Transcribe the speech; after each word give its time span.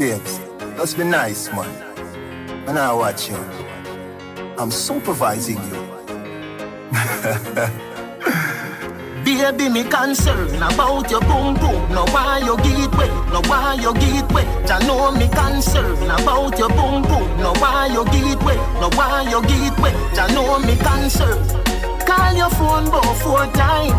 Babes, 0.00 0.40
let's 0.78 0.94
be 0.94 1.04
nice, 1.04 1.52
man. 1.52 1.68
And 2.66 2.78
I 2.78 2.90
watch 2.90 3.28
you. 3.28 3.36
I'm 4.56 4.70
supervising 4.70 5.58
you. 5.58 5.76
Baby, 9.22 9.68
me 9.68 9.84
concern 9.84 10.56
about 10.56 11.10
your 11.10 11.20
boom 11.20 11.52
boom. 11.56 11.92
No 11.92 12.06
why 12.14 12.38
you 12.38 12.56
get 12.64 12.90
wet, 12.96 13.10
no 13.28 13.42
why 13.42 13.74
you 13.74 13.92
get 13.92 14.32
wet. 14.32 14.70
I 14.70 14.78
know 14.86 15.12
me 15.12 15.28
concern 15.28 16.02
about 16.04 16.58
your 16.58 16.70
boom 16.70 17.02
boom. 17.02 17.36
No 17.36 17.52
why 17.60 17.88
you 17.92 18.06
get 18.06 18.42
wet, 18.42 18.56
no 18.80 18.88
why 18.96 19.28
you 19.28 19.42
get 19.42 19.78
wet. 19.80 19.94
I 20.18 20.32
know 20.32 20.58
me 20.60 20.76
concern. 20.76 21.36
Call 22.06 22.32
your 22.34 22.48
phone 22.56 22.88
both 22.90 23.20
four 23.22 23.44
times. 23.52 23.92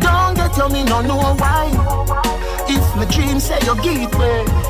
Don't 0.00 0.36
get 0.36 0.56
your 0.56 0.68
me 0.68 0.84
no 0.84 1.00
know 1.02 1.34
why. 1.34 1.66
If 2.68 2.94
my 2.94 3.06
dream 3.06 3.40
say 3.40 3.58
you 3.66 3.74
get 3.82 4.14
wet, 4.14 4.69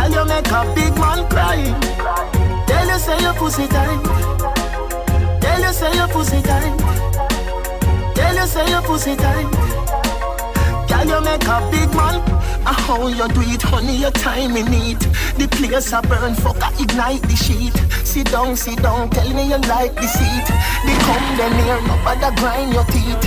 can 0.00 0.12
you 0.14 0.24
make 0.24 0.50
a 0.50 0.72
big 0.74 0.94
man 0.96 1.28
cry? 1.28 1.60
Tell 2.66 2.86
you 2.88 2.98
say 2.98 3.20
your 3.20 3.34
pussy 3.34 3.66
tight. 3.68 4.02
Tell 5.42 5.60
you 5.60 5.72
say 5.74 5.94
your 5.94 6.08
pussy 6.08 6.40
tight. 6.40 6.78
Tell 8.14 8.34
you 8.34 8.46
say 8.46 8.70
your 8.70 8.80
pussy 8.80 9.14
tight. 9.14 9.48
Can 10.88 11.08
you 11.08 11.20
make 11.20 11.44
a 11.44 11.68
big 11.70 11.90
man? 11.94 12.16
Uh, 12.64 12.72
how 12.72 13.08
you 13.08 13.28
do 13.28 13.42
it, 13.42 13.60
honey, 13.60 13.96
your 13.96 14.10
time 14.10 14.56
in 14.56 14.72
it. 14.72 15.00
The 15.36 15.46
place 15.48 15.92
a 15.92 16.00
burn, 16.00 16.34
fuck, 16.34 16.62
I 16.62 16.72
ignite 16.80 17.22
the 17.22 17.36
sheet. 17.36 17.76
Sit 18.06 18.30
down, 18.30 18.56
sit 18.56 18.82
down, 18.82 19.10
tell 19.10 19.28
me 19.34 19.50
you 19.50 19.58
like 19.68 19.94
the 19.96 20.08
seat. 20.08 20.46
They 20.86 20.96
come 21.04 21.36
then 21.36 21.52
here, 21.60 21.80
no 21.86 21.96
bother 22.04 22.34
grind 22.36 22.72
your 22.72 22.84
teeth. 22.84 23.20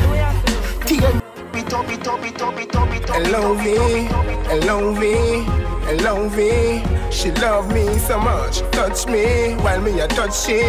Tear 0.88 1.22
it 1.54 1.72
up, 1.72 1.90
it 1.92 2.08
up, 2.08 2.24
it 5.88 6.02
love 6.02 6.38
L-O-V. 6.38 7.12
She 7.12 7.32
love 7.32 7.74
me 7.74 7.98
so 8.00 8.20
much, 8.20 8.60
touch 8.72 9.08
me 9.08 9.56
while 9.56 9.82
me 9.82 10.00
a 10.00 10.08
touch 10.08 10.36
she. 10.36 10.62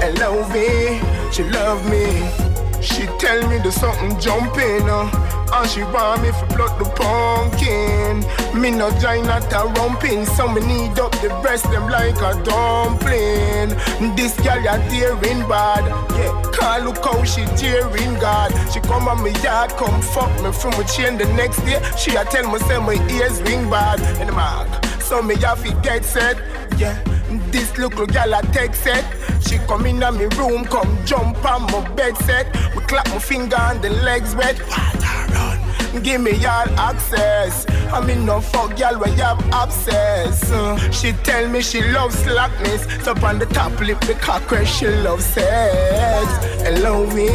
and 0.00 0.18
love 0.18 0.52
me. 0.52 1.00
she 1.32 1.44
love 1.44 1.88
me. 1.90 2.41
She 2.82 3.06
tell 3.18 3.40
me 3.48 3.58
there's 3.58 3.74
something 3.76 4.18
jumping, 4.18 4.88
uh, 4.88 5.08
and 5.54 5.70
she 5.70 5.82
want 5.84 6.22
me 6.22 6.30
for 6.32 6.46
blood 6.56 6.78
the 6.78 6.84
pumpkin. 6.98 8.24
Me 8.60 8.70
no 8.70 8.90
join 8.98 9.24
not 9.24 9.52
a 9.52 9.66
rumping, 9.78 10.26
so 10.26 10.48
me 10.48 10.60
need 10.66 10.98
up 10.98 11.12
the 11.22 11.28
breast 11.42 11.64
them 11.70 11.88
like 11.88 12.16
a 12.16 12.34
dumpling. 12.44 13.70
This 14.16 14.34
girl 14.40 14.60
ya 14.62 14.76
tearing 14.88 15.46
bad, 15.48 15.84
yeah. 16.16 16.50
Can't 16.52 16.84
look 16.84 17.02
how 17.04 17.22
she 17.24 17.44
tearing 17.56 18.14
God. 18.18 18.50
She 18.72 18.80
come 18.80 19.08
on 19.08 19.22
me 19.22 19.30
yard, 19.42 19.70
come 19.72 20.02
fuck 20.02 20.30
me 20.42 20.52
from 20.52 20.74
a 20.74 20.84
chain 20.84 21.16
the 21.18 21.26
next 21.34 21.58
day. 21.64 21.80
She 21.96 22.16
a 22.16 22.24
tell 22.24 22.50
me 22.50 22.58
say 22.60 22.78
my 22.78 22.94
ears 23.10 23.40
ring 23.42 23.70
bad 23.70 23.98
the 24.26 24.32
mark, 24.32 24.68
so 25.00 25.22
me 25.22 25.36
have 25.36 25.62
to 25.64 25.72
get 25.82 26.04
set, 26.04 26.36
yeah. 26.82 26.98
This 27.50 27.78
little 27.78 28.06
girl 28.06 28.34
a 28.34 28.42
text. 28.52 28.88
She 29.46 29.58
come 29.70 29.86
in 29.86 29.98
my 30.00 30.10
room, 30.38 30.64
come 30.64 30.92
jump 31.06 31.44
on 31.44 31.62
my 31.72 31.88
bed 31.94 32.16
set. 32.18 32.46
We 32.74 32.82
clap 32.82 33.08
my 33.08 33.18
finger 33.18 33.56
and 33.56 33.80
the 33.80 33.90
legs 33.90 34.34
wet. 34.34 34.56
Give 36.02 36.20
me 36.20 36.32
y'all 36.32 36.68
access. 36.90 37.66
I 37.92 38.04
mean 38.06 38.24
no 38.24 38.40
fuck 38.40 38.78
y'all 38.78 38.98
where 38.98 39.10
you 39.10 39.22
have 39.22 39.42
access. 39.52 40.50
Uh, 40.50 40.76
she 40.90 41.12
tell 41.28 41.48
me 41.48 41.60
she 41.60 41.82
loves 41.92 42.16
slackness. 42.24 42.82
So 43.04 43.12
on 43.26 43.38
the 43.38 43.46
top 43.46 43.78
lip 43.80 44.00
the 44.00 44.14
cockroach 44.14 44.68
she 44.68 44.88
loves 44.88 45.24
sex. 45.24 46.26
Hello 46.66 47.06
me, 47.14 47.28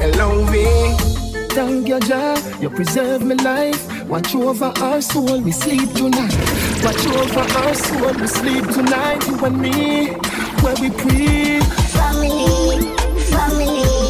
hello 0.00 0.44
me. 0.50 1.11
Thank 1.54 1.86
you, 1.86 2.00
Jah, 2.00 2.36
you 2.60 2.70
preserve 2.70 3.24
my 3.24 3.34
life. 3.34 4.08
Watch 4.08 4.34
over 4.34 4.72
our 4.80 5.02
soul, 5.02 5.40
we 5.42 5.52
sleep 5.52 5.92
tonight. 5.92 6.34
Watch 6.82 7.06
over 7.08 7.40
our 7.40 7.74
soul, 7.74 8.12
we 8.14 8.26
sleep 8.26 8.66
tonight. 8.68 9.26
You 9.28 9.44
and 9.44 9.60
me, 9.60 10.06
where 10.62 10.74
we 10.80 10.90
pray. 10.90 11.60
Family, 11.92 12.96
family. 13.30 14.01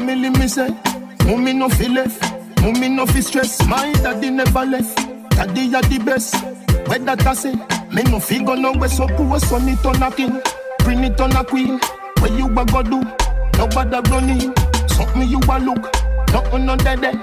Family 0.00 0.30
me 0.30 0.48
say, 0.48 0.68
mommy 1.26 1.52
no 1.52 1.68
feel 1.68 1.92
left, 1.92 2.22
mommy 2.62 2.88
no 2.88 3.06
feel 3.06 3.22
stress. 3.22 3.66
My 3.66 3.92
daddy 3.92 4.30
never 4.30 4.64
left, 4.64 4.96
daddy 5.30 5.66
ya 5.66 5.80
the 5.82 5.98
best. 6.04 6.34
When 6.88 7.04
that 7.04 7.26
I 7.26 7.34
say, 7.34 7.54
me 7.92 8.02
no 8.04 8.18
figure 8.18 8.56
no 8.56 8.72
way 8.72 8.88
so 8.88 9.06
poor, 9.08 9.38
son 9.40 9.68
it 9.68 9.84
on 9.84 10.02
a 10.02 10.10
king, 10.10 10.40
bring 10.80 11.04
it 11.04 11.20
on 11.20 11.36
a 11.36 11.44
queen. 11.44 11.78
What 12.18 12.32
you 12.32 12.46
a 12.46 12.64
go 12.64 12.82
do? 12.82 13.02
Nobody 13.58 14.10
running, 14.10 14.54
something 14.88 15.28
you 15.28 15.40
a 15.48 15.56
look, 15.60 15.82
nothing 16.32 16.66
no 16.66 16.76
dead 16.76 17.00
there. 17.00 17.16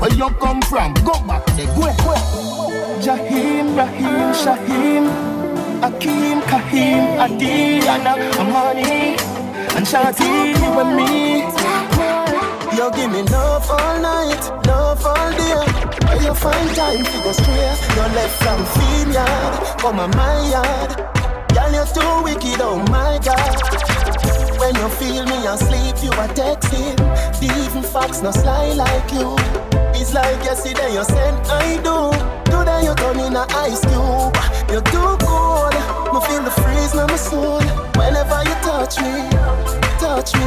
Where 0.00 0.12
you 0.12 0.28
come 0.42 0.60
from? 0.62 0.94
Go 1.04 1.12
back 1.26 1.46
there, 1.56 1.66
go 1.76 1.86
ahead. 1.86 3.02
Jahim, 3.04 3.76
Rahim, 3.76 4.32
Shahim, 4.42 5.04
Akim, 5.82 6.40
Kahim, 6.42 7.18
Adi, 7.20 7.86
Anna, 7.86 8.14
Amani, 8.40 9.16
and 9.76 9.86
Shati 9.86 10.54
with 10.76 10.96
me. 10.96 11.63
You 12.76 12.90
give 12.90 13.10
me 13.12 13.22
love 13.22 13.70
all 13.70 14.00
night, 14.00 14.42
love 14.66 15.06
all 15.06 15.30
day. 15.30 15.62
Where 16.06 16.22
you 16.22 16.34
find 16.34 16.70
time 16.74 17.04
to 17.04 17.18
go 17.22 17.32
straight? 17.32 17.78
You 17.94 18.02
left 18.18 18.42
from 18.42 18.64
field 18.74 19.14
yard, 19.14 19.78
come 19.78 20.00
on 20.00 20.10
my 20.10 20.50
yard. 20.50 20.90
Girl, 21.54 21.72
you're 21.72 21.86
too 21.86 22.22
wicked, 22.24 22.60
oh 22.60 22.78
my 22.90 23.20
God. 23.24 23.84
When 24.58 24.74
you 24.74 24.88
feel 24.98 25.24
me 25.24 25.46
asleep, 25.46 26.02
you 26.02 26.10
are 26.18 26.28
texting. 26.34 26.96
The 27.38 27.46
even 27.64 27.84
fox 27.84 28.22
no 28.22 28.32
sly 28.32 28.72
like 28.72 29.12
you. 29.12 29.36
It's 29.94 30.12
like 30.12 30.42
yesterday 30.44 30.94
you 30.94 31.04
said 31.04 31.34
I 31.46 31.76
do. 31.76 32.10
Today 32.50 32.84
you 32.86 32.94
turn 32.96 33.20
in 33.20 33.36
a 33.36 33.46
ice 33.50 33.80
cube. 33.82 34.34
You're 34.68 34.82
too 34.82 35.16
cold. 35.24 35.53
Me 36.14 36.20
feel 36.20 36.42
the 36.44 36.50
freeze 36.62 36.92
in 36.94 37.06
my 37.08 37.16
soul. 37.16 37.58
Whenever 37.98 38.38
you 38.44 38.54
touch 38.62 39.00
me, 39.02 39.14
touch 39.98 40.32
me. 40.34 40.46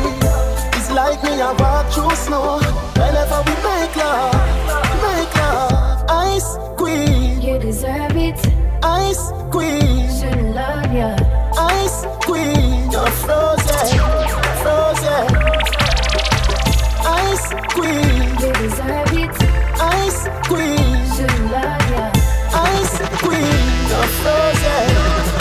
It's 0.78 0.90
like 0.92 1.22
me 1.24 1.42
I 1.42 1.52
walk 1.60 1.92
through 1.92 2.16
snow. 2.16 2.60
Whenever 2.96 3.40
we 3.46 3.54
make 3.68 3.94
love, 3.98 4.34
make 5.04 5.36
love. 5.36 6.06
Ice 6.10 6.56
queen, 6.78 7.42
You 7.42 7.60
deserve 7.60 8.16
it. 8.16 8.40
ice 8.82 9.32
queen, 9.52 10.08
Shouldn't 10.18 10.56
love 10.56 10.94
ya. 10.94 11.18
ice 11.58 12.06
queen. 12.24 12.90
You're 12.90 13.12
frozen, 13.26 14.00
frozen. 14.64 15.28
Ice 17.28 17.48
queen, 17.76 18.24
You 18.40 18.54
deserve 18.64 19.14
it. 19.24 19.36
ice 19.82 20.22
queen, 20.48 20.96
Shouldn't 21.16 21.52
love 21.52 21.92
ya. 21.92 22.12
ice 22.56 22.98
queen. 23.20 23.64
You're 23.90 24.12
frozen, 24.22 25.37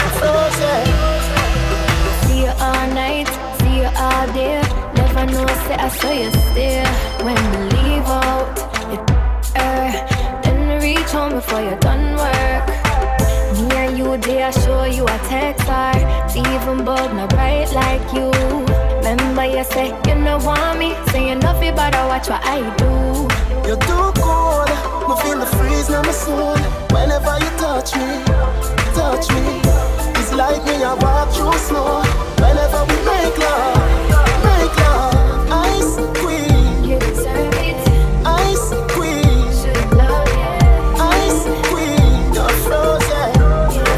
See 2.25 2.41
you 2.41 2.53
all 2.59 2.87
night, 2.93 3.27
see 3.59 3.81
you 3.81 3.89
all 3.95 4.27
day. 4.33 4.61
Never 4.95 5.25
know, 5.31 5.45
say 5.65 5.75
I 5.75 5.89
saw 5.89 6.11
you 6.11 6.31
stay. 6.31 6.83
When 7.23 7.37
we 7.51 7.57
leave 7.77 8.07
out, 8.07 8.57
it 8.93 9.01
er, 9.57 10.79
reach 10.81 11.11
home 11.11 11.33
before 11.33 11.61
you're 11.61 11.79
done 11.79 12.15
work. 12.15 12.67
Me 13.57 13.75
and 13.75 13.97
you, 13.97 14.13
I 14.13 14.51
show 14.51 14.85
you 14.85 15.03
a 15.03 15.17
text 15.29 15.67
her. 15.67 15.93
Even 16.35 16.85
bulb 16.85 17.13
not 17.13 17.29
bright 17.29 17.71
like 17.73 18.13
you. 18.13 18.31
Remember 18.97 19.45
you 19.45 19.63
say 19.63 19.87
you 20.07 20.15
no 20.15 20.37
want 20.37 20.79
me, 20.79 20.95
say 21.11 21.29
you 21.29 21.35
no 21.35 21.53
feel 21.59 21.75
better 21.75 22.05
watch 22.07 22.29
what 22.29 22.41
I 22.43 22.59
do. 22.77 23.27
You're 23.67 23.77
too 23.77 24.11
cold. 24.21 24.69
Me 25.07 25.15
feel 25.21 25.39
the 25.39 25.45
freeze 25.57 25.89
in 25.89 26.01
my 26.01 26.11
soul. 26.11 26.57
Whenever 26.91 27.37
you 27.39 27.51
touch 27.57 27.95
me, 27.95 28.23
touch 28.93 29.29
me. 29.31 29.96
Like 30.37 30.63
me 30.65 30.83
I 30.83 30.93
walk 31.01 31.29
through 31.33 31.57
snow. 31.67 32.03
Whenever 32.37 32.81
we 32.89 32.97
make 33.09 33.37
love, 33.37 33.77
make 34.45 34.77
love. 34.85 35.49
Ice 35.49 35.95
queen, 36.21 36.83
You 36.85 36.99
deserve 36.99 37.53
it, 37.67 37.77
ice 38.23 38.69
queen, 38.93 39.49
should 39.59 39.91
love 39.97 40.29
ya. 40.37 41.09
ice 41.17 41.43
queen. 41.69 42.33
You're 42.35 42.55
frozen, 42.65 43.33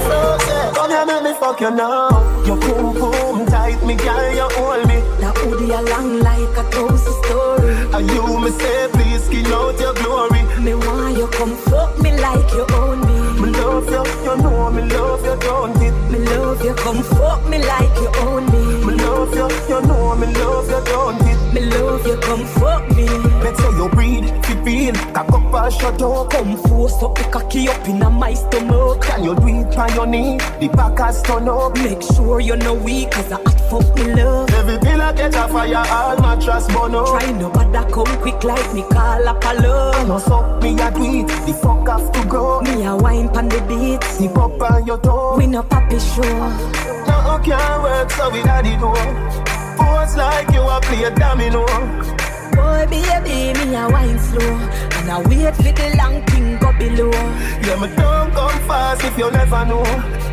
frozen. 0.07 0.74
Come 0.75 0.91
here, 0.91 1.06
make 1.06 1.24
me 1.24 1.33
fuck 1.39 1.59
you 1.59 1.71
now. 1.71 2.07
Your 2.45 2.57
boom 2.57 2.94
boom 2.94 3.45
tight, 3.47 3.83
me 3.86 3.95
girl, 3.95 4.33
you 4.33 4.47
hold 4.56 4.88
me. 4.88 4.97
That 5.19 5.36
hoodie 5.38 5.71
along 5.74 6.19
like 6.21 6.56
a 6.57 6.63
toast 6.71 7.06
story. 7.25 7.75
And 7.94 8.09
you 8.12 8.39
me 8.39 8.51
say, 8.51 8.88
please 8.94 9.24
skin 9.25 9.45
out 9.47 9.77
your 9.80 9.94
glory. 9.95 10.41
Me 10.63 10.74
want 10.74 11.18
you 11.18 11.27
come 11.27 11.56
fuck 11.68 12.00
me 12.00 12.12
like 12.18 12.50
you 12.53 12.65
own 12.80 13.01
me. 13.01 13.18
Me 13.41 13.50
love 13.59 13.89
you, 13.89 14.03
you 14.24 14.38
know 14.41 14.71
me 14.71 14.83
love 14.83 15.25
you, 15.25 15.36
don't 15.41 15.75
it? 15.75 15.78
Love 16.59 16.67
you 16.67 16.83
come 16.83 17.03
fuck 17.03 17.50
me 17.50 17.57
like 17.59 17.95
you 17.95 18.11
own 18.19 18.45
me. 18.45 18.85
Me 18.85 18.94
love 18.95 19.33
you, 19.33 19.50
you 19.69 19.81
know 19.81 20.15
me 20.15 20.27
love 20.33 20.69
you, 20.69 20.85
don't 20.85 21.21
it? 21.21 21.53
Me 21.53 21.61
love 21.61 22.06
you, 22.06 22.17
come 22.17 22.45
fuck 22.45 22.89
me. 22.95 23.07
Let's 23.44 23.59
say 23.59 23.71
you 23.71 23.89
breathe, 23.89 24.45
fit 24.45 24.63
feel, 24.63 24.94
cock 25.13 25.31
up 25.31 25.53
and 25.53 25.73
shut 25.73 26.01
up. 26.01 26.29
Come 26.29 26.57
force 26.57 27.01
up 27.01 27.15
the 27.15 27.23
cocky 27.31 27.69
up 27.69 27.88
in 27.88 28.00
my 28.00 28.33
stomach. 28.33 29.01
Can 29.01 29.23
you 29.23 29.35
do 29.35 29.47
it 29.47 29.77
on 29.77 29.94
your 29.95 30.07
knee? 30.07 30.38
The 30.59 30.69
back 30.69 31.00
has 31.00 31.21
turn 31.23 31.47
up. 31.47 31.75
Make 31.77 32.01
sure 32.01 32.39
you're 32.39 32.57
no 32.57 32.73
weak, 32.73 33.12
cause 33.12 33.31
I 33.31 33.38
fuck 33.69 33.95
me 33.95 34.13
love. 34.13 34.50
Every 34.50 34.77
pillar 34.80 35.13
get 35.13 35.36
a 35.36 35.48
fire, 35.48 35.75
all 35.75 36.18
mattress 36.21 36.68
burn 36.68 36.95
up. 36.95 37.07
Try 37.07 37.31
no 37.31 37.50
bother 37.50 37.89
come 37.92 38.21
quick 38.21 38.44
like 38.44 38.74
me 38.74 38.81
call 38.83 39.27
up 39.27 39.44
a 39.44 39.54
love. 39.62 40.07
No 40.07 40.18
suck 40.19 40.62
me 40.62 40.71
a 40.80 40.88
it, 40.88 41.27
the 41.45 41.54
fuck 41.62 41.88
have 41.88 42.12
to 42.12 42.27
go. 42.27 42.62
Me 42.62 42.83
a 42.86 42.95
wine 42.95 43.30
pan 43.30 43.50
the 43.50 43.62
beat. 43.68 44.04
Zip 44.16 44.38
up 44.38 44.62
on 44.62 44.86
your 44.86 45.00
toe. 45.00 45.38
We 45.38 45.48
no 45.48 45.63
papi 45.63 46.00
show. 46.00 46.24
No 47.07 47.39
can't 47.44 47.83
work, 47.83 48.12
so 48.12 48.30
we 48.30 48.42
daddy 48.44 48.75
know. 48.77 48.94
Pose 49.77 50.18
like 50.18 50.51
you 50.51 50.62
a 50.62 50.80
play 50.81 51.10
domino. 51.15 52.19
Boy, 52.56 52.86
baby, 52.90 53.54
me 53.60 53.75
a 53.75 53.88
wine 53.90 54.19
slow. 54.19 54.54
And 54.98 55.10
I 55.12 55.22
wait 55.28 55.56
for 55.56 55.63
the 55.63 55.96
long 55.98 56.24
thing 56.25 56.57
go 56.60 56.72
below. 56.74 57.12
Yeah, 57.63 57.80
me 57.81 57.88
don't 57.96 58.31
come 58.34 58.60
fast 58.68 59.04
if 59.04 59.18
you 59.18 59.30
never 59.31 59.66
know. 59.66 59.84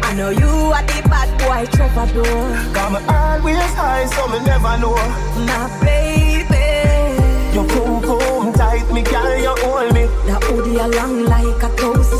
I 0.03 0.15
know 0.15 0.31
you 0.31 0.49
are 0.77 0.83
the 0.83 1.03
bad 1.09 1.31
boy 1.41 1.67
troubadour. 1.75 2.73
Got 2.73 2.93
me 2.93 2.99
always 3.09 3.73
high, 3.75 4.07
so 4.07 4.29
me 4.29 4.39
never 4.45 4.77
know. 4.79 4.97
My 5.49 5.69
baby. 5.85 6.67
You 7.55 7.63
boom 7.69 8.03
boom 8.03 8.53
tight, 8.53 8.91
me 8.93 9.03
girl, 9.03 9.37
you 9.39 9.55
hold 9.65 9.95
me. 9.95 10.07
That 10.27 10.43
hoodie 10.45 10.77
long 10.97 11.25
like 11.25 11.63
a 11.63 11.71
cozy 11.77 12.16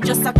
just 0.00 0.24
a 0.26 0.37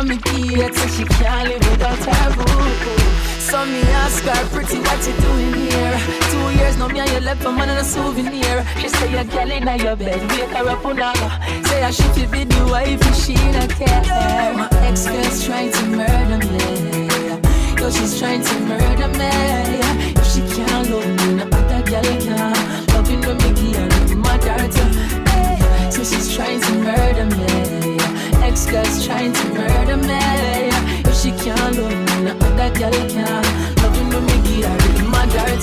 on 0.00 0.08
me 0.08 0.16
gate. 0.16 0.74
Say 0.74 0.88
she 0.96 1.04
can't 1.04 1.48
live 1.48 1.64
without 1.70 1.98
her 1.98 2.30
boo. 2.36 3.00
So 3.38 3.64
me 3.66 3.82
ask 4.04 4.24
her, 4.24 4.42
pretty, 4.52 4.78
what 4.80 5.00
you 5.06 5.14
doing 5.26 5.54
here? 5.54 5.98
Two 6.30 6.46
years 6.58 6.76
now, 6.78 6.88
me 6.88 7.00
and 7.00 7.10
you 7.10 7.20
left 7.20 7.42
for 7.42 7.52
man 7.52 7.68
and 7.68 7.80
a 7.80 7.84
souvenir. 7.84 8.64
She 8.80 8.88
say 8.88 9.10
you're 9.12 9.24
girl 9.24 9.50
in 9.50 9.64
your 9.80 9.96
bed, 9.96 10.20
wake 10.30 10.50
her 10.56 10.68
up 10.68 10.82
her. 10.82 11.64
Say 11.68 11.82
I 11.82 11.90
should 11.90 12.30
be 12.30 12.44
the 12.44 12.60
wife 12.70 13.00
if 13.10 13.16
she 13.22 13.34
not 13.52 13.70
care. 13.70 14.54
My 14.54 14.68
ex-girl's 14.88 15.44
trying 15.44 15.72
to 15.72 15.82
murder 15.98 16.40
me. 16.50 17.08
Yo, 17.80 17.90
she's 17.90 18.18
trying 18.18 18.42
to 18.42 18.54
murder 18.70 19.08
me. 19.20 19.30
If 20.20 20.26
she 20.32 20.40
can't 20.54 20.88
love 20.90 21.08
me, 21.18 21.34
no 21.38 21.44
other 21.58 21.82
girl 21.90 22.08
can. 22.24 22.86
Loving 22.92 23.20
when 23.26 23.36
me 23.42 23.50
give 23.58 23.76
her 23.76 24.16
my 24.16 24.36
daughter. 24.38 24.88
Hey, 25.30 25.90
so 25.90 26.04
she's 26.04 26.34
trying 26.34 26.60
to 26.60 26.72
murder 26.86 27.26
me. 27.36 27.49
Ex-girl's 28.50 29.06
trying 29.06 29.32
to 29.32 29.44
murder 29.54 29.96
me. 29.96 30.18
If 31.06 31.14
she 31.14 31.30
can't 31.30 31.76
love 31.76 31.94
me, 32.06 32.14
no 32.24 32.32
other 32.46 32.70
girl 32.76 32.90
can. 33.08 33.44
Loving 33.76 34.08
when 34.08 34.24
me 34.26 34.36
give 34.42 34.66
her 34.66 35.04
my. 35.04 35.22
Hey, 35.30 35.54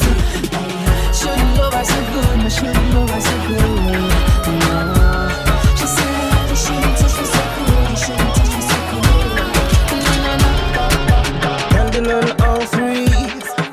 shouldn't 1.11 1.51
love 1.57 1.73
her 1.73 1.83
so 1.83 1.99
good, 2.13 2.37
no 2.39 2.47
shouldn't 2.47 2.93
love 2.93 3.09
her 3.09 3.19
so 3.19 3.35
good. 3.47 3.67
No. 4.63 4.79
She 5.75 5.85
said 5.95 6.55
she 6.63 6.75
touch 6.99 7.15
me 7.19 7.25
so 7.35 7.43
good, 7.57 7.97
she 8.03 8.13
touch 8.15 8.51
me 8.55 8.61
so 8.69 8.77
good. 8.89 9.07
On 12.07 12.27
all 12.47 12.63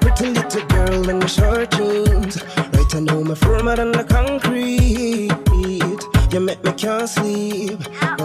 pretty 0.00 0.26
little 0.30 0.64
girl 0.66 1.08
in 1.08 1.20
short 1.28 1.70
jeans. 1.70 2.42
Right, 2.72 2.94
I 2.96 2.98
know 2.98 3.22
me 3.22 3.36
firmer 3.36 3.76
than 3.76 3.92
the 3.92 4.02
concrete. 4.02 5.30
You 6.32 6.40
make 6.40 6.64
me 6.64 6.72
can't 6.72 7.08
sleep, 7.08 7.78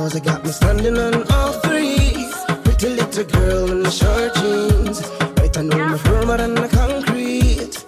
cause 0.10 0.22
I 0.22 0.24
got 0.24 0.44
me 0.44 0.52
standing 0.52 0.98
on 0.98 1.32
all 1.34 1.54
three. 1.54 2.28
Pretty 2.64 2.90
little 2.90 3.24
girl 3.26 3.72
in 3.72 3.84
the 3.84 3.92
short 3.92 4.34
jeans. 4.36 5.02
Right, 5.38 5.56
I 5.58 5.62
know 5.62 5.90
me 5.90 5.98
firmer 6.00 6.38
than 6.38 6.56
the 6.56 6.68
concrete. 6.68 7.86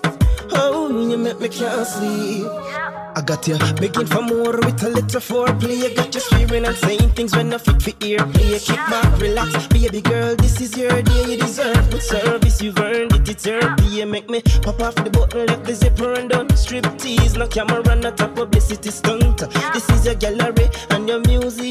Oh, 0.54 0.90
you 1.10 1.18
make 1.18 1.40
me 1.40 1.50
can't 1.50 1.88
sleep. 1.88 2.48
I 3.14 3.22
got 3.26 3.48
you 3.48 3.58
begging 3.80 4.06
for 4.06 4.22
more 4.22 4.58
with 4.66 4.84
a 4.84 4.90
little 4.90 5.22
foreplay. 5.22 5.90
I 5.90 5.94
got 5.94 6.14
you 6.14 6.22
swearing 6.22 6.66
and 6.66 6.76
saying 6.76 7.10
things 7.12 7.36
when 7.36 7.54
I 7.54 7.58
fit 7.58 7.82
for 7.82 8.06
ear 8.06 8.20
play. 8.28 8.60
Kick 8.60 8.76
back, 8.76 9.20
relax, 9.20 9.68
baby 9.68 10.02
girl. 10.02 10.36
This 10.36 10.62
is 10.62 10.78
your 10.78 11.02
day. 11.02 11.26
You 11.32 11.38
deserve 11.38 11.90
good 11.90 12.04
service. 12.04 12.62
You've 12.62 12.80
earned 12.80 13.14
it. 13.14 13.30
It's 13.30 13.46
your 13.46 13.62
day. 13.76 14.06
Make 14.06 14.30
me 14.30 14.42
pop 14.62 14.82
off 14.82 14.96
the 14.96 15.10
button, 15.10 15.48
let 15.48 15.64
the 15.64 15.74
zipper 15.74 16.14
and 16.14 16.30
done. 16.30 16.50
Strip 16.56 16.86
tease, 16.98 17.36
no 17.36 17.48
camera, 17.48 17.96
not 17.96 18.20
a 18.22 18.28
publicity 18.28 18.92
stunt. 18.92 19.40
This 19.74 19.90
is 19.90 20.06
your 20.06 20.16
gallery 20.16 20.70
and 20.92 21.08
your 21.08 21.20
museum. 21.22 21.71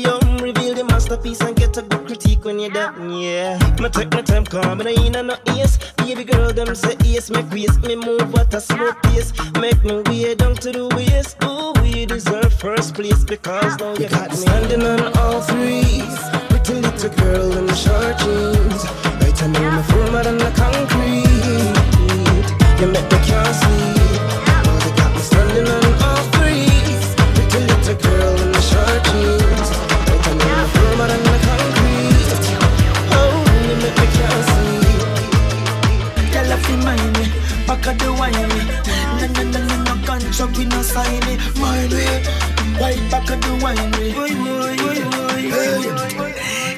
Masterpiece 1.20 1.40
and 1.46 1.56
get 1.56 1.76
a 1.76 1.82
good 1.82 2.06
critique 2.06 2.44
when 2.44 2.58
you're 2.58 2.70
done. 2.70 3.12
Yeah, 3.12 3.58
me 3.78 3.90
take 3.90 4.10
my 4.12 4.22
time, 4.22 4.44
calm 4.44 4.80
and 4.80 4.88
I 4.88 4.92
ain't 4.92 5.12
no 5.12 5.36
ears. 5.54 5.78
Baby 5.98 6.24
girl, 6.24 6.50
them 6.52 6.74
say 6.74 6.96
yes, 7.04 7.30
make 7.30 7.50
waist 7.50 7.82
me 7.82 7.96
move 7.96 8.34
at 8.36 8.54
a 8.54 8.60
slow 8.60 8.92
pace. 9.02 9.32
Make 9.60 9.84
me 9.84 10.00
way 10.06 10.34
down 10.34 10.54
to 10.56 10.72
the 10.72 10.88
waist. 10.96 11.36
Ooh, 11.44 11.72
we 11.82 12.06
deserve 12.06 12.54
first 12.54 12.94
place 12.94 13.22
because 13.24 13.78
now 13.78 13.92
you 13.94 14.08
got 14.08 14.30
me 14.30 14.36
standing 14.36 14.82
on 14.82 15.12
all 15.18 15.42
threes. 15.42 16.18
Pretty 16.48 16.74
little 16.80 17.10
girl 17.10 17.52
in 17.58 17.66
the 17.66 17.74
short 17.74 18.16
jeans. 18.18 18.84
Right, 19.20 19.42
I 19.42 19.46
know 19.48 19.70
me 19.76 19.82
firmer 19.92 20.22
than 20.24 20.38
the 20.38 20.50
concrete. 20.56 21.76
You 22.80 22.86
make 22.88 23.04
me 23.12 23.18
can't 23.28 23.54
sleep. 23.60 24.20
Now 24.64 24.86
you 24.86 24.96
got 24.96 25.12
me 25.14 25.20
standing 25.20 25.68
on 25.68 25.84
all 26.00 26.24
threes. 26.32 27.14
Pretty 27.36 27.60
little 27.68 27.96
girl 28.08 28.40
in 28.40 28.52
the 28.52 28.60
short 28.62 29.04
jeans. 29.04 29.89
Back 37.80 37.94
of 37.94 37.98
the 37.98 38.12
wine 38.12 38.32
me. 38.32 38.60
No, 39.18 39.26
no, 39.34 39.42
no, 39.50 39.60
no, 39.66 39.82
no 39.84 40.06
contract, 40.06 40.58
we 40.58 40.64
no 40.66 40.82
sign 40.82 41.22
it. 41.24 41.40
Mind 41.58 41.92
me, 41.92 42.49
right 42.80 43.10
back 43.10 43.30
of 43.30 43.40
the 43.42 43.52
wine 43.62 43.90
boy. 43.92 44.10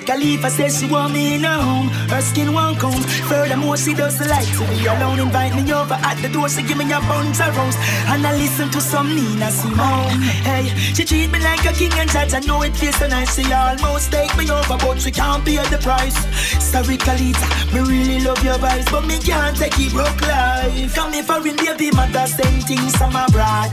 Khalifa 0.04 0.50
says 0.50 0.80
she 0.80 0.87
want 0.87 1.12
me 1.14 1.37
in 1.37 1.44
her 1.44 1.62
home. 1.62 1.88
Her 2.11 2.21
skin 2.21 2.52
won't 2.52 2.78
come. 2.78 3.00
Furthermore, 3.30 3.76
she 3.76 3.94
doesn't 3.94 4.28
like 4.28 4.50
to 4.59 4.66
be 4.68 4.85
alone. 4.87 5.21
Invite 5.21 5.54
me 5.54 5.73
over 5.73 5.94
at 5.94 6.21
the 6.21 6.28
door. 6.28 6.49
She 6.49 6.62
give 6.62 6.76
me 6.76 6.85
a 6.92 7.00
bunch 7.00 7.40
of 7.40 7.56
rose. 7.56 7.76
And 8.11 8.26
I 8.26 8.37
listen 8.37 8.68
to 8.71 8.80
some 8.80 9.14
Nina 9.14 9.50
Simone. 9.50 10.21
Hey, 10.42 10.68
she 10.92 11.04
treat 11.04 11.30
me 11.30 11.38
like 11.38 11.64
a 11.64 11.73
king 11.73 11.92
and 11.94 12.11
judge. 12.11 12.35
I 12.35 12.40
know 12.40 12.62
it 12.62 12.76
feels 12.76 12.97
so 12.97 13.06
nice. 13.06 13.37
She 13.37 13.50
almost 13.52 14.11
take 14.11 14.37
me 14.37 14.50
over, 14.50 14.76
but 14.76 15.00
she 15.00 15.12
can't 15.12 15.44
pay 15.44 15.56
the 15.71 15.78
price. 15.78 16.18
Sorry, 16.61 16.99
Kalita, 16.99 17.47
me 17.73 17.80
really 17.80 18.21
love 18.25 18.42
your 18.44 18.59
vibes, 18.59 18.90
but 18.90 19.06
me 19.06 19.18
can't 19.18 19.56
take 19.56 19.78
it 19.78 19.92
broke 19.92 20.21
life. 20.23 20.94
Come 20.94 21.12
here 21.12 21.23
for 21.23 21.47
in 21.47 21.56
baby, 21.56 21.90
mother 21.92 22.26
send 22.26 22.64
things 22.64 22.97
from 22.97 23.14
abroad. 23.14 23.71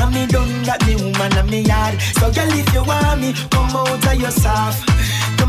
And 0.00 0.14
me 0.14 0.26
done 0.26 0.62
got 0.64 0.86
me 0.86 0.94
woman 0.96 1.32
and 1.36 1.50
me 1.50 1.60
yard. 1.62 2.00
So 2.18 2.30
girl, 2.30 2.52
if 2.52 2.72
you 2.74 2.84
want 2.84 3.20
me, 3.20 3.32
come 3.50 3.76
out 3.76 4.06
of 4.06 4.14
yourself. 4.14 4.76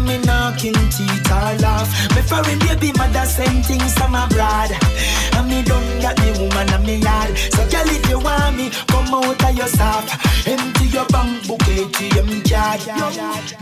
Me 0.10 0.18
knocking 0.26 0.74
teeth 0.90 1.30
or 1.30 1.54
laugh. 1.62 1.90
Me 2.16 2.22
foreign 2.24 2.58
baby 2.66 2.92
mother 2.98 3.26
send 3.26 3.64
things 3.64 3.94
from 3.94 4.16
abroad. 4.16 4.72
And 5.38 5.48
me 5.48 5.62
done 5.62 6.02
got 6.02 6.16
the 6.18 6.34
woman 6.42 6.70
on 6.74 6.84
me 6.84 6.96
yard. 6.96 7.38
So 7.54 7.62
girl, 7.70 7.86
if 7.86 8.10
you 8.10 8.18
want 8.18 8.58
me, 8.58 8.72
come 8.88 9.14
out 9.14 9.44
of 9.44 9.56
your 9.56 9.68
soft. 9.68 10.10
Empty 10.48 10.86
your 10.88 11.06
bank 11.14 11.46
book, 11.48 11.60
ATM 11.60 12.42
card. 12.50 12.82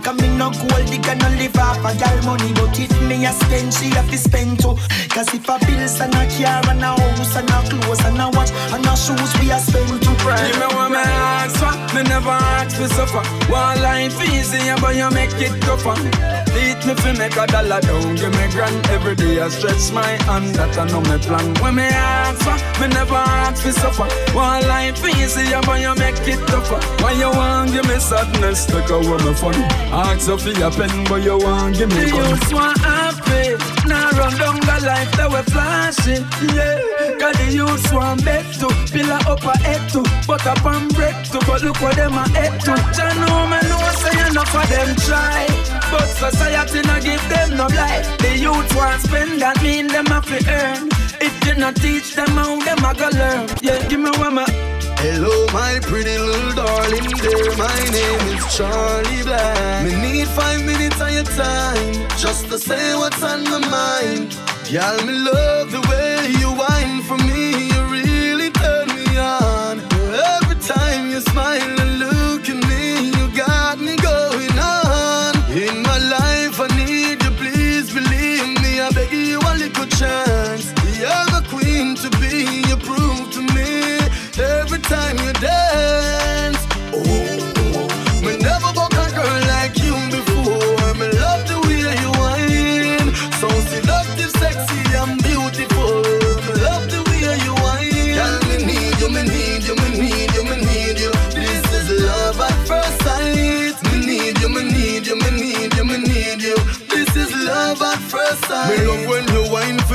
Come 0.03 0.19
in 0.19 0.37
no 0.37 0.49
gold, 0.51 0.87
can 1.03 1.21
only 1.23 1.37
live 1.51 1.57
off 1.57 1.83
a 1.83 1.91
girl 1.99 2.17
money, 2.23 2.53
but 2.53 2.79
if 2.79 2.95
me 3.03 3.25
a 3.25 3.31
spend, 3.33 3.73
she 3.73 3.89
have 3.91 4.09
to 4.09 4.17
spend 4.17 4.59
too. 4.61 4.75
Cause 5.09 5.27
if 5.33 5.47
a 5.49 5.59
bills 5.65 5.99
and 5.99 6.15
a 6.15 6.23
car 6.31 6.63
and 6.71 6.81
a 6.81 6.95
house 6.95 7.35
and 7.35 7.49
a 7.49 7.59
clothes 7.67 7.99
and 8.05 8.21
a 8.21 8.29
watch 8.31 8.51
and 8.71 8.85
a 8.85 8.95
shoes, 8.95 9.31
we 9.39 9.51
a 9.51 9.59
spend 9.59 10.01
too. 10.01 10.15
Give 10.15 10.59
me 10.59 10.67
what 10.75 10.91
me 10.91 11.03
ask 11.03 11.59
for, 11.59 11.95
me 11.95 12.03
never 12.03 12.29
ask 12.29 12.75
for 12.77 12.87
suffer. 12.87 13.23
One 13.51 13.81
life 13.81 14.19
easy, 14.29 14.59
but 14.79 14.95
you 14.95 15.09
make 15.11 15.33
it 15.35 15.59
tougher. 15.61 16.36
Beat 16.57 16.83
me 16.87 16.95
fi 16.95 17.13
make 17.13 17.37
a 17.37 17.45
dollar 17.45 17.79
down, 17.81 18.15
give 18.15 18.33
me 18.33 18.45
grand 18.49 18.87
every 18.87 19.13
day. 19.13 19.39
I 19.39 19.47
stretch 19.49 19.91
my 19.93 20.17
hand, 20.25 20.55
that 20.55 20.75
I 20.75 20.85
know 20.89 21.01
me 21.01 21.17
plan. 21.19 21.53
When 21.61 21.75
me 21.75 21.83
ask 21.83 22.41
for, 22.41 22.57
me 22.81 22.87
never 22.87 23.13
ask 23.13 23.61
for 23.61 23.71
suffer. 23.73 24.07
One 24.33 24.67
life 24.67 24.97
easy, 25.05 25.53
but 25.67 25.79
you 25.79 25.93
make 26.01 26.17
it 26.33 26.41
tougher. 26.47 26.81
When 27.03 27.19
you 27.19 27.29
want 27.29 27.73
give 27.73 27.87
me 27.87 27.99
sadness, 27.99 28.65
take 28.65 28.89
away 28.89 29.19
my 29.21 29.33
fun. 29.35 29.53
Ask 29.93 30.25
for 30.25 30.49
your 30.49 30.71
pen, 30.71 31.05
but 31.05 31.21
you 31.21 31.37
want 31.37 31.77
give 31.77 31.89
me 31.89 32.09
gun. 32.09 32.39
The 32.39 32.55
want 32.55 32.77
happy, 32.79 33.43
now 33.87 34.09
run 34.17 34.33
down 34.41 34.66
life 34.83 35.11
that 35.17 35.29
we 35.29 35.41
flashing, 35.51 36.23
yeah. 36.53 37.17
Cause 37.19 37.35
the 37.37 37.47
youths 37.51 37.91
want 37.91 38.23
bed 38.23 38.45
to, 38.61 38.67
pillar 38.91 39.21
up 39.25 39.43
a 39.43 39.57
head 39.59 39.89
to, 39.91 40.01
but 40.27 40.45
up 40.45 40.65
and 40.65 40.93
break 40.93 41.15
to, 41.31 41.39
but 41.45 41.63
look 41.63 41.79
what 41.81 41.95
them 41.95 42.13
a 42.13 42.27
head 42.29 42.59
to. 42.61 42.73
Jah 42.93 43.13
know 43.17 43.47
me 43.47 43.59
know 43.69 43.83
say 44.01 44.17
enough 44.29 44.53
of 44.53 44.67
them 44.69 44.95
try, 45.07 45.45
but 45.91 46.07
society 46.07 46.81
no 46.87 46.99
give 47.01 47.23
them 47.29 47.57
no 47.57 47.67
life. 47.67 48.05
The 48.19 48.37
youth 48.37 48.75
want 48.75 49.01
spend, 49.01 49.41
that 49.41 49.61
mean 49.63 49.87
them 49.87 50.05
have 50.07 50.25
to 50.27 50.39
earn. 50.49 50.89
If 51.19 51.33
you 51.45 51.55
not 51.55 51.75
teach 51.75 52.15
them 52.15 52.29
how 52.37 52.61
them 52.61 52.85
a 52.85 52.93
go 52.93 53.09
learn, 53.09 53.49
yeah, 53.61 53.81
give 53.87 53.99
me 53.99 54.11
one 54.17 54.35
more. 54.35 54.77
Hello, 54.99 55.45
my 55.53 55.79
pretty 55.81 56.17
little 56.17 56.53
darling 56.53 57.09
dear. 57.21 57.55
My 57.55 57.79
name 57.93 58.23
is 58.33 58.43
Charly 58.55 59.23
Black. 59.23 59.85
Me 59.85 59.93
need 60.01 60.27
five 60.29 60.65
minutes 60.65 60.99
of 60.99 61.11
your 61.11 61.23
time 61.23 61.93
just 62.17 62.47
to 62.49 62.57
say 62.57 62.95
what's 62.95 63.21
on 63.21 63.43
my 63.43 63.59
mind. 63.69 64.35
Y'all, 64.69 65.01
me 65.05 65.13
love 65.13 65.71
the 65.71 65.79
way 65.87 66.27
you 66.41 66.51
whine 66.51 67.01
for 67.03 67.17
me. 67.23 67.66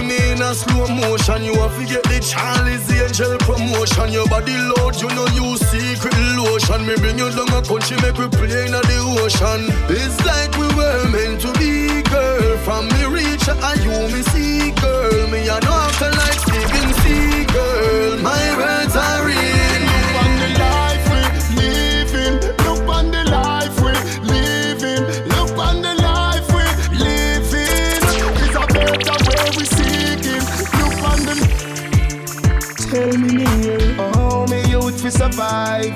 Me 0.02 0.18
in 0.32 0.42
a 0.42 0.54
slow 0.54 0.87
motion. 0.88 1.44
You 1.44 1.54
have 1.54 1.76
to 1.78 1.85
get 1.87 2.02
the 2.04 2.18
Charlie's 2.21 2.85
Angel 2.90 3.38
promotion. 3.38 4.12
Your 4.12 4.26
body 4.28 4.56
load, 4.56 5.00
you 5.00 5.09
know 5.14 5.26
you 5.35 5.56
secret 5.56 6.16
lotion. 6.37 6.87
Me 6.87 6.94
bring 6.97 7.18
you 7.18 7.30
down 7.30 7.49
a 7.52 7.62
country, 7.62 7.97
make 8.02 8.18
we 8.18 8.28
play 8.28 8.66
in 8.66 8.73
the 8.73 8.99
ocean. 9.21 9.66
It's 9.88 10.18
like 10.25 10.52
we 10.59 10.66
were 10.75 11.09
meant 11.11 11.40
to 11.42 11.52
be, 11.59 12.02
girl. 12.02 12.59
From 12.64 12.88
me 12.88 13.04
reach 13.06 13.47
and 13.49 13.80
you 13.85 13.97
me 14.12 14.23
see, 14.32 14.71
girl. 14.80 15.28
Me 15.30 15.49
a 15.49 15.61
know 15.61 15.78
after 15.87 16.11
like 16.11 16.38
Steven 16.44 16.90
Seagal. 17.02 18.23
My 18.23 18.44
words 18.56 18.97
are 18.97 19.26
real. 19.26 19.72
Survive. 35.12 35.92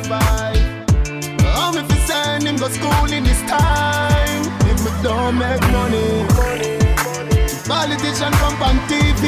Oh 1.59 1.73
me 1.75 1.83
fi 1.89 1.97
send 2.07 2.45
him 2.45 2.57
go 2.57 2.69
school 2.69 3.13
in 3.13 3.25
this 3.25 3.41
time. 3.43 4.43
If 4.71 4.79
me 4.85 4.91
don't 5.03 5.39
make 5.39 5.65
money, 5.73 6.27
politician 7.67 8.33
come 8.41 8.63
on 8.69 8.77
TV. 8.91 9.23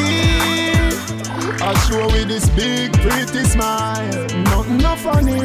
I 1.61 1.75
show 1.87 2.07
with 2.07 2.29
this 2.29 2.49
big 2.51 2.93
pretty 3.01 3.45
smile. 3.45 4.27
Nothing 4.51 4.79
no 4.79 4.95
funny. 4.97 5.41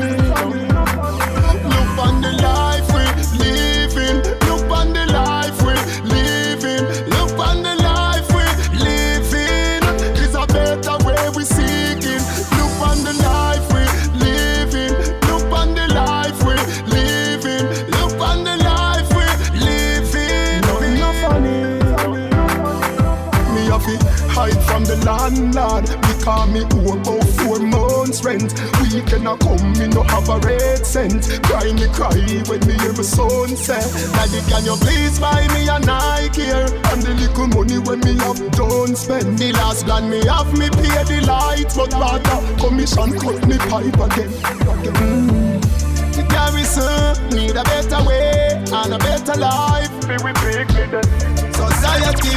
Look 1.72 1.98
on 2.06 2.22
the 2.22 2.34
life 2.42 2.88
we 2.94 3.04
living. 3.40 4.43
Landlord 25.04 25.86
because 26.02 26.50
me 26.50 26.64
owe 26.64 26.98
about 26.98 27.28
four 27.40 27.60
months 27.60 28.24
rent. 28.24 28.54
We 28.82 29.02
cannot 29.02 29.40
come, 29.40 29.74
me 29.74 29.88
no 29.88 30.04
have 30.04 30.30
a 30.30 30.40
red 30.40 30.86
cent. 30.86 31.40
Cry 31.44 31.72
me 31.74 31.88
cry 31.94 32.16
when 32.48 32.60
me 32.68 32.74
hear 32.80 32.94
my 32.94 33.04
son 33.04 33.56
say, 33.56 33.84
Daddy 34.14 34.42
can 34.50 34.66
you 34.66 34.76
please 34.78 35.20
buy 35.20 35.48
me 35.54 35.68
a 35.68 35.80
Nike 35.80 36.44
here? 36.44 36.68
And 36.92 37.02
the 37.02 37.14
little 37.20 37.48
money 37.48 37.80
when 37.80 38.00
me 38.02 38.16
have 38.24 38.40
don't 38.52 38.96
spend. 38.96 39.38
The 39.38 39.52
last 39.54 39.86
plan 39.86 40.10
me 40.10 40.26
have 40.26 40.52
me 40.58 40.70
pay 40.70 41.04
the 41.04 41.24
light, 41.28 41.74
but 41.76 41.94
rather 41.94 42.40
commission 42.58 43.18
cut 43.20 43.48
me 43.48 43.58
pipe 43.58 44.12
again. 44.12 44.32
Mm. 44.94 45.43
The 46.44 46.52
garrison 46.52 47.30
need 47.30 47.56
a 47.56 47.64
better 47.64 48.04
way 48.04 48.52
and 48.52 48.94
a 48.94 48.98
better 49.00 49.40
life. 49.40 49.90
Society, 51.56 52.36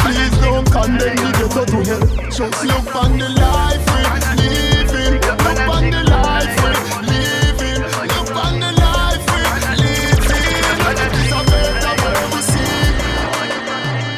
please 0.00 0.36
don't 0.40 0.64
condemn 0.72 1.16
the 1.16 1.30
ghetto 1.36 1.64
to 1.66 1.78
hell. 1.84 2.00
Just 2.30 2.64
look 2.64 2.96
on 2.96 3.18
the 3.18 3.28
life 3.28 3.84
we're 3.92 4.08
living. 4.40 5.20
Look 5.20 5.68
on 5.68 5.84
the 5.90 6.02
life 6.08 6.56
we're 6.62 6.80
living. 7.12 7.82
Look 8.08 8.36
on 8.36 8.54
the 8.58 8.72
life 8.72 9.24
we're 9.28 9.60
living. 9.84 10.64
It's 10.96 11.32
a 11.32 11.40
better 11.44 11.94
way 12.00 12.20
we 12.32 12.40
see. 12.40 12.88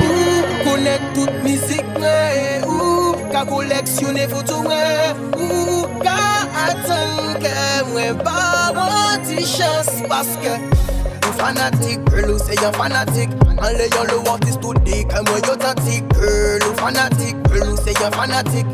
Ou 0.06 0.14
konek 0.62 1.02
tout 1.14 1.32
mizik 1.42 1.86
mwen 1.98 2.62
Ou 2.70 3.18
ka 3.32 3.42
koleksyone 3.44 4.28
foto 4.30 4.62
mwen 4.62 5.16
Ou 5.34 5.90
ka 6.04 6.20
atan 6.68 7.34
ke 7.42 7.58
mwen 7.90 8.14
ba 8.22 8.57
wan 9.48 9.56
ti 9.56 9.56
chans 9.56 10.08
Paske 10.08 10.60
ou 11.26 11.32
fanatik, 11.38 11.98
girl 12.10 12.30
ou 12.32 12.38
se 12.38 12.54
yon 12.62 12.72
fanatik 12.72 13.30
An 13.58 13.72
le 13.76 13.88
yon 13.94 14.06
lo 14.10 14.32
artist 14.32 14.60
tout 14.60 14.74
di 14.84 15.04
ke 15.04 15.20
mwen 15.26 15.42
yo 15.46 15.56
tatik 15.56 16.04
Girl. 16.14 16.62
Ou 16.68 16.74
fanatik, 16.74 17.36
girl 17.48 17.70
ou 17.70 17.76
se 17.76 17.92
yon 18.00 18.12
fanatik 18.12 18.66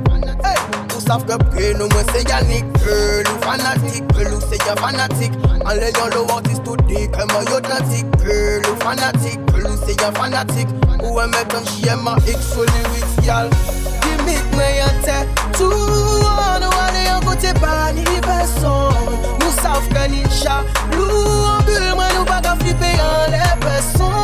Hey, 0.44 0.58
ou 0.94 1.00
sav 1.00 1.24
ke 1.26 1.38
pre 1.50 1.74
nou 1.74 1.88
mwen 1.88 2.06
se 2.12 2.24
Yannick 2.28 2.64
Girl. 2.84 3.26
Ou 3.30 3.40
fanatik, 3.44 4.02
girl 4.14 4.34
ou 4.34 4.40
se 4.40 4.58
yon 4.66 4.76
fanatik 4.76 5.32
An 5.64 5.76
le 5.78 5.90
yon 5.98 6.10
lo 6.14 6.26
artist 6.34 6.64
tout 6.64 6.80
di 6.88 7.06
ke 7.08 7.28
mwen 7.32 7.50
yo 7.50 7.60
tatik 7.60 8.06
Girl. 8.24 8.64
Ou 8.70 8.76
fanatik, 8.82 9.38
girl 9.52 9.70
ou 9.72 9.78
se 9.84 9.98
yon 10.00 10.18
fanatik 10.18 10.74
Ou 11.02 11.20
e 11.20 11.28
met 11.34 11.54
an 11.58 11.68
chie 11.72 11.96
ma 12.02 12.16
x 12.24 12.54
ou 12.56 12.66
lyrics 12.70 13.20
gal 13.26 13.52
Gimik 14.00 14.56
mwen 14.56 14.76
yon 14.80 15.00
te 15.06 15.20
tou 15.58 16.34
An 16.48 16.66
ou 16.66 16.84
ale 16.88 17.08
yon 17.10 17.24
kote 17.28 17.54
pa 17.60 17.92
ni 17.96 18.06
person 18.24 19.33
Nou 19.44 19.52
sav 19.60 19.84
ke 19.92 20.06
ni 20.08 20.22
chablou 20.32 21.44
Ambul 21.52 21.82
mwen 21.98 22.14
nou 22.16 22.24
baga 22.24 22.54
flipe 22.62 22.88
an 23.04 23.28
le 23.28 23.42
peson 23.60 24.14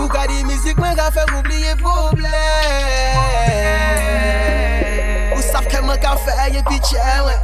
Ou 0.00 0.08
ka 0.10 0.24
di 0.26 0.42
mizik 0.48 0.80
mwen 0.82 0.96
ka 0.98 1.06
fèk 1.14 1.30
oubliye 1.36 1.76
problem 1.78 2.24
Ou 5.36 5.44
sav 5.46 5.68
ke 5.70 5.78
mwen 5.84 6.00
ka 6.02 6.16
fèye 6.24 6.64
pichè 6.66 6.98
mwen 7.22 7.38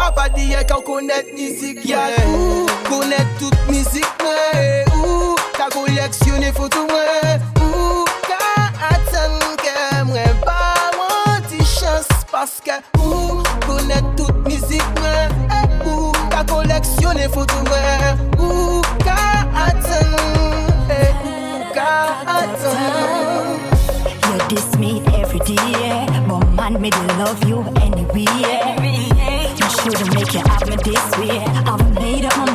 A 0.00 0.08
pa 0.16 0.30
diye 0.32 0.64
kan 0.70 0.80
konet 0.86 1.28
mizik 1.36 1.84
yadou 1.84 2.64
Konet 2.88 3.36
tout. 3.36 3.52
Mizik 3.68 4.08
mwen 4.24 4.96
Ou 4.96 5.34
ka 5.58 5.68
koleksyone 5.74 6.54
fotou 6.56 6.88
mwen 6.88 7.44
Ou 7.66 8.06
ka 8.24 8.70
atan 8.94 9.36
ke 9.60 9.76
mwen 10.08 10.40
Ba 10.46 10.72
mwen 10.96 11.44
ti 11.52 11.60
chans 11.76 12.08
paske 12.32 12.80
Ou 13.02 13.44
konet 13.68 14.08
tout 14.16 14.32
mizik 14.48 14.88
mwen 14.96 15.05
Ou 16.46 16.48
ka 16.48 16.54
koleksyon 16.54 17.18
e 17.18 17.28
foto 17.28 17.54
mwen 17.66 18.18
Ou 18.38 18.82
ka 19.02 19.46
atan 19.66 20.14
ka 21.74 22.22
atan 22.26 23.58
You 24.22 24.38
diss 24.48 24.76
me 24.78 25.02
every 25.18 25.40
day 25.40 26.06
But 26.28 26.46
man, 26.54 26.80
me 26.80 26.90
to 26.90 27.06
love 27.18 27.42
you 27.48 27.64
anyway 27.82 28.26
You 29.58 29.68
shouldn't 29.70 30.14
make 30.14 30.34
it 30.34 30.46
happen 30.46 30.78
this 30.84 31.06
way 31.18 31.42
I've 31.66 31.94
made 31.94 32.24
up 32.26 32.36
my 32.36 32.45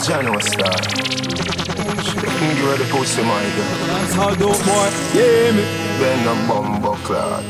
Yeah, 0.00 0.22
John 0.22 0.32
was 0.34 0.46
star. 0.46 0.80
Give 0.80 2.64
her 2.64 2.76
the 2.78 2.88
pussy, 2.90 3.22
my 3.22 3.42
girl. 3.42 3.66
That's 3.86 4.14
how 4.14 4.34
dope 4.34 4.64
boy, 4.64 4.88
yeah 5.12 5.52
me. 5.52 5.62
Then 6.00 6.26
a 6.26 6.48
bumbo 6.48 6.94
clad. 7.04 7.44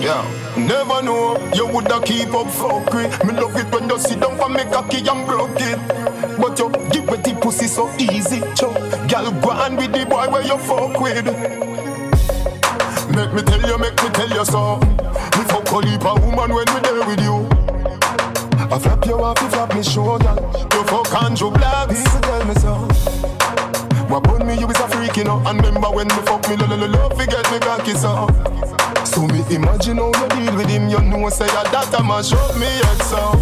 Yeah. 0.00 0.24
Never 0.56 1.02
know 1.02 1.36
you 1.54 1.66
woulda 1.66 2.00
keep 2.02 2.32
up 2.32 2.48
fuck 2.48 2.92
with 2.94 3.24
Me 3.24 3.32
love 3.32 3.56
it 3.56 3.66
when 3.72 3.88
you 3.88 3.98
sit 3.98 4.20
down 4.20 4.36
for 4.38 4.48
me 4.48 4.62
cocky 4.64 4.98
and 5.06 5.26
broke 5.26 5.50
it 5.56 5.78
But 6.38 6.58
you 6.58 6.70
give 6.92 7.06
me 7.06 7.16
the 7.16 7.38
pussy 7.40 7.66
so 7.66 7.90
easy 7.98 8.40
Cho, 8.54 8.72
Girl 9.08 9.30
go 9.40 9.50
on 9.50 9.76
with 9.76 9.92
the 9.92 10.06
boy 10.06 10.28
where 10.30 10.42
you 10.42 10.58
fuck 10.58 11.00
with 11.00 11.26
Make 13.14 13.32
me 13.32 13.42
tell 13.42 13.68
you, 13.68 13.78
make 13.78 14.02
me 14.02 14.10
tell 14.10 14.30
you 14.30 14.44
so 14.44 14.95
me 26.48 26.56
lo 26.56 26.66
lo 26.66 26.76
lo 26.76 26.86
lo 26.86 27.10
Forget 27.10 27.50
me 27.50 27.58
cocky 27.58 27.94
so 27.94 28.26
So 29.04 29.26
me 29.26 29.42
imagine 29.54 29.98
how 29.98 30.12
you 30.14 30.28
deal 30.28 30.56
with 30.56 30.68
him 30.68 30.88
You 30.88 31.00
know 31.00 31.28
say 31.30 31.46
that 31.46 31.70
that 31.72 31.94
a 31.98 32.02
mash 32.02 32.32
up 32.32 32.56
me 32.56 32.66
head 32.66 33.02
so. 33.02 33.34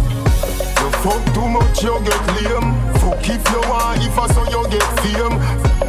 You 0.85 0.91
fuck 1.01 1.21
too 1.33 1.47
much, 1.49 1.81
you 1.81 1.97
get 2.05 2.21
lame. 2.37 2.73
Fuck 3.01 3.25
if 3.25 3.41
you 3.49 3.61
want, 3.69 4.01
if 4.05 4.17
I 4.17 4.27
saw 4.29 4.45
you 4.53 4.61
get 4.69 4.85
fame. 5.01 5.37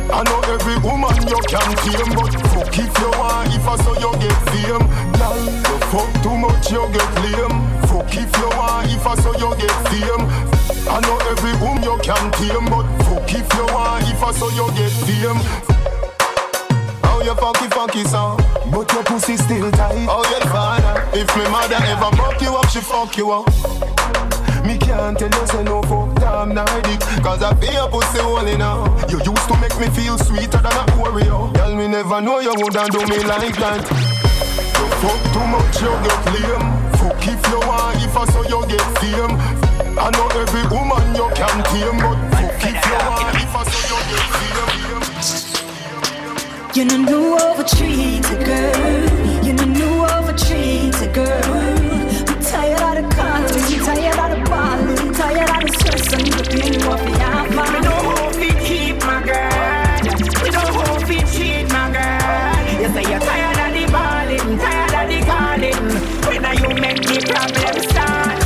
I 0.08 0.22
know 0.24 0.40
every 0.48 0.76
woman 0.80 1.16
you 1.28 1.40
can 1.50 1.68
tame 1.84 2.12
But 2.16 2.32
fuck 2.52 2.72
if 2.72 2.92
you 2.96 3.10
want, 3.20 3.52
if 3.52 3.66
I 3.68 3.76
saw 3.76 3.92
you 4.00 4.12
get 4.16 4.38
fame. 4.48 4.86
Girl, 5.20 5.36
you 5.44 5.76
fuck 5.92 6.10
too 6.22 6.36
much, 6.36 6.70
you 6.72 6.84
get 6.96 7.12
lame. 7.20 7.60
Fuck 7.88 8.12
if 8.16 8.32
you 8.40 8.48
want, 8.56 8.88
if 8.88 9.06
I 9.06 9.14
saw 9.20 9.32
you 9.36 9.52
get 9.60 9.76
fame. 9.92 10.24
I 10.88 11.00
know 11.00 11.18
every 11.28 11.52
woman 11.60 11.82
you 11.82 11.98
can 12.02 12.30
tame 12.32 12.64
But 12.70 12.86
fuck 13.04 13.32
if 13.32 13.52
you 13.52 13.66
want, 13.74 14.08
if 14.08 14.22
I 14.22 14.32
saw 14.32 14.48
you 14.48 14.66
get 14.76 14.92
fame 15.04 15.75
how 17.26 17.34
you 17.34 17.40
funky 17.40 17.68
funky 17.68 18.04
song, 18.04 18.36
but 18.70 18.90
your 18.92 19.02
pussy 19.04 19.36
still 19.36 19.70
tight. 19.72 20.06
Oh, 20.08 20.22
your 20.30 20.46
father, 20.50 21.08
if 21.12 21.26
me 21.36 21.42
mother 21.50 21.76
ever 21.76 22.14
fuck 22.16 22.40
you 22.40 22.54
up, 22.54 22.68
she 22.68 22.80
fuck 22.80 23.16
you 23.16 23.30
up. 23.30 23.46
Me 24.64 24.78
can't 24.78 25.18
tell 25.18 25.30
you 25.30 25.46
say 25.46 25.62
no 25.62 25.80
fuck 25.82 26.12
damn 26.18 26.52
Nordic 26.52 26.98
Cause 27.22 27.40
I 27.40 27.54
feel 27.54 27.72
your 27.72 27.88
pussy 27.88 28.18
only 28.18 28.56
now 28.56 28.82
You 29.08 29.18
used 29.22 29.46
to 29.46 29.54
make 29.60 29.78
me 29.78 29.86
feel 29.94 30.18
sweeter 30.18 30.58
than 30.58 30.74
a 30.74 30.84
Oreo. 30.98 31.54
Tell 31.54 31.72
me 31.76 31.86
never 31.86 32.20
know 32.20 32.40
you 32.40 32.50
woulda 32.50 32.88
do 32.90 32.98
me 33.06 33.22
like 33.22 33.54
that. 33.62 33.78
You 33.86 34.86
fuck 34.98 35.22
too 35.30 35.46
much, 35.46 35.78
you 35.78 35.94
get 36.02 36.22
lame. 36.34 36.66
Fuck 36.98 37.22
if 37.22 37.46
you 37.46 37.60
want, 37.62 38.02
if 38.02 38.16
I 38.16 38.24
saw 38.26 38.42
you 38.42 38.66
get 38.66 38.86
fame. 38.98 39.38
I 39.98 40.10
know 40.10 40.26
every 40.34 40.66
woman 40.66 41.14
you 41.14 41.30
can 41.38 41.62
tame 41.70 42.02
But 42.02 42.18
fuck 42.34 42.64
if 42.66 42.86
you 42.86 42.98
want, 43.06 43.36
if 43.36 43.54
I 43.54 43.62
saw 43.70 43.94
you 43.94 44.10
get 44.10 44.26
fame 44.34 45.55
You 46.76 46.84
know 46.84 46.98
know 46.98 47.38
over 47.38 47.62
treat 47.62 48.20
girl 48.44 49.42
You 49.42 49.54
know 49.54 49.64
know 49.64 50.06
over 50.14 50.34
treat 50.34 50.92
girl 51.14 51.40
I'm 52.28 52.38
tired 52.42 52.98
of 52.98 53.08
the 53.08 53.14
calling, 53.16 53.80
tired 53.80 54.18
of 54.18 54.28
the 54.36 54.50
balling 54.50 55.14
Tired 55.14 55.48
of 55.56 55.60
the 55.64 55.72
stress 55.72 56.12
and 56.12 56.26
the 56.26 56.42
pain 56.50 56.74
you 56.74 56.90
have 57.16 57.48
Me 57.48 57.80
know 57.80 57.96
how 58.12 58.30
fi 58.30 58.48
keep 58.66 58.96
my 59.06 59.24
girl. 59.24 60.04
Me 60.44 60.50
know 60.50 60.68
how 60.76 60.98
fi 61.00 61.16
cheat 61.32 61.66
my 61.72 61.88
girl. 61.96 62.82
You 62.82 62.88
say 62.92 63.04
you're 63.10 63.20
tired 63.20 63.58
of 63.64 63.70
the 63.72 63.84
balling, 63.90 64.58
tired 64.58 64.94
of 65.00 65.06
the 65.08 65.18
calling. 65.24 65.84
When 66.28 66.44
are 66.44 66.56
you 66.56 66.68
make 66.78 67.00
the 67.00 67.16
problem 67.24 67.76
start? 67.88 68.36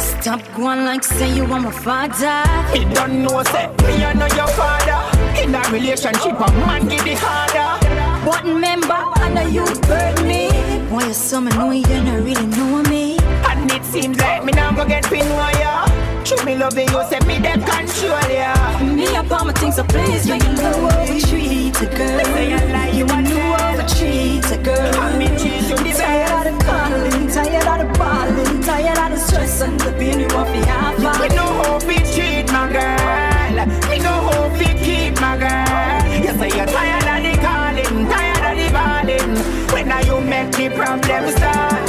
Stop 0.00 0.40
going 0.56 0.86
like 0.86 1.04
say 1.04 1.36
you 1.36 1.44
want 1.44 1.64
my 1.64 1.72
father 1.72 2.42
He 2.72 2.86
don't 2.94 3.22
know 3.22 3.42
say 3.42 3.66
me 3.86 4.02
I 4.02 4.14
know 4.14 4.26
your 4.28 4.46
father. 4.46 5.07
In 5.42 5.54
a 5.54 5.62
relationship, 5.70 6.38
a 6.40 6.52
man 6.52 6.88
get 6.88 7.06
it 7.06 7.18
harder. 7.20 7.78
But 8.24 8.44
remember, 8.44 8.94
I 8.94 9.30
know 9.32 9.46
you 9.48 9.64
hurt 9.86 10.22
me 10.26 10.50
Boy, 10.90 11.04
you 11.06 11.14
so 11.14 11.40
me 11.40 11.50
know 11.52 11.70
you 11.70 11.84
don't 11.84 12.24
really 12.24 12.46
know 12.46 12.82
me 12.90 13.16
And 13.48 13.70
it 13.70 13.84
seems 13.84 14.18
like 14.18 14.44
me 14.44 14.52
now 14.52 14.72
go 14.72 14.84
get 14.86 15.04
pin 15.04 15.24
wire. 15.36 15.86
True 16.24 16.44
me 16.44 16.56
loving 16.56 16.88
you, 16.88 17.02
say 17.08 17.20
me 17.20 17.38
them 17.38 17.62
control 17.62 18.28
ya. 18.28 18.52
Me 18.84 19.06
up 19.16 19.30
all 19.30 19.44
my 19.46 19.52
things, 19.52 19.76
so 19.76 19.84
please 19.84 20.28
make 20.28 20.42
you 20.42 20.52
know 20.54 20.90
over 20.92 21.20
treat 21.26 21.80
a 21.80 21.86
girl 21.96 22.24
Say 22.34 22.52
I 22.52 22.72
lie, 22.72 22.88
you 22.88 22.98
You 22.98 23.04
a 23.06 23.22
know 23.22 23.50
lie. 23.56 23.72
over 23.74 23.88
treat 23.88 24.44
a 24.52 24.58
girl 24.62 24.94
I 25.00 25.16
me 25.16 25.28
treat 25.38 25.68
you 25.70 25.76
the 25.76 25.92
Tired 25.96 26.46
of 26.48 26.58
the 26.58 26.64
calling, 26.66 27.28
tired 27.28 27.66
of 27.66 27.92
the 27.92 27.98
balling 27.98 28.60
Tired 28.62 28.98
of 28.98 29.10
the 29.12 29.16
stress 29.16 29.62
and 29.62 29.80
the 29.80 29.92
pain 29.92 30.20
you 30.20 30.28
have 30.36 30.52
to 30.52 30.70
have 30.70 31.20
Me 31.22 31.28
know 31.34 31.46
how 31.62 31.78
fi 31.80 31.96
treat 32.12 32.52
my 32.52 32.70
girl. 32.72 33.37
Me 33.66 33.98
know 33.98 34.18
how 34.28 34.48
fi 34.56 34.68
keep 34.78 35.20
my 35.20 35.36
girl. 35.36 36.24
You 36.24 36.32
say 36.38 36.50
you're 36.56 36.66
tired 36.66 37.08
of 37.10 37.18
the 37.26 37.34
calling, 37.42 38.08
tired 38.08 38.44
of 38.48 38.54
the 38.60 38.68
balling. 38.72 39.32
When 39.72 39.90
are 39.92 40.02
you 40.04 40.20
make 40.20 40.52
the 40.52 40.68
problem 40.70 41.30
start? 41.36 41.88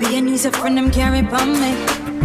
Be 0.00 0.16
a 0.16 0.20
news 0.20 0.44
a 0.46 0.50
friend 0.50 0.76
them 0.76 0.90
carry 0.90 1.20
on 1.20 1.52
me 1.60 1.72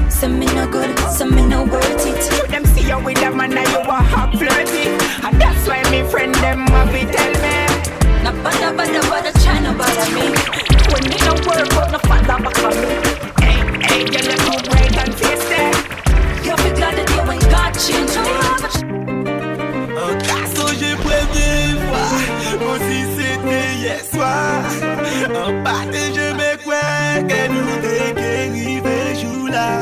Some 0.09 0.39
me 0.39 0.45
no 0.47 0.65
good, 0.69 0.97
some 1.11 1.35
me 1.35 1.45
no 1.45 1.63
worth 1.65 2.05
it 2.07 2.31
You 2.31 2.47
them 2.47 2.65
see 2.65 2.87
you 2.87 2.97
with 3.03 3.21
a 3.21 3.31
man 3.31 3.57
and 3.57 3.67
you 3.69 3.79
a 3.79 3.99
hot 4.13 4.31
flirty, 4.37 4.87
and 5.25 5.35
that's 5.41 5.67
why 5.67 5.83
me 5.91 6.03
friend 6.09 6.33
them 6.35 6.65
have 6.67 6.91
to 6.91 7.05
tell 7.11 7.33
me. 7.43 7.55
Na 8.23 8.31
bada 8.43 8.71
bada 8.77 9.01
bada 9.11 9.31
try 9.43 9.59
no 9.59 9.73
bother 9.77 10.09
me 10.15 10.31
When 10.91 11.03
me 11.11 11.17
no 11.27 11.33
work 11.45 11.73
out, 11.75 11.91
no 11.91 11.99
father 12.07 12.39
back 12.43 12.63
on 12.63 12.75
me. 12.79 12.95
Hey, 13.43 13.59
hey, 13.87 14.01
you 14.07 14.21
look 14.23 14.39
good, 14.47 14.63
bright 14.71 14.97
and 15.03 15.13
tasty. 15.17 15.61
You 16.47 16.55
be 16.63 16.69
glad 16.79 16.95
that 16.97 17.09
you 17.11 17.21
Un 20.07 20.15
garçon 20.15 20.67
j'ai 20.79 20.95
prévu 20.95 21.75
voir 21.87 22.13
Aussi 22.71 22.99
c'était 23.17 23.75
hier 23.75 24.01
soir. 24.13 24.63
Un 25.25 25.51
pâté 25.61 25.99
je 26.15 26.27
me 26.33 26.49
nous 27.49 27.71
jour 29.19 29.49
là. 29.49 29.81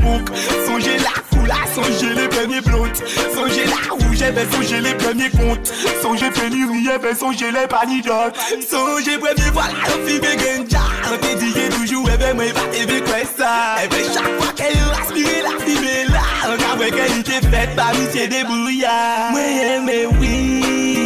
Songez 0.67 0.99
la 0.99 1.15
foule 1.31 1.53
Songez 1.75 2.15
les 2.15 2.29
premiers 2.29 2.61
blondes 2.63 2.97
Songez 3.35 3.67
la 3.67 3.95
où 3.95 4.06
j'ai 4.19 4.31
ben 4.33 4.47
songez 4.51 4.81
les 4.81 4.95
premiers 4.95 5.31
comptes. 5.31 5.73
Songez 6.03 6.31
pénurie, 6.31 6.89
ben 7.03 7.15
songez 7.15 7.51
les 7.51 7.67
panidotes. 7.67 8.37
Songez 8.69 9.19
premier, 9.19 9.51
voilà, 9.53 9.75
le 9.87 10.07
film 10.07 10.25
Genja. 10.25 10.81
On 11.13 11.17
te 11.19 11.39
dit 11.39 11.77
toujours, 11.77 12.09
eh 12.13 12.17
ben 12.17 12.35
moi, 12.35 12.45
va 12.47 12.61
te 12.63 13.01
quoi 13.01 13.19
ça? 13.37 13.77
Eh 13.85 13.89
ben 13.89 14.03
chaque 14.13 14.41
fois 14.41 14.53
qu'elle 14.57 14.77
aspire 15.01 15.43
la 15.43 15.65
fille 15.65 16.07
là. 16.09 16.21
On 16.49 16.53
a 16.53 16.85
vu 16.85 16.91
qu'elle 16.91 17.21
était 17.21 17.47
faite 17.49 17.77
par 17.77 17.93
Monsieur 17.95 18.29
Débrouillard. 18.29 19.35
Ouais, 19.35 19.81
mais 19.85 20.07
oui. 20.21 21.06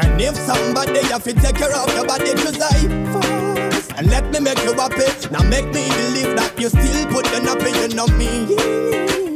And 0.00 0.20
if 0.20 0.36
somebody 0.36 1.02
have 1.10 1.24
to 1.24 1.32
take 1.34 1.56
care 1.56 1.74
of 1.74 1.92
your 1.92 2.06
body, 2.06 2.32
cause 2.34 2.60
I 2.60 2.86
fast. 3.12 3.92
And 3.96 4.06
let 4.08 4.30
me 4.32 4.38
make 4.38 4.62
you 4.62 4.72
happy. 4.74 5.10
Now 5.32 5.42
make 5.42 5.66
me 5.74 5.90
believe 5.90 6.36
that 6.38 6.54
you 6.56 6.68
still 6.68 7.06
put 7.10 7.24
the 7.26 7.42
nappy, 7.42 7.74
you 7.74 7.88
know 7.98 8.06
me. 8.14 8.54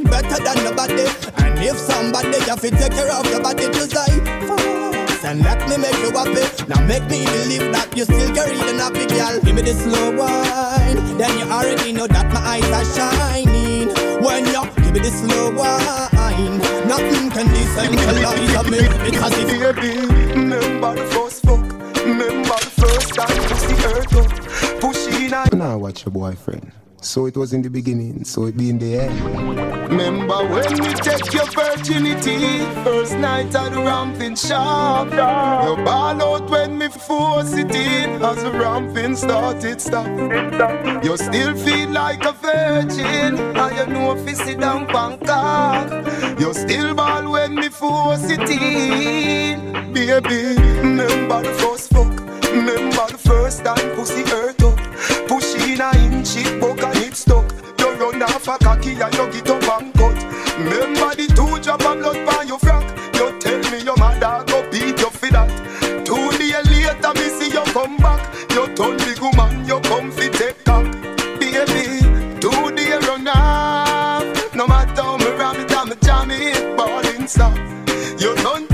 Better 0.06 0.38
than 0.38 0.62
nobody. 0.62 1.02
And 1.42 1.58
if 1.58 1.76
somebody 1.76 2.38
have 2.46 2.60
to 2.60 2.70
take 2.70 2.92
care 2.92 3.10
of 3.10 3.26
your 3.26 3.42
body, 3.42 3.66
cause 3.74 3.92
I 3.96 4.06
fast. 4.46 5.24
And 5.24 5.42
let 5.42 5.68
me 5.68 5.78
make 5.78 5.98
you 5.98 6.14
happy. 6.14 6.46
Now 6.70 6.78
make 6.86 7.10
me 7.10 7.26
believe 7.26 7.72
that 7.74 7.90
you 7.96 8.04
still 8.04 8.30
carry 8.34 8.54
the 8.54 8.78
nappy, 8.78 9.10
girl. 9.10 9.40
Give 9.42 9.54
me 9.56 9.62
the 9.62 9.74
slow 9.74 10.14
wine. 10.14 11.18
Then 11.18 11.38
you 11.38 11.46
already 11.50 11.92
know 11.92 12.06
that 12.06 12.30
my 12.30 12.38
eyes 12.38 12.70
are 12.70 12.86
shining. 12.94 13.90
When 14.22 14.46
you 14.46 14.62
give 14.78 14.94
me 14.94 15.00
the 15.02 15.10
slow 15.10 15.50
wine, 15.58 16.58
nothing 16.86 17.30
can 17.34 17.50
decentralize 17.50 18.70
me. 18.70 19.10
Because 19.10 19.32
if 19.38 19.50
baby, 19.50 20.31
remember 20.92 21.02
the 21.02 21.14
first 21.14 21.42
fuck, 21.42 22.04
remember 22.04 22.48
the 22.48 22.70
first 22.80 23.14
time 23.14 23.48
pussy 23.48 23.74
hurt 23.82 24.14
up, 24.14 24.80
pushing 24.80 25.34
I. 25.34 25.48
Now 25.52 25.78
watch 25.78 26.04
your 26.04 26.12
boyfriend. 26.12 26.72
So 27.00 27.26
it 27.26 27.36
was 27.36 27.52
in 27.52 27.62
the 27.62 27.68
beginning, 27.68 28.22
so 28.24 28.46
it 28.46 28.56
be 28.56 28.70
in 28.70 28.78
the 28.78 29.00
end. 29.00 29.20
Remember 29.90 30.46
when 30.46 30.72
we 30.80 30.94
take 30.94 31.32
your 31.32 31.46
virginity, 31.46 32.60
first 32.84 33.16
night 33.16 33.52
at 33.56 33.72
the 33.72 33.78
ramping 33.78 34.36
shop. 34.36 35.08
You 35.08 35.84
ball 35.84 36.22
out 36.22 36.48
when 36.48 36.78
me 36.78 36.86
force 36.88 37.54
it 37.54 37.74
in, 37.74 38.22
as 38.22 38.44
the 38.44 38.52
ramping 38.52 39.16
started 39.16 39.80
stop. 39.80 40.06
You 41.04 41.16
still 41.16 41.56
feel 41.56 41.90
like 41.90 42.24
a 42.24 42.32
virgin, 42.34 43.36
and 43.36 43.76
you 43.76 43.86
know 43.92 44.16
if 44.16 44.28
you 44.28 44.36
sit 44.36 44.60
down 44.60 44.86
Bangkok. 44.86 46.38
You 46.38 46.54
still 46.54 46.94
ball 46.94 47.32
when 47.32 47.56
me 47.56 47.68
force 47.68 48.30
it 48.30 48.48
in, 48.48 49.74
baby. 49.92 50.56
Remember 50.80 51.42
the 51.42 51.52
first 51.60 51.90
fuck, 51.92 52.12
remember 52.50 53.06
the 53.08 53.18
first 53.18 53.64
time 53.64 53.94
pussy 53.94 54.22
hurt 54.24 54.62
up. 54.62 54.78
Pushing 55.28 55.80
a 55.80 55.90
inch, 55.98 56.36
it 56.36 56.60
buck 56.60 56.82
and 56.82 56.96
it 56.98 57.14
stuck. 57.14 57.46
You 57.78 57.92
run 57.94 58.22
off 58.22 58.48
a 58.48 58.58
cocky 58.58 58.92
and 58.92 59.14
you 59.14 59.30
get 59.32 59.50
up 59.50 59.80
and 59.80 59.92
cut. 59.94 60.18
Remember 60.58 61.14
the 61.14 61.26
two 61.36 61.60
drop 61.60 61.84
of 61.84 61.98
blood 61.98 62.26
by 62.26 62.42
your 62.44 62.58
frack. 62.58 62.86
You 63.14 63.38
tell 63.38 63.60
me 63.70 63.84
your 63.84 63.96
mother 63.96 64.44
go 64.46 64.68
beat 64.70 64.98
you 64.98 65.10
for 65.10 65.30
that. 65.30 65.50
Two 66.04 66.30
days 66.38 66.66
later, 66.70 67.12
me 67.14 67.28
see 67.38 67.52
you 67.52 67.64
come 67.72 67.96
back. 67.98 68.22
You 68.50 68.66
me 68.68 69.14
good 69.14 69.36
man, 69.36 69.66
you 69.66 69.80
come 69.80 70.10
fi 70.10 70.28
take 70.28 70.64
cock. 70.64 70.84
Baby, 71.38 72.00
two 72.40 72.74
days 72.76 73.06
run 73.06 73.28
off. 73.28 74.54
No 74.54 74.66
matter 74.66 75.02
how 75.02 75.16
me 75.16 75.30
ram 75.32 75.60
it, 75.60 75.72
I'm 75.72 75.92
jam 76.00 76.30
it, 76.30 76.76
ballin' 76.76 77.28
stop. 77.28 77.56
You 78.18 78.34
done 78.36 78.66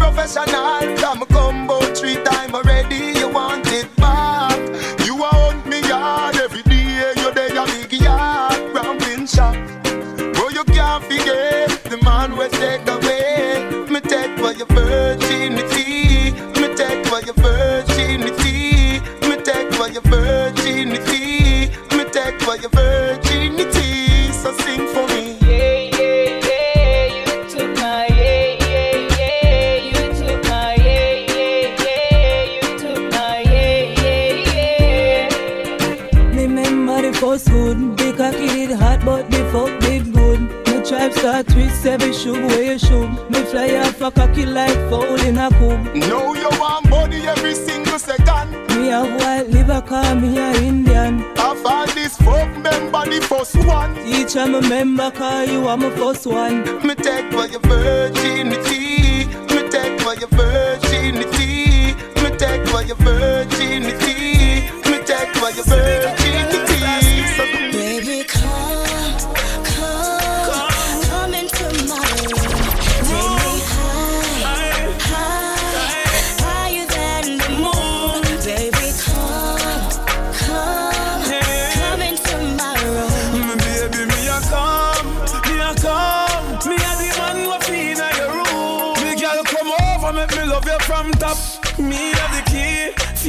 a 44.38 44.44
cocky 44.44 44.46
like 44.46 44.90
foul 44.90 45.20
in 45.27 45.38
a 45.38 45.48
coop. 45.51 45.94
Know 46.09 46.35
you 46.35 46.48
want 46.59 46.88
body 46.90 47.27
every 47.27 47.55
single 47.55 47.98
second. 47.98 48.51
Me 48.77 48.88
have 48.88 49.20
white 49.20 49.48
liver, 49.48 49.83
call 49.83 50.14
me 50.16 50.38
a 50.38 50.53
Indian. 50.62 51.24
I've 51.37 51.62
had 51.64 51.88
this 51.90 52.16
fuck 52.16 52.48
member 52.59 53.05
the 53.07 53.20
first 53.29 53.57
one. 53.66 53.96
Each 54.07 54.35
time 54.35 54.55
a 54.55 54.61
member 54.62 55.11
call 55.11 55.44
you, 55.44 55.68
I'm 55.68 55.83
a 55.83 55.90
first 55.96 56.27
one. 56.27 56.64
Me 56.87 56.94
take 56.94 57.31
for 57.33 57.46
your 57.46 57.61
virginity. 57.61 59.27
Me 59.55 59.68
take 59.70 60.01
for 60.01 60.14
your 60.14 60.29
virginity. 60.29 61.94
Me 62.22 62.31
take 62.37 62.66
for 62.68 62.83
your 62.83 62.96
virginity. 62.96 63.38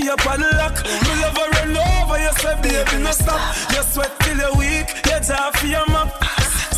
For 0.10 0.32
your 0.32 0.40
padlock. 0.40 0.84
Me 0.86 1.22
love 1.22 1.38
her 1.38 1.50
run 1.50 1.78
over, 1.78 2.20
you 2.20 2.32
say 2.40 2.56
baby 2.62 3.04
no 3.04 3.12
stop. 3.12 3.40
You 3.72 3.84
sweat 3.84 4.12
till 4.22 4.38
you're 4.38 4.56
weak, 4.56 4.88
you 5.06 5.20
jaw 5.20 5.52
for 5.54 5.68
your 5.68 5.86
map. 5.88 6.14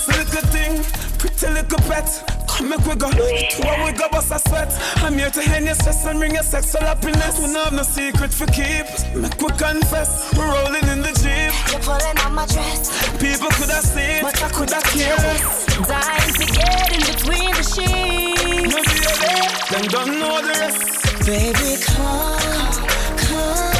Little 0.07 0.41
thing, 0.49 0.83
pretty 1.17 1.47
little 1.47 1.79
pet. 1.89 2.09
Come 2.47 2.69
make 2.69 2.85
we 2.85 2.95
go, 2.95 3.09
to 3.09 3.85
we 3.85 3.91
go 3.93 4.09
bust 4.09 4.31
a 4.31 4.39
sweat. 4.39 4.71
I'm 4.97 5.13
here 5.17 5.29
to 5.29 5.41
end 5.55 5.65
your 5.65 5.75
stress 5.75 6.05
and 6.05 6.19
bring 6.19 6.33
your 6.33 6.43
sexual 6.43 6.81
happiness. 6.81 7.39
We 7.39 7.45
don't 7.53 7.63
have 7.63 7.73
no 7.73 7.83
secret 7.83 8.33
for 8.33 8.47
keep. 8.47 8.85
Make 9.15 9.39
we 9.39 9.49
confess, 9.57 10.33
we're 10.35 10.51
rolling 10.51 10.87
in 10.89 11.01
the 11.01 11.13
jeep. 11.21 11.53
You're 11.71 11.79
pulling 11.81 12.17
on 12.25 12.35
my 12.35 12.45
dress, 12.47 12.89
People 13.19 13.49
could 13.51 13.69
have 13.69 13.83
seen, 13.83 14.23
but 14.23 14.41
I 14.43 14.49
could 14.49 14.69
have 14.71 14.83
cared. 14.83 15.19
cared. 15.19 15.87
Dying 15.87 16.33
to 16.33 16.45
get 16.51 16.91
in 16.91 17.01
between 17.15 17.51
the 17.55 17.63
sheets. 17.63 18.73
No 18.73 18.81
baby, 18.83 19.47
them 19.71 19.87
don't 19.87 20.19
know 20.19 20.41
the 20.41 20.59
rest. 20.59 21.25
Baby, 21.25 21.77
come, 21.85 23.10
the. 23.41 23.71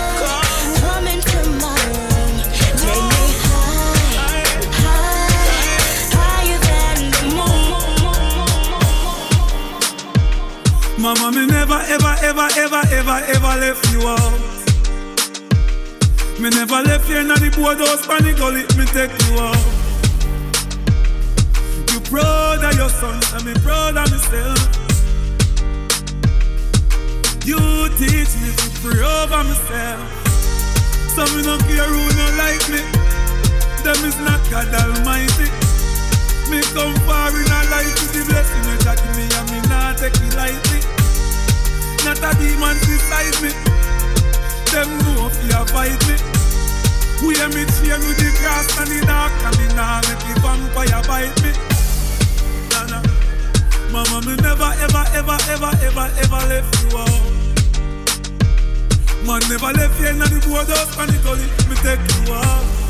Mama, 11.02 11.32
me 11.32 11.48
never, 11.48 11.82
ever, 11.90 12.16
ever, 12.22 12.48
ever, 12.58 12.82
ever, 12.92 13.24
ever 13.26 13.60
left 13.60 13.92
you 13.92 14.08
out. 14.08 14.40
Me 16.40 16.50
never 16.50 16.82
left 16.84 17.10
you 17.10 17.18
in 17.18 17.28
the 17.28 17.52
boardhouse, 17.56 18.06
panic 18.06 18.38
gully, 18.38 18.62
me 18.78 18.86
take 18.86 19.12
you 19.26 19.40
out. 19.40 19.58
You 21.92 22.00
proud 22.02 22.64
of 22.64 22.76
your 22.78 22.90
son, 22.90 23.20
and 23.34 23.46
me 23.46 23.54
proud 23.62 23.98
of 23.98 24.12
myself. 24.12 24.82
You 27.46 27.58
teach 27.98 28.36
me 28.42 28.71
pray 28.82 28.98
over 28.98 29.44
myself. 29.46 30.02
So 31.14 31.22
me 31.38 31.46
don't 31.46 31.62
care 31.70 31.86
who 31.86 32.02
not 32.18 32.34
like 32.42 32.66
me. 32.74 32.82
Them 33.86 34.00
is 34.10 34.18
not 34.26 34.42
God 34.50 34.74
Almighty. 34.74 35.50
Me 36.50 36.60
come 36.74 36.96
far 37.06 37.30
in 37.30 37.46
a 37.46 37.60
life 37.70 37.94
with 38.02 38.14
the 38.18 38.26
blessing 38.26 38.66
you 38.66 38.78
got 38.82 38.98
me, 39.14 39.30
and 39.30 39.48
me 39.54 39.60
not 39.70 39.98
take 40.02 40.18
it 40.18 40.34
lightly. 40.34 40.82
Not 42.04 42.18
a 42.26 42.32
demon 42.42 42.78
beside 42.90 43.38
me. 43.46 43.54
Them 44.74 44.90
know 45.06 45.30
if 45.30 45.38
you 45.46 45.62
fight 45.70 46.02
me. 46.10 46.18
We 47.22 47.38
hear 47.38 47.50
me 47.54 47.64
chain 47.78 48.02
with 48.02 48.18
the 48.18 48.34
grass 48.42 48.66
and 48.82 48.90
the 48.90 49.06
dark, 49.06 49.32
and 49.46 49.56
me 49.62 49.68
nah 49.78 50.02
make 50.10 50.26
the 50.26 50.34
vampire 50.42 51.02
bite 51.06 51.38
me. 51.46 51.54
Nah, 52.74 52.98
nah. 52.98 53.04
Mama, 53.94 54.26
me 54.26 54.36
never, 54.42 54.74
ever, 54.82 55.06
ever, 55.14 55.38
ever, 55.54 55.72
ever, 55.86 56.08
ever 56.18 56.42
left 56.50 56.82
you 56.82 56.98
out. 56.98 57.31
Man 59.26 59.40
never 59.50 59.72
left 59.78 60.00
here 60.00 60.10
in 60.10 60.18
the 60.18 60.26
boardhouse 60.50 60.98
and 60.98 61.10
the 61.12 61.18
gully. 61.22 61.46
Me 61.70 61.76
take 61.86 62.02
you. 62.02 62.34
Uh. 62.34 62.82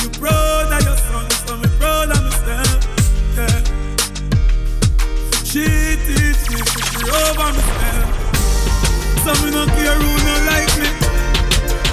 You 0.00 0.08
proud 0.16 0.72
of 0.72 0.80
your 0.80 0.96
son, 0.96 1.28
so 1.44 1.56
me 1.60 1.68
proud 1.76 2.08
of 2.08 2.24
myself. 2.24 2.80
Yeah. 3.36 3.60
She 5.44 5.64
teach 6.08 6.40
me 6.48 6.56
to 6.56 6.80
be 6.88 7.00
over 7.04 7.52
myself. 7.52 8.08
So 9.20 9.30
me 9.44 9.52
no 9.52 9.68
care 9.76 9.92
who 10.00 10.10
no 10.24 10.34
like 10.48 10.72
me. 10.80 10.88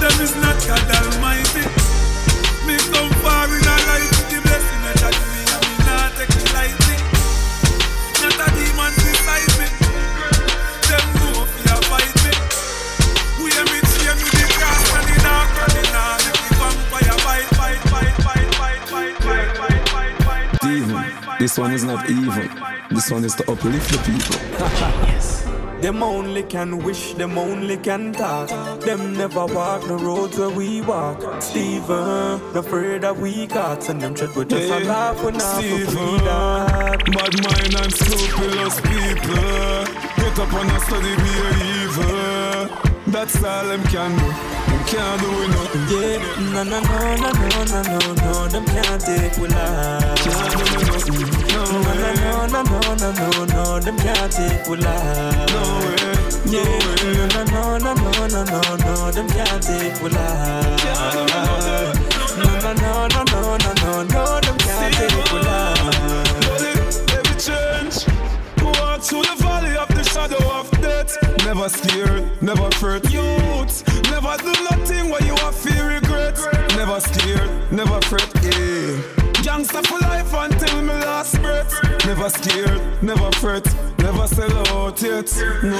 Them 0.00 0.16
is 0.24 0.32
not 0.40 0.56
God 0.64 0.88
Almighty. 0.88 1.68
Me 2.64 2.80
come 2.88 3.12
far 3.20 3.44
in 3.44 3.60
a 3.60 3.76
life 3.92 4.08
with 4.08 4.28
the 4.32 4.40
blessing 4.40 4.80
that 4.88 4.96
God 5.04 5.16
me, 5.20 5.40
and 5.52 5.62
me 5.68 5.74
not 5.84 6.16
take 6.16 6.32
it 6.32 6.48
lightly. 6.56 6.96
Not 8.24 8.40
a 8.40 8.48
demon 8.56 8.92
inside 9.04 9.52
me. 9.60 9.87
This 21.38 21.56
one 21.56 21.72
is 21.72 21.84
not 21.84 22.10
evil. 22.10 22.48
This 22.90 23.10
one 23.12 23.24
is 23.24 23.34
to 23.36 23.48
uplift 23.50 23.92
the 23.92 23.98
people. 23.98 24.36
Them 25.80 26.02
only 26.02 26.42
can 26.42 26.78
wish, 26.78 27.14
them 27.14 27.38
only 27.38 27.76
can 27.76 28.12
talk. 28.12 28.48
Them 28.80 29.12
never 29.16 29.46
walk 29.46 29.82
the 29.86 29.96
roads 29.96 30.36
where 30.36 30.50
we 30.50 30.80
walk. 30.80 31.40
Steven, 31.40 32.40
afraid 32.56 33.02
that 33.02 33.16
we 33.16 33.46
caught. 33.46 33.88
And 33.88 34.02
them 34.02 34.14
tread 34.14 34.34
with 34.34 34.50
just 34.50 34.68
a 34.68 34.80
laugh 34.80 35.22
when 35.22 35.36
I 35.36 35.60
Steven, 35.60 36.18
bad 36.24 37.34
mind 37.46 37.74
and 37.82 37.92
scrupulous 37.94 38.80
people. 38.80 39.86
Get 40.18 40.38
up 40.40 40.52
and 40.52 40.70
a 40.72 40.80
study 40.80 41.14
be 41.22 41.32
a 41.46 41.50
evil. 41.84 42.87
That's 43.10 43.42
all 43.42 43.66
them 43.66 43.82
can 43.84 44.16
do. 44.18 44.26
Them 44.26 44.84
can't 44.86 45.20
do 45.22 45.30
it 45.42 45.48
nothing. 45.48 45.84
Yeah, 45.88 46.18
no, 46.52 46.62
no, 46.62 46.78
no, 46.80 47.16
no, 47.16 47.32
no, 47.32 47.64
no, 47.64 47.82
no, 47.82 48.14
no. 48.14 48.48
Them 48.48 48.64
can't 48.66 49.00
take 49.00 49.36
we 49.38 49.48
life. 49.48 50.16
Can't 50.24 50.52
do 50.52 50.64
me 50.76 50.82
nothing. 50.84 51.24
No 51.48 51.64
No, 51.64 52.46
no, 52.46 52.46
no, 52.46 52.62
no, 52.62 52.94
no, 52.94 53.12
no, 53.12 53.44
no. 53.46 53.80
Them 53.80 53.96
can't 53.96 54.30
take 54.30 54.66
we 54.68 54.76
life. 54.76 55.48
No 55.48 55.62
way. 55.80 55.96
No 56.44 56.60
Yeah, 56.60 57.26
no, 57.50 57.78
no, 57.78 57.94
no, 57.94 57.94
no, 57.94 58.26
no, 58.28 58.44
no, 58.44 58.76
no. 58.76 59.10
Them 59.10 59.28
can't 59.28 59.62
take 59.62 60.02
we 60.02 60.10
life. 60.10 60.84
No, 62.36 62.44
no, 62.60 62.72
no, 62.74 63.08
no, 63.08 63.22
no, 63.24 63.56
no, 63.56 63.72
no, 63.72 64.02
no. 64.02 64.40
Them 64.40 64.58
can't 64.58 64.94
take 64.94 65.32
we 65.32 65.40
life. 65.40 65.67
Never 71.48 71.70
scared, 71.70 72.42
never 72.42 72.70
fret. 72.72 73.10
Youth, 73.10 73.82
never 74.10 74.36
do 74.36 74.52
nothing 74.68 75.08
where 75.08 75.22
you 75.24 75.32
are 75.32 75.50
feel 75.50 75.86
regret. 75.86 76.38
Never 76.76 77.00
scared, 77.00 77.72
never 77.72 78.02
fret. 78.02 78.30
Yeah. 78.44 79.00
Gangsta 79.40 79.82
for 79.86 79.98
life 79.98 80.34
until 80.34 80.82
my 80.82 81.00
last 81.00 81.40
breath. 81.40 81.87
Never 82.08 82.30
scared, 82.30 83.02
never 83.02 83.30
fret. 83.32 83.66
Never 83.98 84.26
sell 84.28 84.56
out 84.68 85.02
yet. 85.02 85.30
No, 85.62 85.78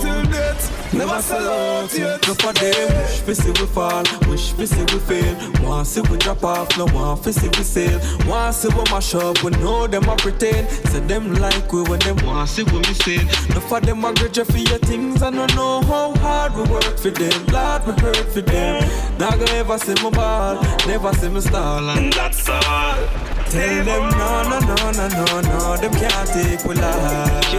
till 0.00 0.24
death. 0.32 0.94
Never 0.94 1.20
sell 1.20 1.46
out 1.46 1.92
yet. 1.92 2.26
No 2.26 2.32
for 2.32 2.54
them, 2.54 2.96
wish 2.96 3.20
fi 3.20 3.32
see 3.34 3.50
we 3.50 3.66
fall, 3.66 4.02
wish 4.30 4.52
fi 4.52 4.64
see 4.64 4.80
we 4.80 4.98
fail. 5.00 5.52
Want 5.62 5.86
see 5.86 6.00
we 6.00 6.16
drop 6.16 6.42
off, 6.42 6.78
no 6.78 6.86
want 6.86 7.22
fi 7.22 7.32
see 7.32 7.48
we 7.48 7.62
sail. 7.62 8.00
Want 8.26 8.54
see 8.54 8.68
we 8.68 8.82
mash 8.90 9.14
up, 9.14 9.42
we 9.44 9.50
know 9.62 9.86
them 9.86 10.08
a 10.08 10.16
pretend. 10.16 10.70
Say 10.88 11.00
them 11.00 11.34
like 11.34 11.70
we 11.70 11.82
when 11.82 11.98
them 11.98 12.16
want 12.24 12.48
see 12.48 12.62
we 12.62 12.78
miss 12.78 13.06
it. 13.06 13.50
No 13.50 13.60
for 13.60 13.78
them 13.78 14.02
a 14.06 14.14
grudge 14.14 14.40
for 14.40 14.56
your 14.56 14.78
things, 14.78 15.22
I 15.22 15.30
don't 15.30 15.54
know 15.54 15.82
how 15.82 16.14
hard 16.14 16.54
we 16.56 16.62
work 16.62 16.98
for 16.98 17.10
them. 17.10 17.44
Lord, 17.52 17.86
we 17.86 17.92
hurt 18.00 18.32
for 18.32 18.40
them. 18.40 19.18
Not 19.18 19.38
gonna 19.38 19.52
ever 19.52 19.76
see 19.76 20.02
my 20.02 20.08
ball, 20.08 20.62
never 20.86 21.12
see 21.12 21.28
me 21.28 21.42
stall, 21.42 21.90
and 21.90 22.10
that's 22.10 22.48
all. 22.48 23.37
Tell 23.50 23.84
them 23.84 24.10
no, 24.10 24.42
no, 24.48 24.58
no, 24.60 24.74
no, 24.92 25.08
no, 25.08 25.40
no, 25.40 25.76
them 25.76 25.92
can't 25.92 26.28
take 26.28 26.64
we 26.64 26.74
life. 26.74 27.54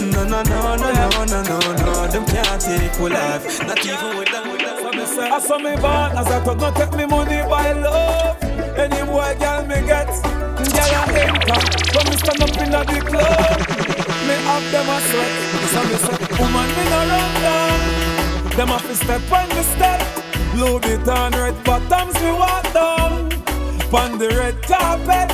No, 0.00 0.24
no, 0.24 0.42
no, 0.42 0.76
no, 0.76 0.76
no, 0.76 1.24
no, 1.24 1.42
no, 1.42 1.58
no, 1.76 2.06
them 2.08 2.26
can't 2.26 2.60
take 2.60 2.98
we 3.00 3.10
life. 3.10 3.66
Not 3.66 3.84
even 3.84 4.18
with 4.18 4.30
them. 4.30 4.52
I 5.32 5.40
saw 5.40 5.56
me 5.56 5.74
born 5.76 6.12
as 6.18 6.26
I 6.26 6.40
thought 6.44 6.58
not 6.58 6.76
take 6.76 6.92
me 6.92 7.06
money 7.06 7.40
by 7.48 7.72
love. 7.72 8.36
Any 8.76 9.02
boy 9.06 9.34
girl 9.40 9.64
me 9.66 9.80
get, 9.88 10.06
girl 10.06 10.92
I 10.92 11.08
enter. 11.16 11.60
When 11.96 12.04
me 12.10 12.16
stand 12.20 12.42
up 12.42 12.52
in 12.60 12.70
the 12.70 13.00
club, 13.08 13.58
me 14.28 14.34
have 14.44 14.66
them 14.70 14.88
a 14.92 15.00
sweat. 15.08 15.32
So 15.72 15.80
me 15.88 15.96
say, 15.96 16.18
woman 16.38 16.68
me 16.76 16.84
no 16.92 17.00
run 17.08 17.32
down. 17.40 17.80
Them 18.56 18.68
have 18.68 18.86
to 18.86 18.94
step 18.94 19.32
on 19.32 19.48
the 19.48 19.62
step. 19.62 20.00
Louis 20.54 20.80
Vuitton 20.80 21.32
red 21.32 21.64
bottoms 21.64 22.14
me 22.20 22.30
walk 22.32 22.72
down. 22.74 23.31
On 23.94 24.18
the 24.18 24.28
red 24.28 24.60
carpet. 24.62 25.30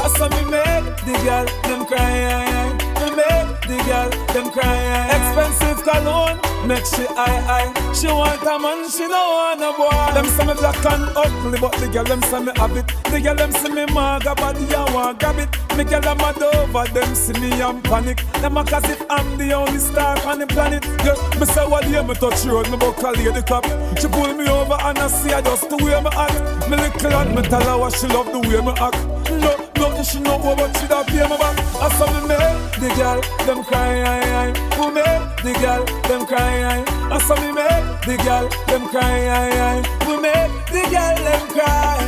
I 0.00 0.08
saw 0.16 0.28
me 0.28 0.42
make 0.50 0.96
the 1.06 1.12
girl 1.22 1.46
them 1.62 1.86
cry. 1.86 2.74
Me 3.00 3.08
make 3.14 3.51
the 3.68 3.76
girl 3.84 4.10
them 4.34 4.50
cry. 4.50 5.06
Expensive 5.12 5.82
cologne, 5.84 6.38
make 6.66 6.84
she 6.84 7.06
high 7.14 7.40
high. 7.40 7.92
She 7.92 8.06
want 8.06 8.42
a 8.42 8.58
man, 8.58 8.88
she 8.88 9.06
no 9.06 9.20
want 9.36 9.62
a 9.62 9.72
boy. 9.76 10.14
Them 10.14 10.26
say 10.26 10.46
me 10.46 10.54
black 10.54 10.84
and 10.86 11.10
ugly, 11.16 11.58
but 11.60 11.72
the 11.78 11.88
girl 11.88 12.04
them 12.04 12.22
say 12.22 12.40
me 12.40 12.52
have 12.56 12.76
it. 12.76 12.86
The 13.10 13.20
girl 13.20 13.34
them 13.34 13.52
see 13.52 13.70
me 13.70 13.86
maga 13.86 14.34
body, 14.34 14.66
I 14.74 14.94
want 14.94 15.20
grab 15.20 15.38
it. 15.38 15.48
Me 15.76 15.84
girl 15.84 16.00
them 16.00 16.18
mad 16.18 16.42
over, 16.42 16.84
them 16.92 17.14
see 17.14 17.32
me 17.40 17.50
and 17.60 17.82
panic. 17.84 18.22
Them 18.40 18.56
a 18.56 18.64
cause 18.64 18.88
if 18.90 19.02
I'm 19.08 19.38
the 19.38 19.52
only 19.52 19.78
star 19.78 20.18
on 20.26 20.38
the 20.38 20.46
planet. 20.46 20.84
Yeah, 21.04 21.16
me 21.38 21.46
say 21.46 21.66
what 21.66 21.84
day 21.84 22.02
me 22.02 22.14
touch 22.14 22.44
road, 22.44 22.70
me 22.70 22.76
buck 22.76 23.02
a 23.02 23.10
lady 23.12 23.42
clap. 23.42 23.64
She 23.98 24.08
pull 24.08 24.32
me 24.34 24.48
over 24.48 24.76
and 24.80 24.98
I 24.98 25.06
see 25.08 25.30
her 25.30 25.42
just 25.42 25.68
the 25.68 25.76
way 25.76 26.00
me 26.00 26.10
act. 26.12 26.68
Me 26.68 26.76
little 26.76 27.14
and 27.14 27.34
me 27.34 27.42
tell 27.42 27.62
her 27.62 27.78
what 27.78 27.94
she 27.94 28.06
love 28.08 28.32
the 28.32 28.40
way 28.40 28.60
me 28.60 28.72
act. 28.76 29.00
No, 29.30 29.61
nothing 30.02 30.20
she 30.20 30.20
know 30.20 30.36
about 30.52 30.76
she 30.78 30.86
da 30.86 31.02
pay 31.04 31.22
me 31.22 31.36
back. 31.38 31.58
I 31.80 31.88
saw 31.96 32.06
me 32.12 32.26
make 32.26 32.72
the 32.80 32.88
girl 32.96 33.20
them 33.46 33.64
cry, 33.64 34.02
aye, 34.02 34.32
aye. 34.40 34.52
Who 34.76 34.92
make 34.92 35.42
the 35.42 35.52
girl 35.60 35.84
them 36.08 36.26
cry, 36.26 36.64
aye. 36.64 36.84
I 37.10 37.18
saw 37.18 37.36
me 37.40 37.52
make 37.52 38.02
the 38.06 38.16
girl 38.24 38.48
them 38.66 38.88
cry, 38.88 39.28
aye, 39.28 39.60
aye. 39.68 39.82
Who 40.04 40.20
make 40.20 40.52
the 40.74 40.82
girl 40.90 41.16
them 41.26 41.48
cry. 41.54 41.98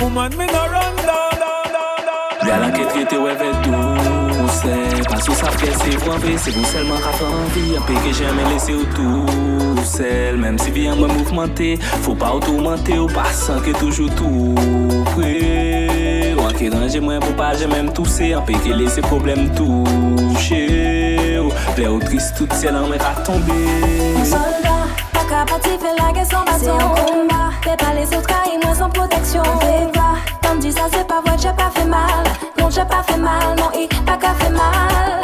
Woman 0.00 0.36
me 0.36 0.46
no 0.46 0.68
run 0.68 0.96
down, 0.96 1.30
down, 1.42 1.72
down, 1.72 1.98
down. 2.06 2.46
Y'a 2.48 2.58
la 2.58 2.70
qui 2.70 2.84
traite 2.86 3.12
ouais 3.12 3.36
fait 3.36 3.52
tout 3.62 3.91
sait 4.52 5.02
pas 5.08 5.20
sous 5.20 5.34
sa 5.34 5.48
pièce 5.48 5.78
vous 5.98 6.10
en 6.10 6.18
c'est 6.36 6.50
vous 6.50 6.64
seulement 6.64 6.94
rafle 6.94 7.24
en 7.24 7.44
vie 7.54 7.76
un 7.76 7.80
pays 7.82 7.96
que 7.96 8.12
jamais 8.12 8.44
laissé 8.52 8.74
au 8.74 8.84
tout 8.84 9.84
seul 9.84 10.36
même 10.36 10.58
si 10.58 10.70
bien 10.70 10.94
moi 10.94 11.08
mouvementé 11.08 11.78
faut 11.80 12.14
pas 12.14 12.32
tourmenter 12.40 12.98
au 12.98 13.06
passant 13.06 13.60
que 13.60 13.70
toujours 13.78 14.14
tout 14.14 14.54
prêt 15.16 16.34
ou 16.36 16.42
qui 16.54 16.68
range 16.68 16.98
moi 17.00 17.18
pour 17.20 17.34
pas 17.34 17.54
j'ai 17.56 17.66
même 17.66 17.92
toussé. 17.92 18.32
Un 18.32 18.40
pays 18.42 18.56
qui 18.58 19.00
problème 19.00 19.50
touché 19.54 21.38
ou 21.38 21.48
oh, 21.48 21.72
plein 21.74 21.90
ou 21.90 21.98
triste 21.98 22.34
toute 22.36 22.52
seule 22.52 22.76
en 22.76 22.88
mettre 22.88 23.06
à 23.06 23.14
tomber. 23.22 23.52
Soldat 24.24 24.86
pas 25.12 25.24
capable 25.28 25.62
de 25.64 25.68
faire 25.68 25.94
la 25.98 26.12
guerre 26.12 26.26
sans 26.26 26.44
bâton. 26.44 26.58
C'est 26.60 26.70
un 26.70 26.88
combat. 26.88 27.50
Fais 27.62 27.76
pas 27.76 27.94
les 27.94 28.06
autres 28.06 28.26
car 28.26 28.44
moi 28.62 28.74
sans 28.74 28.90
protection. 28.90 29.42
On 29.44 29.60
fait 29.60 29.92
dit 30.62 30.72
ça, 30.72 30.86
c'est 30.92 31.06
pas 31.06 31.20
vrai, 31.20 31.36
j'ai 31.38 31.52
pas 31.52 31.70
fait 31.74 31.84
mal. 31.84 32.24
Non, 32.58 32.70
j'ai 32.70 32.84
pas 32.84 33.02
fait 33.02 33.18
mal, 33.18 33.56
non, 33.58 33.68
il 33.74 33.88
pas 34.04 34.16
qu'à 34.16 34.32
fait 34.34 34.50
mal. 34.50 35.20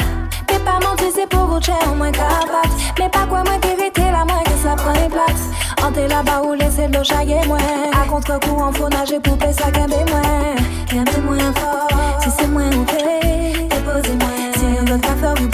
T'es 0.46 0.58
pas 0.58 0.80
menti, 0.84 1.12
c'est 1.14 1.28
pour 1.28 1.46
vous, 1.46 1.60
j'ai 1.60 1.72
au 1.88 1.94
moins 1.94 2.10
qu'à 2.10 2.28
battre. 2.52 2.74
Mais 2.98 3.08
pas 3.08 3.24
quoi, 3.28 3.44
moi, 3.44 3.56
qui 3.60 3.68
vérité, 3.68 4.02
la 4.10 4.24
moins 4.24 4.42
que 4.42 4.56
ça 4.62 4.74
prend 4.74 4.92
les 4.92 5.08
plaques. 5.08 5.44
Entrer 5.80 6.08
là-bas 6.08 6.42
ou 6.42 6.54
laisser 6.54 6.88
de 6.88 6.96
l'eau 6.96 7.04
chaguer, 7.04 7.40
moi. 7.46 7.58
À 7.92 8.06
contre-courant, 8.08 8.72
faut 8.72 8.88
nager, 8.88 9.20
poupée, 9.20 9.52
ça 9.52 9.70
qu'un 9.70 9.86
moins. 9.86 10.56
Qu'un 10.88 11.20
moins 11.20 11.52
fort. 11.54 11.88
Si 12.20 12.30
c'est 12.36 12.48
moins 12.48 12.72
ou 12.72 12.84
fait, 12.86 13.68
déposez-moi. 13.68 14.28
Si 14.56 14.64
on 14.80 14.84
doit 14.84 14.98
pas 14.98 15.16
faire 15.20 15.34
vous 15.36 15.48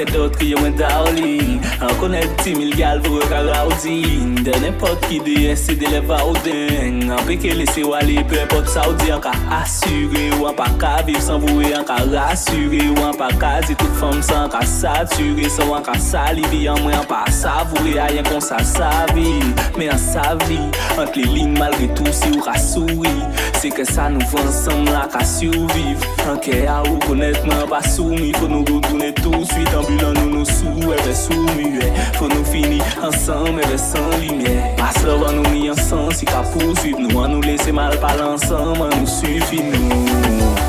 ke 0.00 0.12
dot 0.12 0.36
kriye 0.36 0.56
mwen 0.56 0.76
darling 0.78 1.60
An 1.84 1.92
konet 2.00 2.30
ti 2.42 2.54
mil 2.56 2.72
gal 2.78 3.00
vore 3.04 3.26
karaudin 3.28 4.38
De 4.44 4.54
nepot 4.62 5.00
ki 5.08 5.20
deye 5.26 5.56
se 5.58 5.76
de 5.76 5.90
leva 5.92 6.20
ou 6.28 6.36
den 6.44 7.10
An 7.12 7.20
peke 7.28 7.52
lese 7.58 7.84
wale 7.88 8.20
pe 8.30 8.46
pot 8.52 8.68
saudi 8.72 9.12
An 9.12 9.20
ka 9.24 9.34
asyre 9.60 10.28
ou 10.38 10.48
an 10.50 10.56
pa 10.58 10.70
ka 10.80 10.94
viv 11.08 11.20
san 11.24 11.42
vouwe 11.44 11.72
An 11.76 11.84
ka 11.88 11.98
rasure 12.12 12.82
ou 12.94 13.08
an 13.08 13.16
pa 13.20 13.30
ka 13.42 13.52
zi 13.66 13.76
tout 13.76 14.00
fom 14.00 14.22
san 14.24 14.46
An 14.46 14.54
ka 14.54 14.62
sature 14.68 15.50
san 15.52 15.74
an 15.76 15.84
ka 15.86 15.98
salivi 16.00 16.64
An 16.72 16.80
mwen 16.84 16.96
an 17.02 17.08
pa 17.10 17.24
savoure 17.34 17.98
a 18.00 18.08
yen 18.14 18.26
kon 18.30 18.44
sa 18.44 18.62
savi 18.64 19.36
Men 19.76 19.96
an 19.96 20.00
savi 20.00 20.60
An 20.96 21.12
kle 21.14 21.26
ling 21.34 21.54
malre 21.58 21.88
tou 21.96 22.12
si 22.12 22.28
ou 22.34 22.42
ka 22.44 22.56
souri. 22.60 23.12
Se 23.60 23.70
ke 23.72 23.84
sa 23.88 24.08
nou 24.12 24.24
vansam 24.32 24.82
la 24.88 25.04
ka 25.12 25.22
surviv. 25.26 26.02
An 26.28 26.40
ke 26.42 26.62
a 26.68 26.80
ou 26.88 26.98
konet 27.06 27.38
mwen 27.46 27.66
pa 27.70 27.80
soumi 27.84 28.32
Fon 28.36 28.52
nou 28.52 28.66
goutounen 28.68 29.14
tout 29.20 29.44
suite 29.48 29.76
an 29.76 29.89
Ambulan 29.90 30.14
nou 30.14 30.30
nou 30.30 30.44
sou, 30.46 30.94
eve 30.94 31.14
sou 31.14 31.42
muet 31.56 31.90
Fò 32.14 32.28
nou 32.30 32.44
fini 32.46 32.78
ansan, 33.02 33.58
eve 33.58 33.78
san 33.78 34.06
lumiè 34.22 34.76
Pas 34.78 35.02
love 35.02 35.26
an 35.26 35.40
nou 35.40 35.50
mi 35.50 35.66
ansan 35.72 36.14
Si 36.14 36.28
ka 36.30 36.44
poursuiv 36.52 37.00
nou 37.02 37.24
an 37.24 37.34
nou 37.34 37.42
lese 37.42 37.74
mal 37.74 37.98
pal 38.02 38.22
ansan 38.30 38.76
Man 38.78 38.94
nou 38.94 39.10
sufi 39.18 39.64
nou 39.66 40.59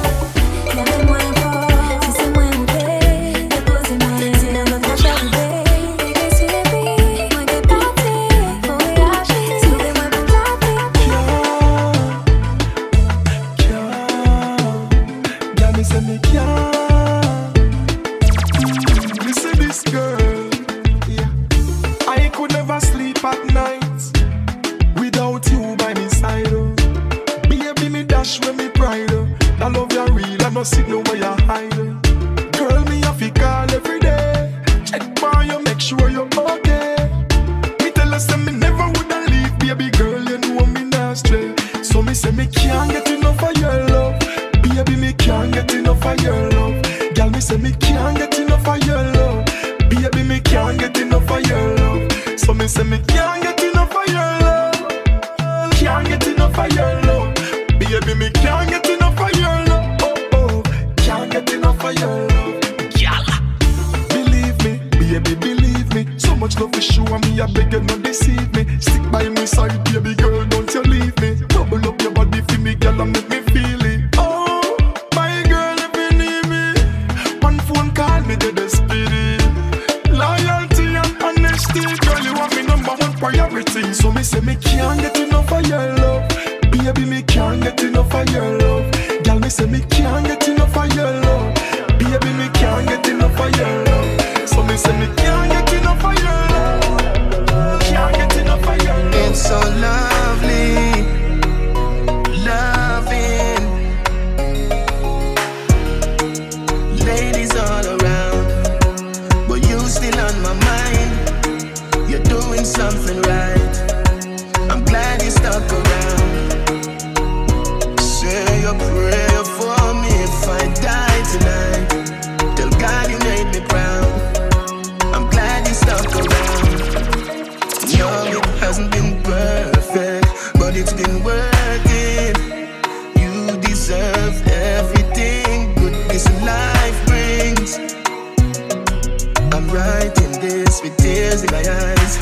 eyes. 141.71 142.13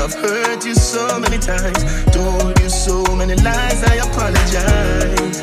I've 0.00 0.14
hurt 0.14 0.64
you 0.64 0.74
so 0.74 1.18
many 1.20 1.38
times, 1.38 1.80
told 2.12 2.58
you 2.60 2.68
so 2.68 3.04
many 3.16 3.34
lies. 3.36 3.84
I 3.84 3.96
apologize. 4.08 5.38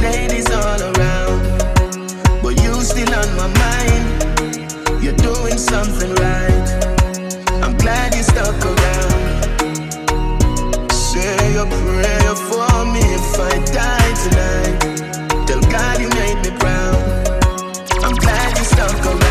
Ladies 0.00 0.48
all 0.52 0.80
around, 0.92 1.40
but 2.42 2.54
you 2.62 2.72
still 2.82 3.12
on 3.22 3.30
my 3.36 3.48
mind. 3.64 4.04
You're 5.02 5.20
doing 5.30 5.58
something 5.58 6.12
right. 6.14 6.66
I'm 7.64 7.76
glad 7.78 8.14
you 8.14 8.22
stuck 8.22 8.60
around. 8.72 9.22
Say 10.92 11.56
a 11.56 11.66
prayer 11.80 12.34
for 12.50 12.74
me 12.94 13.04
if 13.18 13.40
I 13.50 13.54
die 13.80 14.12
tonight. 14.24 14.76
Tell 15.46 15.62
God 15.76 16.00
you 16.00 16.08
made 16.20 16.38
me 16.44 16.50
proud. 16.58 16.98
I'm 18.04 18.14
glad 18.14 18.58
you 18.58 18.64
stuck 18.64 19.06
around. 19.06 19.25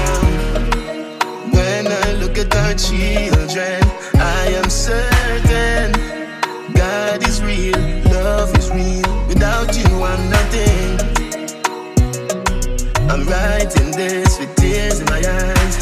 When 2.46 2.58
our 2.64 2.74
children. 2.76 3.82
I 4.16 4.48
am 4.60 4.70
certain 4.70 5.92
God 6.74 7.28
is 7.28 7.42
real, 7.42 7.78
love 8.12 8.56
is 8.58 8.70
real. 8.70 9.26
Without 9.28 9.76
you, 9.76 10.04
I'm 10.04 10.30
nothing. 10.30 11.00
I'm 13.10 13.26
writing 13.26 13.92
this 13.92 14.40
with 14.40 14.56
tears 14.56 15.00
in 15.00 15.06
my 15.06 15.18
eyes. 15.18 15.76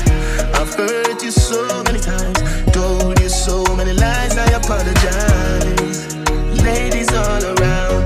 I've 0.56 0.73
hurt 0.76 1.21
you 1.23 1.32
so 1.32 1.84
many 1.84 1.99
times, 1.99 2.39
told 2.71 3.19
you 3.19 3.30
so 3.30 3.63
many 3.76 3.93
lies. 3.93 4.38
I 4.38 4.49
apologize. 4.52 6.15
Ladies 6.63 7.12
all 7.13 7.43
around, 7.43 8.04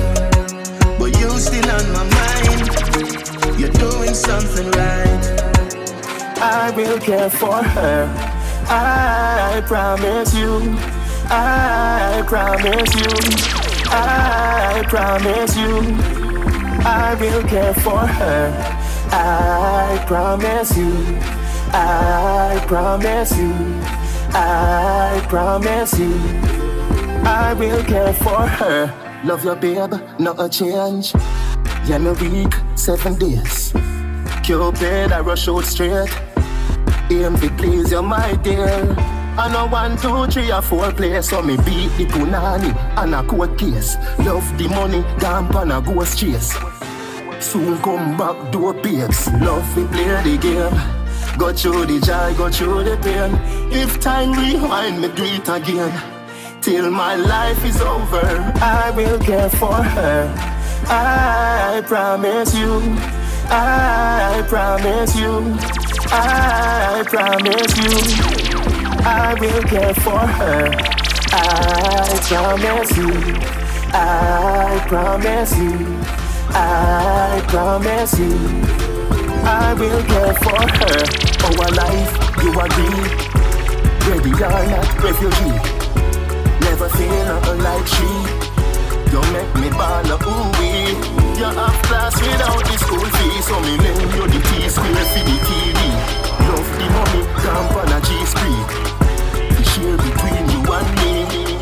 but 0.98 1.17
you 1.20 1.30
still 1.39 1.70
on 1.70 1.91
my 1.91 2.06
mind. 2.20 3.60
You're 3.60 3.72
doing 3.72 4.13
something 4.13 4.72
right. 4.72 5.08
I 6.39 6.72
will 6.76 7.00
care 7.00 7.30
for 7.30 7.63
her. 7.63 8.26
I 8.69 9.62
promise 9.65 10.34
you. 10.34 10.75
I 11.30 12.23
promise 12.27 12.95
you. 12.95 13.13
I 13.89 14.84
promise 14.88 15.58
you. 15.58 15.97
I 16.86 17.15
will 17.19 17.43
care 17.43 17.73
for 17.75 17.99
her. 17.99 18.77
I 19.12 20.03
promise 20.08 20.77
you. 20.77 20.93
I 21.73 22.63
promise 22.67 23.38
you. 23.38 23.53
I 24.34 25.25
promise 25.30 25.99
you. 25.99 26.13
I 27.25 27.53
will 27.53 27.84
care 27.84 28.13
for 28.13 28.47
her. 28.47 29.21
Love 29.23 29.43
your 29.43 29.56
babe, 29.56 29.93
not 30.19 30.39
a 30.39 30.47
change. 30.47 31.13
Yeah, 31.86 31.97
no 31.97 32.13
week, 32.13 32.53
seven 32.75 33.15
days. 33.17 33.73
Cupid, 34.43 35.12
I 35.12 35.19
rush 35.21 35.47
out 35.47 35.63
straight. 35.63 36.10
Aim 37.10 37.38
to 37.38 37.50
please 37.52 37.91
you, 37.91 38.02
my 38.02 38.36
dear. 38.43 38.96
I 39.39 39.50
know 39.52 39.67
one, 39.67 39.96
two, 39.98 40.28
three, 40.28 40.52
or 40.52 40.62
four 40.62 40.91
place, 40.91 41.30
so 41.30 41.41
me 41.41 41.56
beat 41.58 41.89
the 41.98 42.06
punani 42.06 42.76
and 42.98 43.15
a 43.15 43.24
court 43.24 43.58
case. 43.58 43.96
Love 44.20 44.46
the 44.58 44.67
money, 44.67 45.02
damp 45.20 45.56
and 45.56 45.72
a 45.72 45.80
ghost 45.80 46.17
chase. 46.17 46.54
Soon 47.39 47.78
come 47.80 48.17
back, 48.17 48.52
door 48.52 48.74
babes. 48.74 49.32
Love 49.34 49.78
we 49.78 49.86
play 49.88 50.22
the 50.24 50.38
game. 50.38 51.38
Go 51.38 51.54
through 51.54 51.86
the 51.86 52.00
joy, 52.06 52.34
go 52.36 52.50
through 52.50 52.84
the 52.84 52.98
pain. 52.98 53.39
If 53.72 54.02
time 54.02 54.34
rewind, 54.34 55.02
me 55.02 55.08
do 55.10 55.24
it 55.24 55.48
again. 55.48 55.93
Till 56.62 56.91
my 56.91 57.16
life 57.16 57.64
is 57.64 57.80
over, 57.80 58.51
I 58.60 58.91
will 58.91 59.20
care 59.20 59.49
for 59.49 59.76
her. 59.76 60.34
I 60.89 61.82
promise 61.86 62.53
you. 62.53 62.82
I 63.49 64.43
promise 64.49 65.16
you. 65.16 65.86
I 66.10 67.03
promise 67.05 67.78
you, 67.78 67.91
I 69.03 69.36
will 69.39 69.62
care 69.64 69.93
for 69.95 70.20
her. 70.20 70.72
I 71.34 72.20
promise 72.28 72.97
you, 72.97 73.12
I 73.93 74.86
promise 74.88 75.58
you, 75.58 75.76
I 76.53 77.43
promise 77.47 78.20
you, 78.20 78.34
I 79.43 79.74
will 79.78 80.03
care 80.03 80.34
for 80.36 80.62
her. 80.80 80.97
Our 81.47 81.72
life, 81.76 82.12
you 82.43 82.51
agree. 82.55 83.03
Ready 84.08 84.32
or 84.32 84.64
not, 84.72 85.03
refugee. 85.03 85.60
Never 86.62 86.89
feel 86.89 87.58
like 87.64 87.88
she. 87.88 88.12
You 89.12 89.22
make 89.32 89.53
me 89.55 89.70
ball 89.72 90.12
ooh 90.12 90.57
you 91.38 91.45
have 91.45 91.81
class 91.83 92.19
without 92.19 92.63
the 92.65 92.77
school 92.77 93.05
fee 93.05 93.41
So 93.41 93.59
me 93.61 93.77
lend 93.77 94.01
you 94.01 94.25
the 94.27 94.39
T 94.47 94.69
square 94.69 95.05
for 95.13 95.23
the 95.23 95.38
TV 95.45 95.79
Love 96.49 96.69
the 96.79 96.88
money, 96.95 97.23
camp 97.43 97.75
on 97.77 97.91
a 97.93 97.99
G 98.01 98.09
spree 98.25 98.63
The 99.55 99.63
share 99.69 99.97
between 99.97 100.49
you 100.49 100.73
and 100.73 100.89
me 100.97 101.57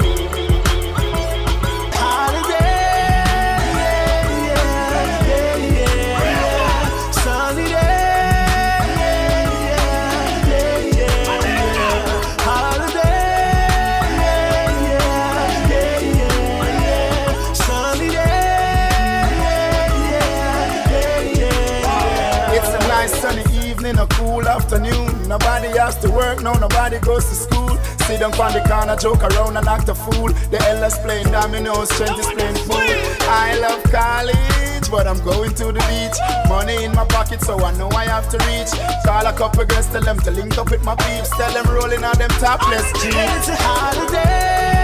afternoon. 24.56 25.28
Nobody 25.28 25.68
has 25.78 25.97
to 25.99 26.10
work, 26.10 26.41
no, 26.41 26.53
nobody 26.53 26.99
goes 26.99 27.26
to 27.30 27.36
school. 27.36 27.76
Sit 28.08 28.20
down 28.20 28.34
on 28.39 28.53
the 28.53 28.62
corner, 28.70 28.95
joke 28.95 29.24
around 29.24 29.58
and 29.58 29.68
act 29.68 29.89
a 29.89 29.95
fool. 29.95 30.30
The 30.51 30.60
elders 30.70 30.97
playing 30.99 31.30
dominoes, 31.32 31.89
strength 31.89 32.20
is 32.20 32.28
playing 32.28 32.56
fool. 32.68 32.88
I 33.28 33.58
love 33.60 33.84
college, 33.91 34.89
but 34.89 35.08
I'm 35.08 35.22
going 35.24 35.53
to 35.56 35.66
the 35.76 35.84
beach. 35.91 36.18
Money 36.47 36.86
in 36.86 36.93
my 36.93 37.06
pocket, 37.06 37.41
so 37.41 37.60
I 37.60 37.76
know 37.78 37.89
I 37.89 38.06
have 38.06 38.30
to 38.30 38.38
reach. 38.47 38.72
Call 39.06 39.26
a 39.26 39.34
couple 39.34 39.66
girls, 39.66 39.88
tell 39.88 40.01
them 40.01 40.20
to 40.20 40.32
link 40.32 40.58
up 40.58 40.72
with 40.72 40.84
my 40.84 40.95
peeps. 40.95 41.30
Tell 41.36 41.51
them 41.51 41.66
rolling 41.74 42.03
on 42.03 42.18
them 42.18 42.30
topless 42.39 42.88
jeans. 43.01 43.16
It's 43.16 43.49
a 43.49 43.56
holiday. 43.60 44.74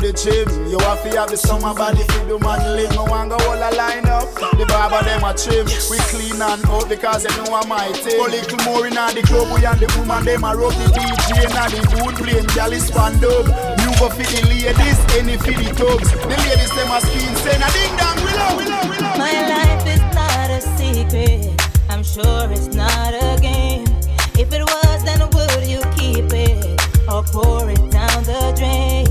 To 0.00 0.06
the 0.06 0.12
gym. 0.12 0.48
You 0.68 0.78
have 0.84 1.02
to 1.02 1.10
have 1.16 1.30
the 1.30 1.36
summer 1.36 1.72
body 1.72 2.02
for 2.12 2.24
the 2.24 2.38
man 2.38 2.60
live. 2.76 2.92
No 2.94 3.04
one 3.04 3.28
go 3.28 3.36
all 3.48 3.56
a 3.56 3.70
line 3.72 4.06
up. 4.06 4.28
The 4.56 4.64
barber 4.68 5.02
them 5.04 5.24
a 5.24 5.32
trim. 5.32 5.64
We 5.88 5.98
clean 6.12 6.40
and 6.40 6.64
out 6.68 6.88
because 6.88 7.24
they 7.24 7.32
know 7.36 7.56
I'm 7.56 7.68
my 7.68 7.88
team. 7.92 8.20
A 8.20 8.28
little 8.28 8.60
more 8.64 8.86
in 8.86 8.94
the 8.94 9.22
club, 9.24 9.48
we 9.52 9.64
and 9.64 9.80
the 9.80 9.88
woman 9.96 10.24
them 10.24 10.44
a 10.44 10.52
rock 10.52 10.74
the 10.76 10.86
DJ 10.92 11.48
and 11.48 11.72
the 11.72 11.80
food 11.88 12.14
playing 12.20 12.48
jolly 12.52 12.80
span 12.80 13.16
dub. 13.20 13.48
You 13.80 13.90
go 13.96 14.08
for 14.12 14.24
the 14.24 14.40
ladies, 14.48 15.00
any 15.16 15.36
for 15.40 15.54
the 15.54 15.68
thugs. 15.72 16.10
The 16.12 16.36
ladies 16.44 16.72
them 16.76 16.92
a 16.92 16.98
spin 17.00 17.32
saying 17.40 17.64
a 17.64 17.68
ding 17.72 17.94
dong, 17.96 18.18
we 18.20 18.30
love, 18.36 18.54
we 18.56 18.64
love, 18.68 18.88
we 18.90 18.96
love. 19.00 19.16
My 19.16 19.32
life 19.48 19.86
is 19.86 20.02
not 20.12 20.50
a 20.52 20.60
secret. 20.76 21.56
I'm 21.88 22.04
sure 22.04 22.50
it's 22.52 22.68
not 22.74 23.14
a 23.14 23.40
game. 23.40 23.88
If 24.36 24.52
it 24.52 24.60
was, 24.60 24.98
then 25.04 25.24
would 25.24 25.64
you 25.64 25.80
keep 25.96 26.28
it 26.32 26.80
or 27.08 27.22
pour 27.24 27.70
it 27.70 27.80
down 27.90 28.20
the 28.24 28.52
drain? 28.56 29.05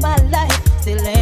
My 0.00 0.16
life. 0.30 0.80
Still 0.80 1.17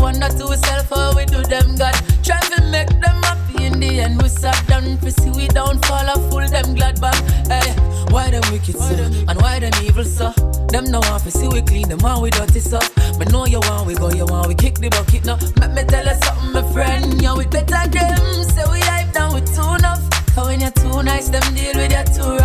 wonder 0.00 0.28
to 0.28 0.44
ourselves 0.46 0.88
how 0.90 1.14
we 1.16 1.24
do 1.24 1.42
them 1.42 1.76
God. 1.76 1.94
Try 2.22 2.40
to 2.40 2.62
make 2.70 2.88
them 2.88 3.22
happy 3.22 3.66
in 3.66 3.80
the 3.80 4.00
end. 4.00 4.22
We 4.22 4.28
sat 4.28 4.66
down 4.66 4.98
to 4.98 5.10
see 5.10 5.30
we 5.30 5.48
downfall 5.48 6.08
and 6.08 6.20
fool 6.30 6.46
them 6.48 6.74
glad 6.74 7.00
back. 7.00 7.16
Hey, 7.46 7.72
why 8.10 8.30
them 8.30 8.42
wicked 8.52 8.76
so? 8.76 8.94
And 9.28 9.40
why 9.40 9.58
them 9.60 9.72
evil 9.82 10.04
so? 10.04 10.32
Them 10.68 10.84
no 10.90 11.00
want 11.00 11.22
to 11.24 11.30
see 11.30 11.48
we 11.48 11.62
clean, 11.62 11.88
them 11.88 11.98
want 12.00 12.22
we 12.22 12.30
dirty 12.30 12.60
so. 12.60 12.78
But 13.18 13.32
know 13.32 13.46
you 13.46 13.60
want 13.60 13.86
we 13.86 13.94
go, 13.94 14.10
you 14.10 14.26
want 14.26 14.48
we 14.48 14.54
kick 14.54 14.76
the 14.76 14.88
bucket 14.90 15.24
now. 15.24 15.38
Let 15.60 15.74
me 15.74 15.82
tell 15.84 16.04
you 16.04 16.14
something, 16.22 16.52
my 16.52 16.72
friend. 16.72 17.20
Yeah, 17.22 17.34
we 17.36 17.46
better 17.46 17.88
them. 17.88 18.44
Say 18.44 18.64
we 18.70 18.80
hype 18.80 19.12
down 19.12 19.34
with 19.34 19.46
too 19.54 19.74
enough. 19.74 20.02
And 20.36 20.46
when 20.46 20.60
you're 20.60 20.70
too 20.70 21.02
nice, 21.02 21.28
them 21.28 21.42
deal 21.54 21.74
with 21.74 21.92
you 21.92 22.04
too 22.14 22.37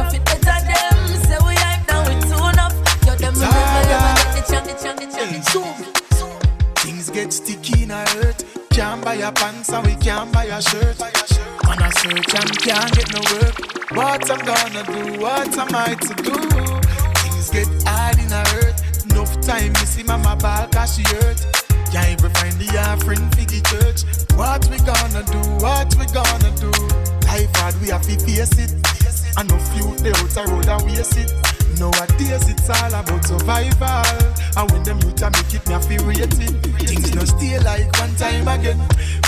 pants 9.35 9.69
and 9.69 9.85
we 9.85 9.95
can't 9.95 10.31
buy 10.31 10.45
a 10.45 10.61
shirt. 10.61 11.01
On 11.67 11.81
a 11.81 11.91
search 11.91 12.33
and 12.35 12.51
can't 12.59 12.91
get 12.93 13.13
no 13.13 13.21
work. 13.33 13.55
What 13.91 14.29
I'm 14.29 14.39
gonna 14.45 14.83
do? 14.83 15.21
What 15.21 15.57
am 15.57 15.75
I 15.75 15.95
to 15.95 16.13
do? 16.23 16.35
Things 17.21 17.49
get 17.49 17.67
hard 17.87 18.19
in 18.19 18.31
a 18.31 18.43
hurt. 18.49 18.77
Enough 19.05 19.41
time 19.41 19.75
see 19.85 20.03
mama 20.03 20.35
ball 20.35 20.67
cause 20.67 20.95
she 20.95 21.03
hurt. 21.03 21.39
Can't 21.91 22.09
even 22.09 22.31
find 22.33 22.53
the 22.57 22.69
offering 22.89 23.29
for 23.31 23.45
the 23.45 23.61
church. 23.69 24.01
What 24.37 24.67
we 24.69 24.77
gonna 24.79 25.23
do? 25.23 25.41
What 25.63 25.93
we 25.95 26.05
gonna 26.09 26.51
do? 26.57 26.71
Life 27.27 27.55
hard, 27.57 27.79
we 27.81 27.89
have 27.89 28.01
to 28.03 28.17
face 28.25 28.57
it. 28.57 28.73
I 29.37 29.43
know 29.43 29.57
few 29.73 29.95
they 29.97 30.11
out 30.11 30.37
a 30.37 30.51
road 30.51 30.67
and 30.67 30.83
waste 30.85 31.17
it. 31.17 31.31
Nowadays 31.79 32.47
it's 32.49 32.69
all 32.69 32.93
about 32.93 33.25
survival. 33.25 34.05
And 34.55 34.71
when 34.71 34.83
them 34.83 34.99
youth 35.01 35.21
make 35.21 35.53
it, 35.53 35.67
me 35.67 35.97
feel 35.97 36.09
it. 36.09 36.33
Things 36.87 37.15
no 37.15 37.23
stay 37.25 37.59
like 37.59 37.91
one 37.99 38.15
time 38.15 38.47
again. 38.47 38.79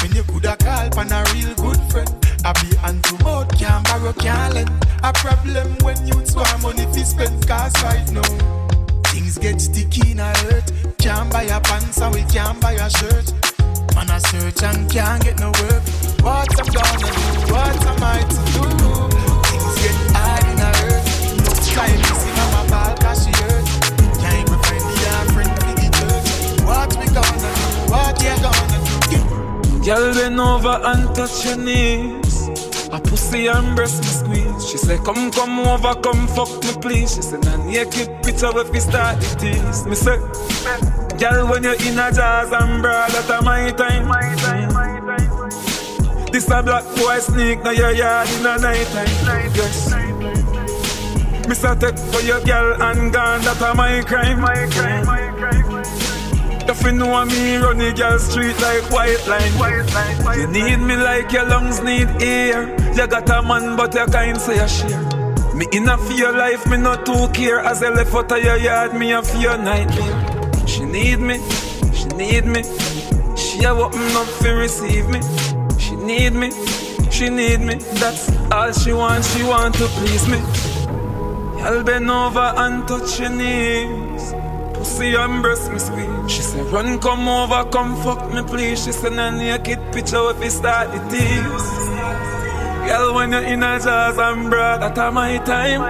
When 0.02 0.14
you 0.14 0.24
coulda 0.24 0.56
call 0.58 0.90
pan 0.90 1.12
a 1.12 1.24
real 1.34 1.54
good 1.56 1.82
friend. 1.92 2.10
I 2.46 2.54
be 2.62 2.76
hand 2.78 3.04
to 3.06 3.24
mouth, 3.24 3.50
can't 3.58 3.84
borrow, 3.86 4.14
can't 4.14 4.54
lend. 4.54 4.70
A 5.04 5.12
problem 5.14 5.76
when 5.82 5.98
youths 6.06 6.36
want 6.36 6.62
money 6.62 6.86
fi 6.94 7.04
spend. 7.04 7.48
Cause 7.48 7.74
right 7.84 8.12
now, 8.12 8.22
things 9.10 9.38
get 9.40 9.60
sticky 9.60 10.12
in 10.12 10.20
a 10.20 10.30
hurt. 10.46 10.72
Can't 11.00 11.32
buy 11.32 11.44
a 11.44 11.60
pants 11.60 12.00
and 12.02 12.14
we 12.14 12.24
can't 12.24 12.60
buy 12.62 12.74
a 12.74 12.90
shirt. 12.90 13.34
Man 13.96 14.10
a 14.10 14.20
search 14.20 14.62
and 14.62 14.92
can't 14.92 15.24
get 15.24 15.40
no 15.40 15.48
work. 15.48 15.84
What 16.22 16.54
I'm 16.60 16.68
gonna 16.68 16.98
do? 17.00 17.08
What 17.52 17.86
am 17.86 18.04
I 18.04 18.20
to 18.22 18.40
do? 18.54 18.66
Things 19.50 19.76
get 19.82 19.98
hard 20.14 20.46
in 20.46 20.60
a 20.60 20.72
hurt. 20.78 21.06
No 21.46 21.52
time 21.74 22.35
gonna? 28.42 29.84
Girl, 29.86 30.14
bend 30.14 30.40
over 30.40 30.80
and 30.84 31.16
touch 31.16 31.46
your 31.46 31.58
knees. 31.58 32.50
A 32.92 33.00
pussy 33.00 33.48
and 33.48 33.76
breast 33.76 34.02
me 34.02 34.08
squeeze. 34.08 34.70
She 34.70 34.78
say, 34.78 34.98
come, 34.98 35.32
come 35.32 35.60
over, 35.60 35.94
come 36.02 36.28
fuck 36.28 36.50
me 36.64 36.74
please. 36.82 37.16
She 37.16 37.22
say, 37.22 37.38
nah 37.38 37.58
naked 37.66 38.24
picture 38.24 38.58
if 38.58 38.70
we 38.72 38.80
start 38.80 39.20
the 39.20 39.36
tease. 39.38 39.86
Me 39.86 39.96
say, 39.96 40.18
girl, 41.18 41.48
when 41.50 41.64
you're 41.64 41.74
in 41.74 42.00
a 42.00 42.12
jazz 42.12 42.50
bra, 42.50 43.08
that 43.08 43.30
a 43.30 43.42
my 43.44 43.72
time. 43.72 44.08
This 46.32 46.50
a 46.50 46.64
black 46.64 46.84
boy 46.98 47.20
sneak, 47.20 47.64
now 47.64 47.72
your 47.72 47.92
yard 47.92 48.28
in 48.30 48.46
a 48.46 48.58
night 48.58 48.88
time. 48.88 49.08
Yes. 49.56 49.94
A 51.64 51.76
take 51.76 51.98
for 51.98 52.22
your 52.22 52.42
girl 52.42 52.82
and 52.82 53.14
gone, 53.14 53.42
that 53.42 53.62
a 53.62 53.74
my 53.76 54.02
crime. 54.02 54.42
My 54.42 54.68
crime, 54.72 55.06
my 55.06 55.32
crime. 55.38 55.75
If 56.68 56.84
you 56.84 56.94
know 56.94 57.24
me, 57.26 57.58
run 57.58 57.78
the 57.78 57.94
girl 57.94 58.18
street 58.18 58.60
like 58.60 58.90
white 58.90 59.28
line. 59.28 59.52
White 59.54 59.94
line. 59.94 60.26
white 60.26 60.40
You 60.40 60.48
need 60.48 60.78
me 60.78 60.96
like 60.96 61.32
your 61.32 61.46
lungs 61.46 61.82
need 61.82 62.10
air. 62.22 62.70
You 62.96 63.08
got 63.08 63.30
a 63.30 63.42
man, 63.44 63.78
but 63.78 63.94
you 63.94 64.06
can't 64.08 64.42
say 64.42 64.58
a 64.58 64.68
share. 64.68 65.26
Me 65.54 65.68
in 65.72 65.88
a 65.88 65.98
fear 65.98 66.32
life, 66.32 66.66
me 66.68 66.78
not 66.78 67.06
too 67.06 67.28
care. 67.34 67.60
As 67.60 67.84
I 67.84 67.90
left 67.90 68.14
out 68.16 68.32
of 68.32 68.44
your 68.44 68.58
yard, 68.58 68.96
me 68.96 69.14
a 69.14 69.22
fear 69.22 69.58
nightmare. 69.58 70.68
She 70.68 70.84
need 70.86 71.20
me, 71.20 71.38
she 71.94 72.08
need 72.18 72.46
me. 72.46 72.64
She 73.38 73.64
a 73.64 73.72
open 73.72 74.02
up 74.18 74.28
to 74.40 74.52
receive 74.56 75.08
me. 75.08 75.22
She 75.78 75.96
need 75.96 76.34
me, 76.34 76.50
she 77.12 77.30
need 77.30 77.62
me. 77.62 77.76
That's 78.02 78.30
all 78.52 78.72
she 78.74 78.92
want. 78.92 79.24
She 79.24 79.44
want 79.44 79.76
to 79.76 79.88
please 79.88 80.28
me. 80.28 80.40
I'll 81.62 81.84
bend 81.84 82.10
over 82.10 82.54
and 82.58 82.88
touch 82.88 83.20
your 83.20 83.30
knees. 83.30 84.34
Pussy 84.96 85.14
and 85.14 85.42
breast 85.42 85.70
me 85.74 85.80
squeeze. 85.80 86.32
She 86.32 86.42
said, 86.42 86.66
run, 86.68 87.00
come 87.00 87.28
over, 87.28 87.70
come 87.70 87.98
fuck 88.02 88.34
me, 88.34 88.42
please. 88.44 88.86
She 88.86 88.94
said, 88.94 89.12
a 89.12 89.32
naked 89.32 89.80
picture 89.92 90.32
if 90.32 90.42
you 90.42 90.50
start 90.50 90.90
the 90.90 91.00
tears. 91.10 91.68
Girl, 92.88 93.14
when 93.16 93.34
you're 93.34 93.44
in 93.44 93.62
a 93.62 93.78
jazz 93.78 94.18
and 94.18 94.50
broad, 94.50 94.82
that 94.82 94.98
are 94.98 95.12
my 95.12 95.38
time. 95.40 95.82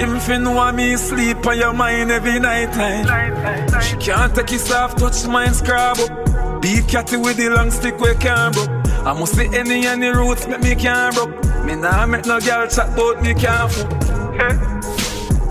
If 0.00 0.28
you 0.28 0.38
know 0.38 0.70
me 0.70 0.96
sleep 0.96 1.44
on 1.44 1.58
your 1.58 1.72
mind 1.72 2.12
every 2.12 2.38
night 2.38 2.72
time. 2.74 3.82
She 3.82 3.96
can't 3.96 4.32
take 4.32 4.50
his 4.50 4.62
soft 4.62 4.98
touch 4.98 5.26
mine 5.26 5.52
scrub 5.52 5.98
up. 5.98 6.62
Be 6.62 6.80
catty 6.82 7.16
with 7.16 7.38
the 7.38 7.48
long 7.48 7.72
stick 7.72 7.98
we 7.98 8.14
can't 8.14 8.54
bro. 8.54 8.66
I 9.04 9.18
must 9.18 9.34
see 9.34 9.46
any 9.46 9.84
any 9.84 10.10
roots 10.10 10.46
make 10.46 10.62
me 10.62 10.76
can't 10.76 11.12
bro. 11.16 11.26
Me 11.64 11.74
nah 11.74 12.06
make 12.06 12.24
no 12.24 12.38
girl 12.38 12.68
chat 12.68 12.94
about 12.94 13.20
me 13.20 13.34
can 13.34 13.68
fuck. 13.68 14.99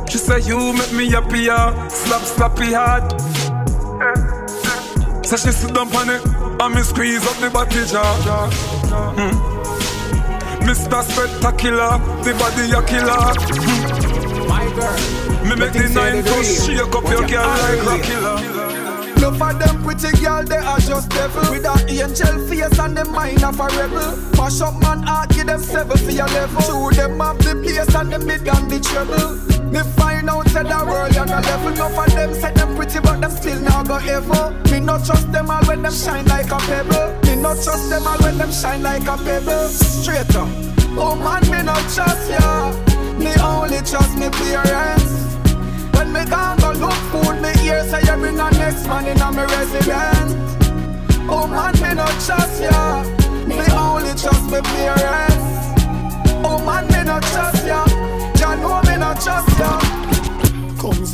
Hey. 0.09 0.13
She 0.13 0.17
say 0.17 0.39
you 0.41 0.73
make 0.73 0.91
me 0.91 1.09
happy, 1.09 1.41
yeah. 1.41 1.87
slap 1.87 2.21
slappy 2.21 2.73
hard. 2.73 3.13
Hey. 4.01 5.23
So 5.23 5.37
she 5.37 5.51
sit 5.51 5.73
down 5.73 5.95
on 5.95 6.09
it 6.09 6.25
and 6.25 6.75
me 6.75 6.81
squeeze 6.81 7.25
up 7.27 7.37
the 7.37 7.49
body 7.51 7.85
jaw. 7.85 8.49
Hmm. 9.15 9.37
Mr. 10.65 11.03
Spectacular, 11.03 11.99
the 12.23 12.33
body 12.41 12.71
a 12.73 12.81
killer. 12.89 13.33
Hmm. 13.37 14.47
My 14.47 14.65
girl, 14.73 15.45
Me 15.45 15.55
make 15.55 15.73
the 15.73 15.89
nine 15.93 16.23
push 16.23 16.65
shake 16.65 16.81
up 16.81 17.03
your 17.05 17.27
girl 17.27 17.85
like 17.85 18.01
a 18.01 18.07
killer. 18.07 18.59
Enough 19.19 19.41
of 19.41 19.59
them 19.59 19.83
pretty 19.83 20.11
girl, 20.23 20.43
they 20.43 20.55
are 20.55 20.79
just 20.79 21.09
devil 21.09 21.51
With 21.51 21.65
an 21.65 21.89
angel 21.89 22.47
face 22.47 22.79
and 22.79 22.95
the 22.95 23.03
mind 23.03 23.43
of 23.43 23.59
a 23.59 23.65
rebel 23.65 24.15
Mash 24.37 24.61
up 24.61 24.79
man 24.81 25.03
heart, 25.03 25.29
give 25.31 25.45
them 25.45 25.59
seven 25.59 25.97
for 25.97 26.11
your 26.11 26.25
level 26.27 26.61
Two 26.61 26.95
them 26.95 27.19
have 27.19 27.37
the 27.39 27.53
bass 27.55 27.93
and 27.95 28.13
the 28.13 28.19
mid 28.19 28.47
and 28.47 28.71
the 28.71 28.79
treble 28.79 29.48
Me 29.71 29.81
find 29.95 30.29
out 30.29 30.47
say 30.49 30.63
the 30.63 30.79
world 30.85 31.15
on 31.17 31.29
a 31.29 31.41
level. 31.41 31.73
Enough 31.73 31.97
of 31.97 32.13
them 32.13 32.33
say 32.33 32.51
them 32.53 32.75
pretty 32.75 32.99
but 32.99 33.21
them 33.21 33.31
still 33.31 33.59
not 33.61 33.87
go 33.87 33.97
ever. 33.97 34.51
Me 34.71 34.79
not 34.79 35.05
trust 35.05 35.31
them 35.31 35.49
all 35.49 35.63
when 35.65 35.81
them 35.83 35.93
shine 35.93 36.25
like 36.25 36.49
a 36.51 36.57
pebble. 36.57 37.13
Me 37.23 37.35
not 37.35 37.57
trust 37.61 37.89
them 37.89 38.07
all 38.07 38.17
when 38.17 38.37
them 38.37 38.51
shine 38.51 38.81
like 38.81 39.07
a 39.07 39.17
pebble. 39.17 39.67
Straight 39.67 40.35
up. 40.35 40.49
Oh 40.97 41.15
man, 41.15 41.43
me 41.51 41.61
not 41.63 41.85
trust 41.93 42.29
ya. 42.29 42.71
Me 43.17 43.31
only 43.41 43.77
trust 43.85 44.17
me 44.17 44.29
parents. 44.29 45.37
When 45.93 46.11
me 46.13 46.25
gone 46.25 46.57
go 46.57 46.71
look 46.73 46.99
food, 47.11 47.41
me 47.41 47.51
hear 47.59 47.83
say 47.83 48.01
you 48.01 48.17
bring 48.17 48.39
a 48.39 48.49
next 48.51 48.87
man 48.87 49.05
in 49.05 49.21
a 49.21 49.31
me 49.31 49.43
resident. 49.43 50.29
Oh 51.29 51.45
man, 51.45 51.73
me 51.81 51.93
not 51.93 52.15
trust 52.25 52.61
ya. 52.61 53.03
Me 53.45 53.61
only 53.77 54.13
trust 54.17 54.45
me 54.49 54.61
parents. 54.61 55.28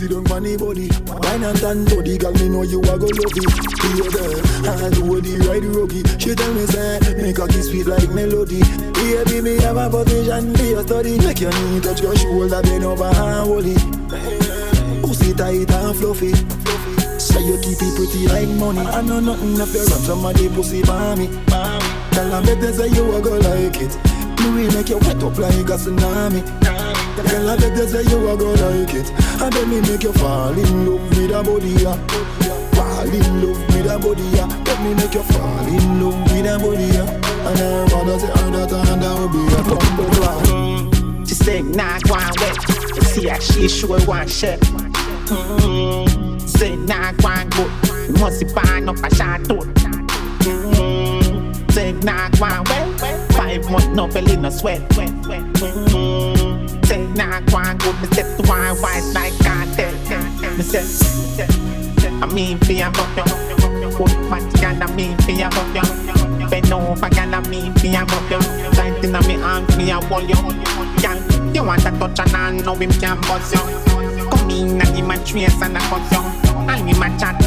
Sit 0.05 0.11
down 0.11 0.31
on 0.31 0.43
the 0.43 0.57
body. 0.57 0.89
Wine 1.05 1.43
and 1.43 1.59
tan 1.59 1.85
body 1.85 2.17
Girl, 2.17 2.33
me 2.33 2.49
know 2.49 2.63
you 2.63 2.79
a 2.79 2.93
go 2.97 3.09
love 3.09 3.37
it. 3.37 3.45
Here 3.85 4.11
there 4.11 4.85
I 4.85 4.89
do 4.89 5.21
the 5.21 5.33
ride 5.47 5.65
ruggy 5.65 6.01
She 6.19 6.35
tell 6.35 6.53
me 6.53 6.65
say 6.65 6.99
Make 7.21 7.37
a 7.37 7.47
kiss 7.47 7.69
sweet 7.69 7.87
like 7.87 8.09
melody. 8.11 8.61
Be 8.93 9.41
me 9.41 9.57
have 9.61 9.77
a 9.77 9.89
position 9.89 10.55
for 10.55 10.63
your 10.63 10.83
study. 10.83 11.17
Make 11.19 11.41
your 11.41 11.51
knee 11.51 11.81
touch 11.81 12.01
your 12.01 12.15
shoulder 12.15 12.61
Bend 12.61 12.83
over 12.83 13.05
and 13.05 13.45
hold 13.45 13.65
it. 13.65 13.81
Pussy 15.01 15.33
tight 15.33 15.71
and 15.71 15.95
fluffy. 15.95 16.33
Say 17.17 17.41
you 17.41 17.57
keep 17.61 17.81
it 17.81 17.93
pretty 17.95 18.27
like 18.27 18.49
money. 18.59 18.79
I 18.79 19.01
know 19.01 19.19
nothing 19.19 19.57
if 19.57 19.73
you 19.73 19.85
run 19.85 20.01
somebody 20.05 20.49
pussy 20.49 20.83
by 20.83 21.15
me. 21.15 21.27
Tell 22.11 22.29
them 22.29 22.45
better 22.45 22.73
say 22.73 22.87
you 22.89 23.15
a 23.15 23.21
go 23.21 23.37
like 23.37 23.81
it. 23.81 23.93
Me 24.41 24.65
will 24.65 24.73
make 24.73 24.89
you 24.89 24.97
wet 24.97 25.23
up 25.23 25.37
like 25.37 25.55
a 25.55 25.77
tsunami 25.77 26.74
Tell 27.15 27.47
her 27.47 27.57
better 27.57 27.87
say 27.87 28.03
you 28.03 28.29
a 28.29 28.37
go 28.37 28.51
like 28.51 28.93
it. 28.93 29.09
And 29.41 29.53
then 29.53 29.69
me 29.69 29.81
make 29.81 30.03
you 30.03 30.13
fall 30.13 30.57
in 30.57 30.85
love 30.85 31.09
with 31.17 31.31
a 31.31 31.43
body 31.43 31.69
yeah. 31.83 31.97
Fall 32.75 33.07
in 33.07 33.41
love 33.41 33.59
with 33.73 33.91
a 33.91 33.97
body 33.99 34.23
yeah. 34.35 34.47
Let 34.65 34.81
me 34.83 34.93
make 34.95 35.13
you 35.13 35.23
fall 35.23 35.67
in 35.67 36.01
love 36.01 36.21
with 36.31 36.45
a 36.45 36.59
body 36.59 36.87
yeah. 36.91 37.25
And 37.47 37.59
her 37.59 37.87
mother 37.95 38.19
say 38.19 38.27
her 38.27 38.51
that 38.51 38.73
and 38.73 39.01
that 39.01 39.19
will 39.19 39.29
be 39.29 39.45
a 39.53 39.61
bumble 39.63 40.09
clock 40.15 41.27
She 41.27 41.35
say 41.35 41.61
nah 41.61 41.99
go 41.99 42.15
on 42.15 42.33
wet 42.41 42.57
See 43.05 43.27
how 43.27 43.39
she 43.39 43.69
sure 43.69 44.03
want 44.07 44.29
shit 44.29 44.59
mm. 44.59 46.41
Say 46.41 46.75
nah 46.75 47.11
go 47.13 47.27
on 47.27 47.49
good 47.49 47.71
You 48.07 48.13
must 48.19 48.39
be 48.41 48.51
buying 48.51 48.89
up 48.89 48.97
a 48.97 49.15
shot 49.15 49.45
too 49.45 49.61
mm. 50.43 51.71
Say 51.71 51.91
nah 51.91 52.29
go 52.29 52.45
on 52.45 52.63
wet 52.65 53.31
Five 53.33 53.69
months 53.69 53.87
no 53.87 54.07
belly 54.07 54.37
no 54.37 54.49
sweat. 54.49 54.81
Mm 54.89 56.34
Say 56.95 57.07
nah 57.07 57.41
go 57.41 57.59
good 57.77 57.95
Me 57.99 58.07
step 58.07 58.37
to 58.37 58.47
one 58.47 58.71
white 58.79 59.03
like 59.13 59.37
cartel 59.43 59.91
Me 60.55 60.63
say 60.63 60.79
I 62.23 62.25
mean 62.33 62.57
ya 62.69 62.89
fuck 62.93 63.17
you 63.17 63.25
Good 63.97 64.29
body 64.29 64.63
and 64.63 64.81
I 64.81 64.95
mean 64.95 65.17
ya 65.27 65.49
fuck 65.49 65.75
you 65.75 66.47
Bend 66.47 66.71
over 66.71 67.09
girl 67.09 67.35
I 67.35 67.41
mean 67.49 67.73
ya 67.83 68.05
fuck 68.05 68.31
you 68.31 68.39
Tight 68.75 69.03
inna 69.03 69.19
me 69.27 69.35
arms 69.43 69.75
me 69.75 69.91
a 69.91 69.99
hold 69.99 70.29
you 70.29 70.39
Girl 71.03 71.19
you 71.53 71.63
want 71.65 71.85
a 71.85 71.91
touch 71.99 72.19
and 72.19 72.33
I 72.33 72.51
know 72.63 72.75
him 72.75 72.91
can 72.91 73.19
bust 73.27 73.53
you 73.53 73.59
Come 74.29 74.49
in 74.49 74.79
and 74.79 74.95
him 74.95 75.11
a 75.11 75.17
trace 75.25 75.61
and 75.61 75.75
a 75.75 75.79
cut 75.91 76.09
you 76.13 76.23
And 76.71 76.87
him 76.87 77.03
a 77.03 77.19
chat 77.19 77.41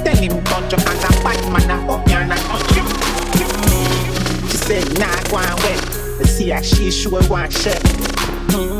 Tell 0.00 0.16
him 0.16 0.42
touch 0.44 0.72
you 0.72 0.78
cause 0.78 1.04
a 1.04 1.10
bad 1.22 1.52
man 1.52 1.70
a 1.70 1.92
up 1.92 2.08
you 2.08 2.14
and 2.14 2.32
a 2.32 2.36
touch 2.36 2.76
you 2.76 4.48
She 4.48 4.56
said 4.56 4.98
nah 4.98 5.20
go 5.28 5.36
wet 5.60 6.18
Me 6.18 6.24
see 6.24 6.48
how 6.48 6.62
she 6.62 6.90
sure 6.90 7.20
want 7.28 7.52
shit 7.52 7.82
mm-hmm. 7.82 8.73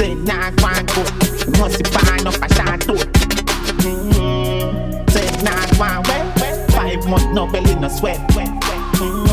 Say 0.00 0.14
nah 0.14 0.48
go 0.52 0.64
on 0.64 0.86
good 0.86 1.12
You 1.44 1.52
must 1.60 1.76
be 1.76 1.84
buying 1.92 2.26
up 2.26 2.34
a 2.36 2.48
too 2.78 2.96
mm-hmm. 3.84 5.04
Say 5.10 5.28
nah 5.44 5.66
go 5.76 5.84
on 5.84 6.00
wet 6.08 6.24
Five 6.70 7.04
months 7.06 7.26
no 7.34 7.46
belly 7.46 7.74
no 7.74 7.88
sweat 7.88 8.16
mm-hmm. 8.30 9.26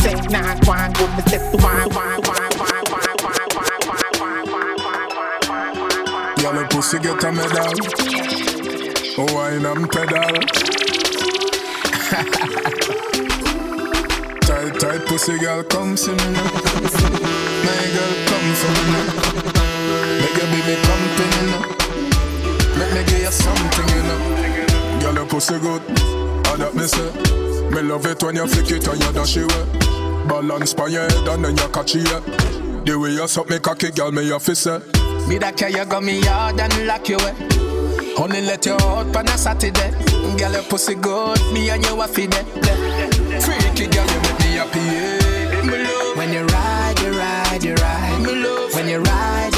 Say 0.00 0.14
nah 0.30 0.54
go 0.64 0.72
on 0.72 0.92
good 0.94 1.10
Me 1.14 1.20
step 1.28 1.42
to 1.52 1.58
one 1.58 1.90
one 1.92 2.22
one 2.24 2.52
Girl, 6.40 6.54
your 6.54 6.68
pussy 6.68 6.98
get 6.98 7.22
a 7.24 7.32
medal. 7.32 7.74
Oh, 9.18 9.26
wine 9.34 9.66
and 9.66 9.90
pedal. 9.90 10.40
tight, 14.40 14.72
tight 14.80 15.02
pussy 15.06 15.38
girl, 15.38 15.62
come 15.64 15.96
see 15.98 16.12
me. 16.12 16.16
My 17.66 17.82
girl, 17.92 18.14
come 18.26 18.54
for 18.54 18.72
me. 19.50 19.55
Make 20.20 20.36
your 20.36 20.48
baby 20.52 20.74
company 20.86 21.40
now. 21.50 21.62
Make 22.78 22.92
me 22.94 23.02
give 23.04 23.22
you 23.22 23.32
something, 23.32 23.88
you 23.94 24.02
know. 24.08 25.00
Girl, 25.00 25.14
your 25.14 25.26
pussy 25.26 25.58
good. 25.58 25.82
All 26.48 26.56
that 26.56 26.72
me 26.74 26.86
say. 26.86 27.10
Me 27.70 27.82
love 27.82 28.06
it 28.06 28.22
when 28.22 28.36
you 28.36 28.46
flick 28.46 28.70
it 28.70 28.86
and 28.88 29.02
you 29.02 29.12
dash 29.12 29.36
it 29.36 29.44
away. 29.50 29.64
Balance 30.28 30.74
by 30.74 30.86
your 30.88 31.02
head 31.02 31.28
and 31.28 31.44
then 31.44 31.56
you 31.56 31.68
catch 31.68 31.94
it. 31.96 32.04
The 32.86 32.96
way 32.98 33.10
you 33.10 33.26
suck 33.26 33.48
me 33.50 33.58
cocky, 33.58 33.90
girl, 33.90 34.12
me 34.12 34.22
your 34.26 34.40
fist 34.40 34.62
say. 34.62 34.78
Me 35.28 35.38
that 35.38 35.56
care 35.56 35.68
you 35.70 35.84
go 35.84 36.00
me 36.00 36.20
yard 36.20 36.60
and 36.60 36.86
lock 36.86 37.08
you 37.08 37.16
away. 37.16 37.34
Only 38.16 38.40
let 38.42 38.64
you 38.64 38.74
out 38.74 39.14
on 39.14 39.28
a 39.28 39.36
Saturday. 39.36 39.90
Girl, 40.38 40.52
your 40.52 40.62
pussy 40.64 40.94
good, 40.94 41.40
me 41.52 41.68
and 41.70 41.84
you 41.84 42.00
a 42.00 42.06
feed 42.06 42.34
it. 42.34 42.46
Freaky 43.42 43.86
girl, 43.88 44.06
you 44.06 44.20
make 44.22 44.38
me 44.40 44.46
happy. 44.56 44.80
Yeah. 44.80 46.16
When 46.16 46.32
you 46.32 46.44
ride, 46.46 46.98
you 47.02 47.10
ride, 47.18 47.62
you 47.64 47.74
ride. 47.74 48.22
Me 48.22 48.34
love. 48.36 48.74
When 48.74 48.88
you 48.88 49.00
ride, 49.00 49.55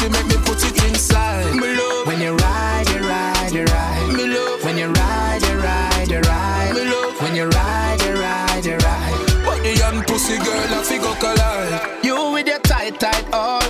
pussy, 0.00 0.12
make 0.12 0.26
me 0.26 0.36
put 0.44 0.62
it 0.64 0.84
inside. 0.88 1.54
Me 1.54 1.74
love. 1.74 2.06
When 2.06 2.20
you 2.20 2.34
ride, 2.36 2.88
you 2.90 3.00
ride, 3.00 3.52
you 3.52 3.64
ride. 3.64 4.14
Me 4.16 4.26
love. 4.26 4.64
When 4.64 4.78
you 4.78 4.88
ride, 4.88 5.42
you 5.42 5.58
ride, 5.58 6.08
you 6.08 6.20
ride. 6.20 6.74
Me 6.74 6.84
love. 6.84 7.20
When 7.20 7.34
you 7.34 7.48
ride, 7.48 8.02
you 8.02 8.14
ride, 8.14 8.64
you 8.64 8.76
ride. 8.76 9.44
Body 9.44 9.80
and 9.82 10.06
pussy 10.06 10.38
girl, 10.38 10.74
I 10.74 10.82
figure 10.84 11.14
collide. 11.20 12.04
You 12.04 12.32
with 12.32 12.46
your 12.46 12.58
tight, 12.60 12.98
tight 13.00 13.26
all. 13.32 13.60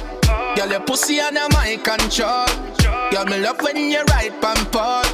Girl, 0.56 0.70
your 0.70 0.80
pussy 0.80 1.20
under 1.20 1.48
my 1.50 1.76
control. 1.82 2.46
Girl, 3.10 3.24
me 3.26 3.38
love 3.38 3.60
when 3.62 3.76
you 3.76 4.02
ride 4.04 4.40
pan 4.40 4.56
Paul. 4.70 5.04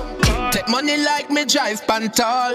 Take 0.50 0.68
money 0.68 0.96
like 0.96 1.30
me 1.30 1.44
drive 1.44 1.86
pan 1.86 2.10
tall. 2.10 2.54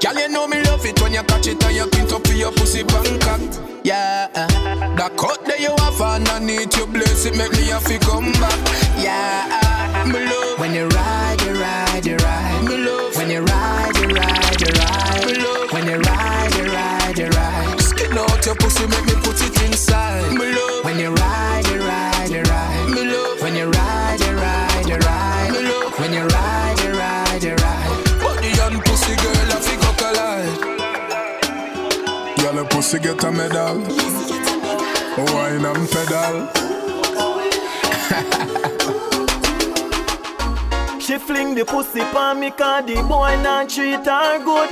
Girl, 0.00 0.14
you 0.14 0.28
know 0.28 0.46
me 0.46 0.62
love 0.64 0.84
it 0.84 1.00
when 1.00 1.12
you 1.12 1.22
catch 1.22 1.46
it 1.46 1.62
and 1.64 1.74
you 1.74 1.86
pint 1.86 2.12
up 2.12 2.26
your 2.28 2.52
pussy 2.52 2.82
Bangkok. 2.82 3.63
Yeah, 3.84 4.28
that 4.32 5.12
cut 5.18 5.44
that 5.44 5.60
you 5.60 5.68
have 5.76 6.00
underneath 6.00 6.74
your 6.74 6.86
bless 6.86 7.26
it 7.26 7.36
make 7.36 7.52
me 7.52 7.68
have 7.68 7.84
to 7.84 7.98
come 7.98 8.32
back. 8.40 8.56
Yeah, 8.96 10.08
me 10.08 10.24
love 10.24 10.58
when 10.58 10.72
you 10.72 10.88
ride, 10.88 11.36
you 11.44 11.52
ride, 11.60 12.06
you 12.06 12.16
ride. 12.16 12.64
Me 12.64 12.78
love 12.78 13.14
when 13.14 13.28
you 13.28 13.44
ride, 13.44 13.92
you 14.00 14.08
ride, 14.08 14.56
you 14.56 14.72
ride. 14.72 15.26
Me 15.28 15.36
love 15.36 15.68
when 15.70 15.84
you 15.84 16.00
ride, 16.00 16.54
you 16.56 16.64
ride, 16.72 17.18
you 17.18 17.28
ride. 17.28 17.78
Skin 17.78 18.16
out 18.16 18.46
your 18.46 18.54
pussy, 18.54 18.86
make 18.86 19.04
me 19.04 19.20
put 19.20 19.36
it 19.44 19.62
inside. 19.68 20.32
Me 20.32 20.48
love 20.48 20.84
when 20.86 20.98
you 20.98 21.12
ride, 21.12 21.66
you 21.68 21.84
ride, 21.84 22.30
you 22.30 22.40
ride. 22.40 22.88
Me 22.88 23.04
love 23.04 23.42
when 23.42 23.54
you 23.54 23.68
ride, 23.68 24.13
pussy 32.84 32.98
get 32.98 33.24
a 33.24 33.32
medal. 33.32 33.78
Wine 35.16 35.64
and 35.64 35.88
pedal. 35.90 36.48
She 41.00 41.16
fling 41.18 41.54
the 41.54 41.64
pussy 41.66 42.00
pa 42.00 42.34
me 42.34 42.50
cause 42.50 42.84
the 42.86 43.02
boy 43.02 43.36
not 43.42 43.68
treat 43.70 44.04
her 44.04 44.38
good. 44.44 44.70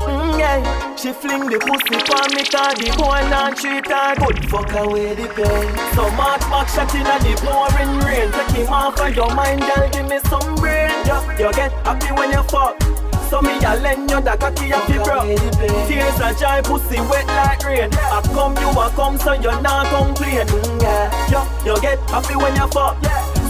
Mm, 0.00 0.38
yeah. 0.38 0.96
She 0.96 1.12
fling 1.12 1.48
the 1.48 1.58
pussy 1.58 1.98
pa 2.04 2.26
me 2.34 2.44
cause 2.44 2.74
the 2.80 2.90
boy 2.98 3.20
not 3.30 3.56
treat 3.56 3.86
her 3.86 4.14
good. 4.16 4.44
Fuck 4.50 4.72
away 4.72 5.14
the 5.14 5.28
pain. 5.36 5.68
So 5.94 6.10
much 6.12 6.40
back 6.52 6.68
shot 6.68 6.94
in 6.94 7.04
the 7.04 7.34
pouring 7.44 7.98
rain. 8.04 8.30
Take 8.32 8.56
him 8.56 8.72
off 8.72 9.00
of 9.00 9.14
your 9.14 9.32
mind, 9.34 9.60
girl. 9.60 9.88
Give 9.90 10.06
me 10.08 10.18
some 10.28 10.54
brain. 10.56 10.90
Yeah. 11.06 11.38
You 11.38 11.52
get 11.52 11.72
happy 11.86 12.12
when 12.12 12.30
you 12.30 12.42
fuck. 12.44 13.03
So 13.34 13.42
me 13.42 13.50
a 13.64 13.74
lend 13.82 14.08
you 14.08 14.20
the 14.20 14.36
cocky 14.38 14.72
of 14.72 14.86
the 14.86 15.02
bro 15.02 15.26
Tears 15.88 16.20
a 16.20 16.38
dry 16.38 16.60
pussy 16.62 17.00
wet 17.10 17.26
like 17.26 17.64
rain. 17.64 17.90
I 17.92 18.22
come 18.32 18.56
you 18.58 18.70
a 18.70 18.88
come 18.90 19.18
so 19.18 19.32
you 19.32 19.50
not 19.60 19.90
complain. 19.90 20.46
Yeah. 20.80 21.10
Yo, 21.28 21.42
you 21.66 21.80
get 21.82 21.98
happy 22.08 22.36
when 22.36 22.54
you 22.54 22.68
fuck. 22.68 22.96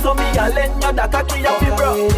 So 0.00 0.14
me 0.14 0.24
a 0.38 0.48
lend 0.48 0.82
you 0.82 0.90
the 0.90 1.06
cocky 1.12 1.42
the 1.42 1.74
bro 1.76 2.08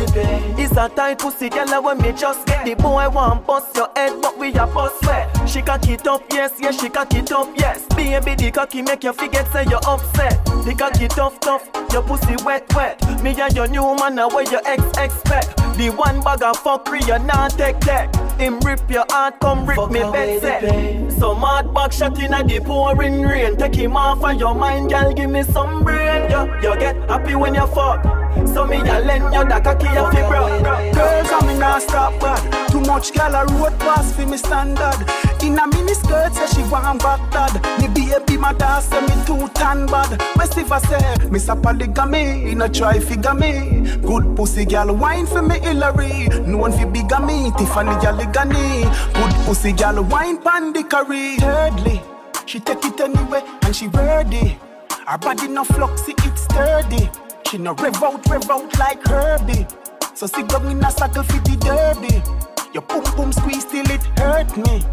It's 0.56 0.76
a 0.76 0.88
tight 0.88 1.18
pussy 1.18 1.48
girl 1.48 1.82
when 1.82 1.98
me 1.98 2.12
just 2.12 2.46
get 2.46 2.64
The 2.64 2.74
boy 2.74 3.08
want 3.08 3.44
bust 3.44 3.74
your 3.74 3.90
head 3.96 4.22
but 4.22 4.38
we 4.38 4.54
a 4.54 4.66
bust 4.68 5.04
wet 5.04 5.36
She 5.47 5.62
cock 5.62 5.88
it 5.88 6.07
up 6.07 6.22
yes 6.30 6.55
yes 6.61 6.80
she 6.80 6.88
cock 6.88 7.14
it 7.14 7.30
up 7.32 7.49
yes. 7.57 7.86
Baby 7.94 8.34
the 8.34 8.51
cocky 8.51 8.82
make 8.82 9.05
you 9.05 9.12
forget 9.12 9.51
say 9.53 9.64
you're 9.70 9.80
upset. 9.86 10.44
The 10.44 10.74
cocky 10.76 11.09
tough 11.09 11.38
tough 11.40 11.68
your 11.92 12.03
pussy 12.03 12.36
wet 12.44 12.72
wet. 12.74 13.01
Me 13.22 13.30
and 13.40 13.55
your 13.55 13.68
new 13.68 13.97
man 13.97 14.16
now 14.16 14.28
where 14.28 14.44
your 14.51 14.61
ex 14.66 14.82
expect? 14.99 15.57
The 15.78 15.90
one 15.90 16.20
bag 16.20 16.42
of 16.42 16.57
fuckery 16.62 17.07
you 17.07 17.18
not 17.24 17.53
take 17.53 17.80
that 17.80 18.25
Him 18.39 18.61
rip 18.61 18.91
your 18.91 19.07
heart 19.11 19.41
come 19.41 19.66
rip 19.66 19.91
me 19.91 20.01
bed 20.01 20.41
set. 20.43 21.12
So 21.18 21.34
mad 21.34 21.72
back 21.72 21.93
shot 21.93 22.18
in 22.22 22.34
a 22.34 22.45
the 22.45 22.61
pouring 22.61 23.22
rain. 23.22 23.57
Take 23.57 23.74
him 23.74 23.97
off 23.97 24.22
of 24.22 24.39
your 24.39 24.55
mind 24.55 24.91
girl 24.91 25.12
give 25.14 25.30
me 25.30 25.43
some 25.43 25.82
brain. 25.82 26.30
You, 26.30 26.45
you 26.62 26.78
get 26.78 26.97
happy 27.09 27.34
when 27.34 27.55
you 27.55 27.66
fuck. 27.68 28.05
So 28.49 28.66
me 28.66 28.76
a 28.76 29.01
lend 29.01 29.32
you 29.32 29.45
the 29.45 29.61
cocky 29.64 29.89
of 29.89 30.12
your 30.12 30.28
bro 30.28 30.62
Girls 30.93 31.30
and 31.30 31.47
me 31.47 31.59
not 31.59 31.80
stop 31.80 32.20
bad. 32.20 32.70
Too 32.70 32.80
much 32.82 33.12
gal 33.14 33.34
a 33.34 33.47
road 33.55 33.78
pass 33.80 34.14
for 34.14 34.26
me 34.26 34.37
standard. 34.37 35.09
In 35.43 35.59
a 35.59 35.66
mini 35.68 35.95
skirt 35.95 36.34
say 36.34 36.47
she 36.49 36.70
want 36.70 37.03
back 37.03 37.30
dad. 37.32 37.80
Me 37.80 37.89
baby 37.89 38.37
my 38.37 38.53
dad 38.53 38.80
say 38.80 39.01
me 39.01 39.24
too 39.24 39.49
tan 39.55 39.87
bad. 39.87 40.20
If 40.59 40.72
I 40.72 40.78
say 40.78 41.28
me 41.28 41.39
a 41.49 41.55
polygamy 41.55 42.51
In 42.51 42.62
a 42.62 42.68
try 42.68 42.99
figure 42.99 43.34
me 43.34 43.99
Good 44.01 44.34
pussy 44.34 44.64
gal 44.64 44.95
wine 44.95 45.26
for 45.26 45.43
me 45.43 45.59
Hillary. 45.61 46.28
No 46.47 46.57
one 46.59 46.72
fi 46.72 46.87
bigger 46.87 47.20
me 47.20 47.53
Tiffany 47.59 47.95
Yaligani 48.26 48.82
Good 49.14 49.46
pussy 49.46 49.72
gal 49.72 50.02
wine 50.04 50.38
pan 50.38 50.72
the 50.72 50.82
Thirdly 51.40 52.02
she 52.46 52.60
take 52.60 52.84
it 52.84 53.00
anyway 53.00 53.42
and 53.62 53.74
she 53.74 53.88
ready. 53.88 54.56
Her 55.06 55.18
body 55.18 55.48
no 55.48 55.64
fluxy 55.64 56.14
it's 56.24 56.42
sturdy. 56.42 57.10
She 57.50 57.58
no 57.58 57.74
rev 57.74 58.00
out 58.02 58.24
rev 58.28 58.48
out 58.48 58.78
like 58.78 59.04
Herbie. 59.04 59.66
So 60.14 60.28
sit 60.28 60.48
down 60.48 60.66
in 60.66 60.84
a 60.84 60.90
circle 60.92 61.24
for 61.24 61.40
the 61.40 61.56
derby. 61.56 62.22
Your 62.72 62.82
boom 62.82 63.02
boom 63.16 63.32
squeeze 63.32 63.64
till 63.64 63.90
it 63.90 64.02
hurt 64.18 64.56
me 64.56 64.84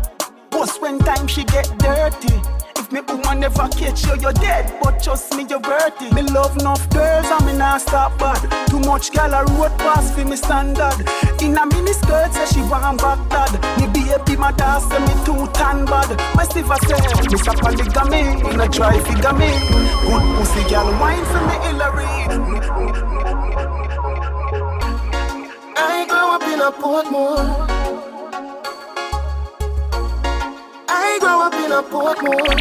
Boss 0.54 0.80
when 0.80 1.00
time 1.00 1.28
she 1.28 1.44
get 1.46 1.68
dirty. 1.80 2.40
If 2.78 2.92
me 2.92 3.02
woman 3.02 3.40
never 3.40 3.68
catch 3.70 4.06
you, 4.06 4.16
you're 4.22 4.34
dead. 4.34 4.72
But 4.80 5.02
trust 5.02 5.36
me, 5.36 5.48
you're 5.50 5.60
worth 5.60 6.00
it. 6.00 6.14
Me 6.14 6.22
love 6.22 6.56
enough 6.58 6.88
girls 6.92 7.26
and 7.26 7.46
me 7.48 7.54
not 7.58 7.82
stop 7.82 8.20
bad. 8.20 8.40
Too 8.70 8.80
much 8.82 9.12
gal 9.12 9.34
a 9.34 9.44
road 9.54 9.76
pass 9.80 10.14
for 10.14 10.24
me 10.24 10.36
standard. 10.36 10.94
In 11.42 11.58
a 11.58 11.66
mini 11.66 11.94
skirt 11.94 12.32
say 12.34 12.46
she 12.54 12.62
want 12.70 13.00
dad. 13.32 13.52
Me 13.80 13.88
baby 13.88 14.38
my 14.38 14.52
dad 14.52 14.80
say 14.80 15.00
me 15.00 15.14
too 15.26 15.48
tan 15.54 15.86
bad. 15.86 16.12
If 16.56 16.70
I 16.70 16.78
say 16.86 17.02
me 17.02 17.34
a 17.34 17.54
polygamy, 17.58 18.22
in 18.54 18.62
a 18.62 18.68
try 18.70 19.00
figure 19.00 19.34
me. 19.34 19.50
Good 20.06 20.24
pussy 20.38 20.70
gal 20.70 20.86
wine 21.02 21.26
for 21.26 21.42
me 21.50 21.56
Hillary. 21.66 22.06
I 25.76 26.06
grew 26.08 26.28
up 26.36 26.44
in 26.44 26.62
a 26.62 26.72
Portmore. 26.72 27.73
I 30.96 31.18
grew 31.20 31.42
up 31.42 31.54
in 31.54 31.72
a 31.72 31.82
Portmore. 31.82 32.54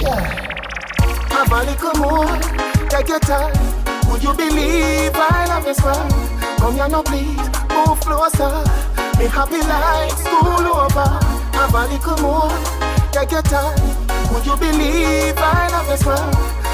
Yeah. 0.00 0.24
Have 1.34 1.52
a 1.52 1.60
little 1.68 1.94
more, 2.00 2.88
take 2.88 3.08
your 3.08 3.20
time. 3.20 3.52
Would 4.08 4.22
you 4.22 4.32
believe 4.34 5.12
I 5.14 5.46
love 5.48 5.64
this 5.64 5.76
so? 5.76 5.92
Come 6.58 6.74
here 6.74 6.88
now, 6.88 7.02
please, 7.02 7.36
move 7.68 8.00
closer. 8.00 8.64
Me 9.18 9.26
happy 9.26 9.60
like 9.68 10.12
school 10.16 10.66
over. 10.80 11.08
Have 11.58 11.74
a 11.74 11.86
little 11.92 12.16
more, 12.24 12.50
take 13.12 13.32
your 13.32 13.42
time. 13.42 13.78
Would 14.32 14.46
you 14.46 14.56
believe 14.56 15.36
I 15.36 15.68
love 15.70 15.88
this 15.88 16.00
so? 16.00 16.16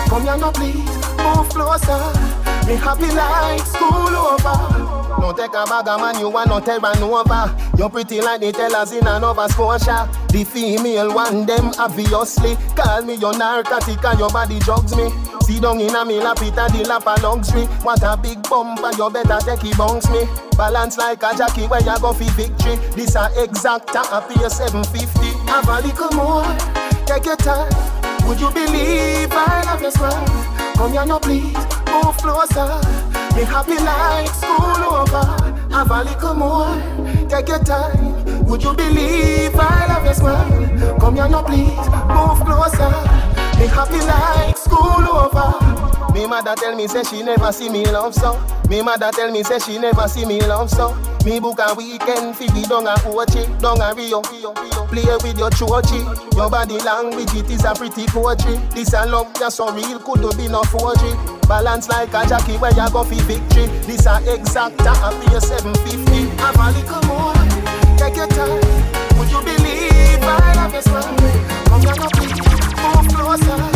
Come 0.09 0.23
here 0.23 0.37
now, 0.37 0.53
please, 0.53 0.79
move 1.19 1.49
closer. 1.49 2.01
Me 2.67 2.77
happy 2.77 3.11
like 3.13 3.67
school 3.67 4.15
over. 4.15 4.84
No 5.19 5.33
take 5.33 5.55
a 5.55 5.65
bag 5.65 5.89
of 5.89 6.01
man, 6.01 6.19
you 6.21 6.29
want 6.29 6.49
no 6.49 6.61
terra 6.61 6.93
nova. 6.99 7.55
You're 7.79 7.89
pretty 7.89 8.21
like 8.21 8.41
the 8.41 8.53
tellers 8.53 8.93
in 8.93 9.07
another 9.07 9.49
Scotia. 9.49 10.09
The 10.29 10.45
female 10.45 11.15
one, 11.15 11.47
them 11.47 11.73
obviously. 11.79 12.57
Call 12.77 13.03
me 13.03 13.15
your 13.15 13.37
narcotic 13.37 14.05
and 14.05 14.19
your 14.19 14.31
body 14.31 14.59
drugs 14.61 14.95
me. 14.97 15.11
See 15.45 15.61
down 15.61 15.81
in 15.81 15.95
a 15.95 16.05
me 16.05 16.21
lap 16.21 16.39
it 16.41 16.57
a 16.57 16.73
the 16.73 16.85
lap 16.89 17.05
a 17.07 17.21
luxury. 17.21 17.65
What 17.85 18.03
a 18.03 18.17
big 18.17 18.43
bumper, 18.49 18.91
you 18.97 19.11
better 19.11 19.39
take 19.45 19.65
it 19.65 19.77
bounce 19.77 20.09
me. 20.11 20.25
Balance 20.57 20.97
like 20.99 21.23
a 21.23 21.37
jockey 21.37 21.67
where 21.67 21.81
you 21.83 21.99
go 22.01 22.13
for 22.13 22.25
victory. 22.33 22.77
This 22.97 23.15
a 23.15 23.31
exact 23.37 23.95
a 23.95 24.21
pay 24.25 24.49
750. 24.49 25.05
Have 25.51 25.69
a 25.69 25.81
little 25.87 26.11
more, 26.17 26.45
take 27.07 27.27
your 27.27 27.37
time. 27.37 27.71
Would 28.27 28.41
you 28.41 28.51
believe 28.51 29.29
I 29.33 29.63
love 29.67 29.83
you 29.83 29.91
so? 29.91 30.09
Come 30.77 30.93
here 30.93 31.05
now 31.05 31.19
please, 31.19 31.55
move 31.93 32.17
closer. 32.17 33.04
Me 33.35 33.43
happy 33.43 33.77
like 33.83 34.29
school 34.29 34.95
over. 34.95 35.27
Have 35.71 35.91
a 35.91 36.05
little 36.05 36.35
more, 36.35 37.29
take 37.29 37.49
your 37.49 37.59
time. 37.59 38.45
Would 38.47 38.63
you 38.63 38.75
believe 38.75 39.55
I 39.57 39.87
love 39.89 40.07
you 40.07 40.15
so? 40.15 40.99
Come 41.01 41.17
here 41.17 41.29
now 41.29 41.43
please, 41.43 41.89
move 42.15 42.41
closer. 42.47 42.91
Me 43.59 43.67
happy 43.67 43.99
like 44.07 44.54
school 44.65 45.05
over. 45.13 46.13
Me 46.13 46.27
mother 46.27 46.55
tell 46.55 46.75
me 46.75 46.87
say 46.87 47.03
she 47.03 47.23
never 47.23 47.53
see 47.53 47.69
me 47.69 47.85
love 47.87 48.15
so. 48.15 48.41
Me 48.69 48.83
mother 48.83 49.11
tell 49.13 49.31
me 49.31 49.43
say 49.43 49.59
she 49.59 49.79
never 49.79 50.09
see 50.09 50.25
me 50.25 50.41
love 50.41 50.71
so. 50.71 50.95
Me 51.25 51.41
book 51.41 51.59
a 51.59 51.75
weekend 51.75 52.37
fi 52.37 52.47
be 52.53 52.63
down 52.63 52.87
a 52.87 52.95
Ochi, 53.11 53.43
down 53.61 53.81
a 53.81 53.93
Rio. 53.95 54.23
Play 54.23 55.05
with 55.23 55.39
your 55.39 55.51
chochi. 55.51 56.01
Your 56.37 56.49
body 56.51 56.79
language 56.79 57.35
it 57.35 57.51
is 57.51 57.65
a 57.65 57.75
pretty 57.75 58.07
poetry. 58.07 58.57
This 58.75 58.93
a 58.95 59.07
love 59.07 59.33
just 59.35 59.57
so 59.57 59.73
real 59.73 59.99
could 59.99 60.37
be 60.37 60.49
no 60.49 60.63
forgery. 60.65 61.13
Balance 61.49 61.89
like 61.89 62.15
a 62.15 62.27
jockey 62.29 62.57
where 62.59 62.73
you 62.73 62.91
go 62.91 63.05
fi 63.05 63.21
victory. 63.23 63.67
This 63.87 64.07
a 64.07 64.23
exact 64.33 64.81
a 64.81 65.11
pay 65.27 65.41
750. 65.41 66.31
Have 66.39 66.57
a 66.57 66.71
little 66.79 67.03
more, 67.09 67.35
take 67.99 68.17
your 68.17 68.29
time. 68.29 68.63
Would 69.19 69.31
you 69.31 69.43
believe 69.43 70.23
I 70.23 70.55
love 70.55 70.75
you 70.75 70.83
so? 70.83 71.01
Come 71.67 71.81
here 71.81 71.95
now 71.97 72.09
please, 72.15 72.39
move 72.79 73.09
closer. 73.15 73.74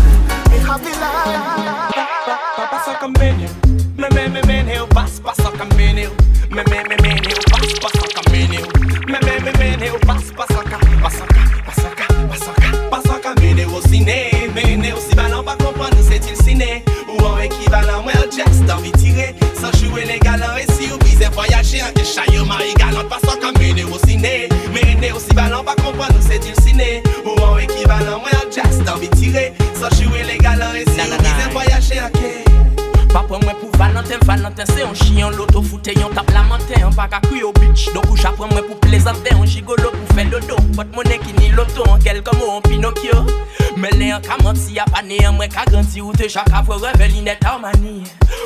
Babylon. 0.68 1.88
Pasa 2.70 2.94
caminho, 3.00 3.48
me 3.96 4.08
me 4.10 4.28
me 4.28 4.42
menino, 4.42 4.86
pas 4.88 5.18
pasa 5.18 5.50
caminho, 5.56 6.10
me 6.50 6.62
me 6.62 6.84
me 6.84 6.96
menino, 7.00 7.40
pas 7.50 7.72
pasa 7.80 8.06
caminho, 8.14 8.68
me 9.06 9.18
me 9.18 9.40
pas 10.06 10.22
cá, 13.02 13.18
caminho 13.22 13.74
o 13.74 13.80
cine, 13.80 14.30
menino 14.54 15.00
vai 18.76 18.92
tirer, 18.92 19.34
sans 19.58 19.72
jouer 19.78 20.04
les 20.04 20.18
galants 20.18 20.56
et 20.56 20.70
si 20.72 20.92
ou 20.92 20.98
bise 20.98 21.30
voyager 21.32 21.82
en 21.82 21.92
déchaillot, 21.94 22.44
marie 22.44 22.74
galante 22.74 23.08
pasa 23.08 23.38
caminho 23.38 23.88
o 23.90 23.98
cine, 24.06 24.50
pra 25.64 25.74
compreender 25.76 26.22
se 26.22 26.38
til 26.38 26.57
moi 33.36 33.52
pour 33.60 33.70
Valentin 33.78 34.16
Valentin 34.24 34.64
c'est 34.74 34.82
un 34.82 34.94
chien 34.94 35.30
l'auto 35.30 35.62
fouté 35.62 35.92
yon 35.94 36.08
tape 36.14 36.30
lamentin 36.30 36.86
on 36.86 36.92
pas 36.92 37.08
qu'à 37.08 37.20
au 37.44 37.52
bitch 37.52 37.92
donc 37.92 38.16
j'apprends 38.16 38.48
moi 38.48 38.62
pour 38.62 38.80
plaisanter 38.80 39.34
un 39.34 39.44
gigolo 39.44 39.90
pour 39.90 40.16
faire 40.16 40.30
dodo. 40.30 40.56
Pote 40.74 40.94
monnaie 40.94 41.18
qui 41.18 41.32
ni 41.34 41.50
l'auto 41.50 41.82
en 41.88 41.98
quel 41.98 42.22
comme 42.22 42.38
un 42.38 42.60
Pinocchio. 42.60 43.26
an 44.14 44.22
Ka 44.24 44.38
manti 44.42 44.78
ap 44.80 44.92
ane 44.98 45.18
an 45.26 45.36
mwen 45.36 45.50
ka 45.52 45.64
ganti 45.70 46.02
ou 46.02 46.14
te 46.16 46.28
chak 46.30 46.50
Afwe 46.54 46.78
reveli 46.82 47.22
net 47.26 47.44
an 47.48 47.62
mani 47.64 48.02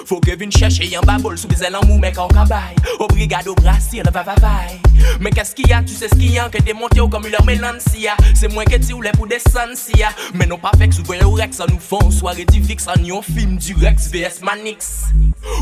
Fò 0.08 0.18
ke 0.24 0.36
vin 0.38 0.50
chèche 0.52 0.88
yon 0.90 1.06
babol 1.08 1.38
sou 1.38 1.50
bizel 1.50 1.76
an 1.78 1.86
mou 1.88 1.98
men 2.02 2.14
ka 2.14 2.26
an 2.26 2.34
kabay 2.36 2.74
Obrigado 2.98 3.54
Brasil, 3.60 4.06
vavavay 4.12 4.78
Men 5.22 5.34
kes 5.34 5.52
ki 5.58 5.66
ya, 5.70 5.82
tu 5.86 5.94
se 5.96 6.10
ski 6.12 6.34
yan 6.36 6.50
Ke 6.52 6.62
demonte 6.64 7.00
ou 7.02 7.10
kom 7.12 7.26
yon 7.30 7.46
melan 7.48 7.80
si 7.82 8.06
ya 8.06 8.16
Se 8.38 8.50
mwen 8.52 8.68
ke 8.70 8.80
ti 8.82 8.94
ou 8.96 9.04
le 9.04 9.12
pou 9.16 9.30
desan 9.30 9.76
si 9.78 9.98
ya 10.00 10.12
Men 10.34 10.50
nou 10.52 10.60
pa 10.62 10.74
fek 10.78 10.94
sou 10.96 11.06
vwe 11.08 11.20
ou 11.26 11.38
rex 11.40 11.62
an 11.62 11.70
nou 11.72 11.82
fon 11.82 12.10
Soare 12.14 12.46
di 12.48 12.62
vix 12.62 12.88
an 12.92 13.06
yon 13.06 13.24
film 13.26 13.58
di 13.62 13.76
rex 13.80 14.10
vs 14.12 14.42
manix. 14.46 15.12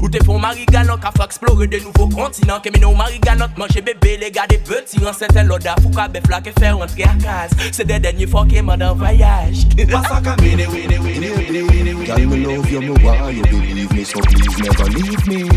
Ou 0.00 0.08
te 0.12 0.20
fon 0.24 0.40
mariganok 0.42 1.04
a 1.08 1.12
fwa 1.14 1.26
eksplore 1.28 1.68
de 1.70 1.80
nouvo 1.84 2.08
kontinant 2.12 2.64
Ke 2.64 2.72
men 2.72 2.84
nou 2.84 2.96
mariganok 2.98 3.56
manche 3.60 3.82
bebe 3.84 4.16
le 4.20 4.30
gade 4.34 4.60
beti 4.68 5.00
An 5.04 5.16
sete 5.16 5.44
loda 5.48 5.76
fou 5.80 5.92
ka 5.96 6.06
bef 6.12 6.28
la 6.32 6.40
ke 6.44 6.52
fer 6.58 6.76
rentre 6.76 7.06
a 7.08 7.14
kaz 7.22 7.54
Se 7.76 7.86
de 7.88 8.00
denye 8.02 8.28
fò 8.30 8.44
ke 8.48 8.64
man 8.64 8.84
an 8.84 8.98
vayaj 9.00 9.64
des 9.90 9.96
derniers 9.96 10.06
fois 10.06 10.20
qui 10.20 10.30
m'en 10.30 10.64
en 10.64 11.00
voyage 11.02 12.06
Girl, 12.06 12.26
me 12.26 12.36
love 12.44 12.70
you, 12.70 12.80
me 12.80 12.90
want 13.04 13.34
you 13.34 13.42
believe 13.42 13.92
me, 13.92 14.04
so 14.04 14.20
please 14.20 14.58
never 14.58 14.84
leave 14.90 15.26
me. 15.26 15.48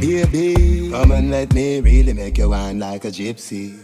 Baby, 0.00 0.90
come 0.90 1.12
and 1.12 1.30
let 1.30 1.52
me 1.54 1.80
really 1.80 2.12
make 2.12 2.38
you 2.38 2.50
wine 2.50 2.78
like 2.78 3.04
a 3.04 3.10
gypsy. 3.10 3.74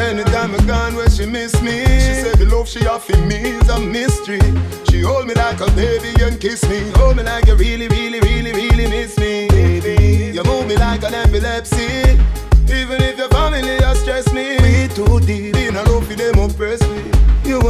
Anytime 0.00 0.54
I 0.54 0.64
gone 0.66 0.94
where 0.96 1.10
she 1.10 1.26
miss 1.26 1.60
me 1.60 1.84
She 1.84 2.14
said 2.22 2.38
the 2.38 2.46
love 2.46 2.66
she 2.68 2.86
offer 2.86 3.16
me 3.26 3.36
is 3.36 3.68
a 3.68 3.78
mystery. 3.78 4.40
She 4.88 5.00
hold 5.02 5.26
me 5.26 5.34
like 5.34 5.60
a 5.60 5.70
baby 5.72 6.12
and 6.22 6.40
kiss 6.40 6.66
me. 6.68 6.90
Hold 6.96 7.16
me 7.16 7.22
like 7.22 7.46
you 7.46 7.56
really, 7.56 7.88
really, 7.88 8.20
really, 8.20 8.52
really 8.52 8.88
miss 8.88 9.18
me. 9.18 9.48
Baby, 9.48 10.32
you 10.34 10.42
move 10.44 10.66
me 10.66 10.76
like 10.76 11.02
an 11.04 11.14
epilepsy. 11.14 12.18
Even 12.72 13.02
if 13.02 13.18
your 13.18 13.28
family 13.28 13.76
has 13.82 14.00
stressed 14.00 14.32
me 14.32 14.61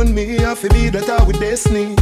And 0.03 0.17
me 0.17 0.35
have 0.39 0.61
to 0.63 0.69
be 0.71 0.89
that 0.91 1.09
our 1.09 1.31
destiny. 1.31 1.95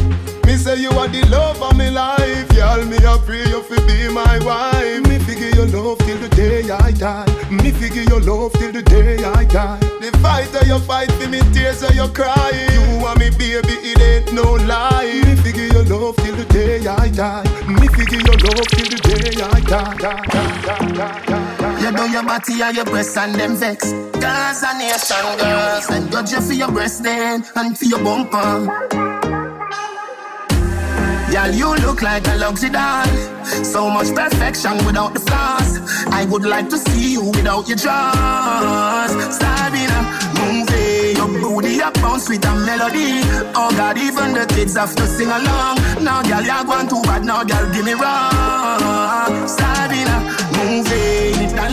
Me 0.49 0.57
say 0.57 0.81
you 0.81 0.89
are 0.89 1.07
the 1.07 1.21
love 1.29 1.61
of 1.61 1.77
my 1.77 1.91
life. 1.91 2.51
Y'all 2.57 2.83
me 2.87 2.97
a 2.97 3.19
pray 3.29 3.45
you 3.45 3.61
fi 3.63 3.77
be 3.85 4.09
my 4.09 4.41
wife. 4.41 5.05
Me 5.07 5.19
figure 5.19 5.53
your 5.53 5.67
love 5.69 5.99
till 5.99 6.17
the 6.17 6.31
day 6.31 6.65
I 6.71 6.93
die. 6.93 7.29
Me 7.51 7.71
figure 7.71 8.05
your 8.09 8.23
love 8.23 8.55
till 8.55 8.73
the 8.73 8.81
day 8.81 9.23
I 9.23 9.45
die. 9.45 9.79
The 10.01 10.17
fight 10.25 10.49
that 10.53 10.67
you 10.67 10.79
fight 10.79 11.13
for 11.13 11.29
me 11.29 11.41
tears 11.53 11.81
that 11.81 11.95
you 11.95 12.09
cry. 12.09 12.49
You 12.73 13.05
and 13.05 13.21
me 13.21 13.29
baby 13.37 13.77
it 13.85 14.01
ain't 14.01 14.33
no 14.33 14.55
lie. 14.65 15.21
Me 15.27 15.37
figure 15.37 15.69
your 15.69 15.85
love 15.85 16.17
till 16.25 16.37
the 16.37 16.47
day 16.47 16.81
I 16.87 17.11
die. 17.11 17.45
Me 17.69 17.87
figure 17.89 18.25
your 18.25 18.39
love 18.49 18.65
till 18.73 18.89
the 18.89 19.01
day 19.13 19.43
I 19.45 19.61
die, 19.61 19.95
die, 20.01 20.25
die, 20.25 20.61
die, 20.65 20.93
die, 20.97 21.27
die. 21.27 21.50
You 21.81 21.91
know 21.93 22.05
your 22.05 22.23
body 22.23 22.61
and 22.63 22.77
your 22.77 22.85
breasts 22.85 23.17
and 23.17 23.35
them 23.35 23.57
vex. 23.57 23.93
Girls 23.93 24.63
and 24.63 24.79
nation 24.79 25.39
girls, 25.39 25.91
and 25.91 26.13
judge 26.13 26.33
you 26.33 26.41
for 26.41 26.53
your 26.53 26.71
breast 26.71 27.03
then 27.03 27.45
and 27.57 27.79
for 27.79 27.85
your 27.87 28.03
bumper. 28.05 28.67
Girl, 31.33 31.51
you 31.55 31.75
look 31.87 32.03
like 32.03 32.27
a 32.27 32.37
luxury 32.37 32.71
doll. 32.71 33.07
So 33.65 33.89
much 33.89 34.15
perfection 34.15 34.77
without 34.85 35.15
the 35.15 35.21
flaws. 35.21 35.79
I 36.09 36.25
would 36.27 36.45
like 36.45 36.69
to 36.71 36.79
see 36.79 37.13
you 37.13 37.25
without 37.25 37.69
your 37.69 37.79
jaws. 37.79 39.11
Sabina, 39.39 40.01
movie, 40.41 41.15
your 41.17 41.29
booty 41.41 41.81
up 41.81 41.95
bounce 41.95 42.29
with 42.29 42.45
a 42.45 42.55
melody. 42.67 43.23
Oh 43.55 43.71
God, 43.77 43.97
even 43.97 44.35
the 44.35 44.45
kids 44.55 44.77
have 44.77 44.95
to 44.97 45.07
sing 45.07 45.29
along. 45.29 45.77
Now, 46.03 46.23
girl, 46.23 46.43
you're 46.43 46.65
going 46.65 46.89
too 46.89 47.03
bad. 47.03 47.25
Now, 47.25 47.45
girl, 47.45 47.73
give 47.73 47.85
me 47.85 47.95
wrong. 47.95 49.49
Sabina, 49.49 50.17
movie, 50.59 51.20
it 51.20 51.20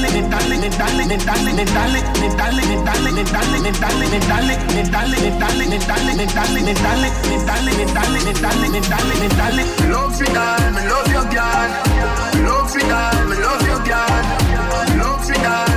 it 0.06 0.30
darling, 0.30 0.64
it 0.64 0.78
darling, 0.78 1.12
it 1.12 1.26
darling, 1.26 1.60
it 1.60 1.70
darling, 1.74 1.98
it 1.98 2.36
darling, 2.38 2.70
it 2.70 2.84
darling, 2.84 3.24
it 3.24 3.34
darling, 7.90 8.20
it 8.20 8.38
darling, 8.42 8.76
it 8.76 8.90
darling, 8.90 9.24
it 9.24 9.34
darling. 9.38 9.68
Love 9.92 10.20
you, 10.20 10.28
girl, 10.28 10.72
love 10.90 11.12
your 11.12 11.26
girl. 11.34 11.88
Love 12.44 12.76
love 15.00 15.28
your 15.28 15.44
girl, 15.44 15.77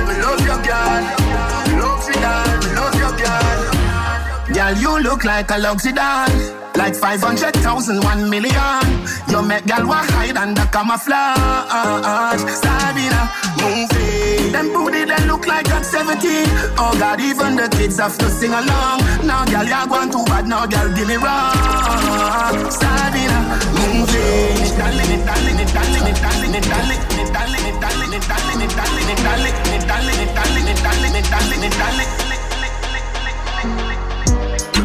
girl. 4.71 4.81
You 4.81 5.03
look 5.03 5.23
like 5.23 5.49
a 5.51 5.57
luxury 5.57 5.93
doll. 5.93 6.29
Like 6.75 6.95
500,000, 6.95 8.01
1 8.01 8.29
million. 8.29 8.81
You 9.29 9.41
make 9.41 9.65
girl 9.67 9.87
want 9.87 10.09
hide 10.09 10.37
under 10.37 10.65
camouflage. 10.71 12.39
Sabina, 12.47 13.29
movie. 13.59 14.51
Them 14.51 14.71
booty, 14.73 15.05
they 15.05 15.25
look 15.27 15.45
like 15.47 15.69
at 15.69 15.85
17. 15.85 16.47
Oh 16.79 16.95
God, 16.97 17.19
even 17.19 17.55
the 17.55 17.67
kids 17.75 17.99
have 17.99 18.17
to 18.17 18.29
sing 18.29 18.51
along. 18.51 19.01
Now, 19.27 19.45
girl, 19.45 19.65
you're 19.65 19.87
going 19.87 20.11
too 20.11 20.23
bad. 20.25 20.47
Now, 20.47 20.65
girl, 20.65 20.89
give 20.95 21.07
me 21.07 21.15
wrong. 21.15 22.71
Sabina, 22.71 23.39
movie. 23.75 24.71
Darling, 24.79 25.25
darling, 25.27 25.59
darling, 25.75 26.15
darling, 26.15 26.15
darling, 26.15 26.63
darling, 26.71 27.03
darling, 27.35 27.75
darling, 27.83 28.23
darling, 28.23 28.23
darling, 28.23 28.71
darling, 28.71 29.11
darling, 29.11 30.19
it 30.21 30.31
darling, 30.31 31.15
it 31.19 31.27
darling, 31.29 31.63
it 31.63 31.73
darling. 31.77 32.30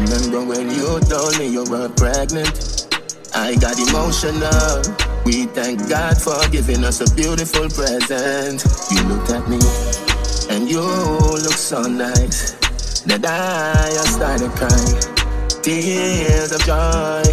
Remember 0.07 0.45
when 0.45 0.69
you 0.71 0.99
told 1.01 1.37
me 1.37 1.47
you 1.47 1.65
were 1.69 1.89
pregnant? 1.89 2.87
I 3.35 3.55
got 3.55 3.77
emotional. 3.77 4.81
We 5.25 5.47
thank 5.47 5.89
God 5.89 6.15
for 6.17 6.39
giving 6.47 6.85
us 6.85 7.01
a 7.01 7.13
beautiful 7.13 7.67
present. 7.67 8.63
You 8.89 9.03
looked 9.03 9.31
at 9.31 9.49
me 9.49 9.59
and 10.49 10.69
you 10.69 10.79
look 10.79 11.59
so 11.59 11.81
nice 11.81 12.51
that 13.03 13.25
I 13.25 13.89
started 14.07 14.51
crying. 14.51 14.95
Tears 15.61 16.53
of 16.53 16.61
joy. 16.63 17.27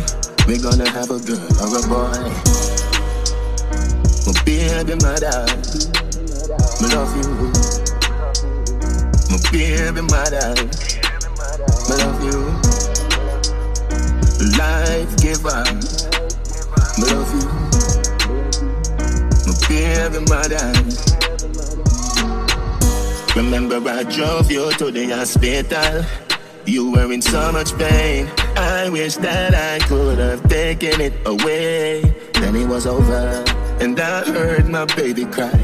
We're 0.48 0.60
gonna 0.60 0.90
have 0.90 1.10
a 1.12 1.20
girl 1.22 1.46
or 1.62 1.78
a 1.78 1.82
boy. 1.86 2.26
My 4.26 4.34
baby 4.44 4.96
mother, 4.98 5.46
me 6.82 6.88
love 6.90 7.14
you. 7.22 7.30
My 9.30 9.38
baby 9.52 10.00
mother, 10.10 10.54
me 11.88 11.96
love 12.02 12.24
you. 12.24 12.63
Life 14.44 15.16
giver, 15.16 15.64
me 15.64 17.04
love 17.08 17.32
you. 17.32 17.48
My 19.46 19.54
baby 19.66 20.20
mother. 20.28 20.68
Remember 23.34 23.80
I 23.88 24.02
drove 24.02 24.52
you 24.52 24.70
to 24.74 24.90
the 24.90 25.08
hospital. 25.16 26.04
You 26.66 26.92
were 26.92 27.10
in 27.10 27.22
so 27.22 27.52
much 27.52 27.72
pain. 27.78 28.28
I 28.54 28.90
wish 28.90 29.16
that 29.16 29.54
I 29.54 29.78
could 29.86 30.18
have 30.18 30.46
taken 30.46 31.00
it 31.00 31.14
away. 31.24 32.14
Then 32.34 32.54
it 32.54 32.68
was 32.68 32.86
over, 32.86 33.42
and 33.80 33.98
I 33.98 34.24
heard 34.30 34.68
my 34.68 34.84
baby 34.94 35.24
cry. 35.24 35.58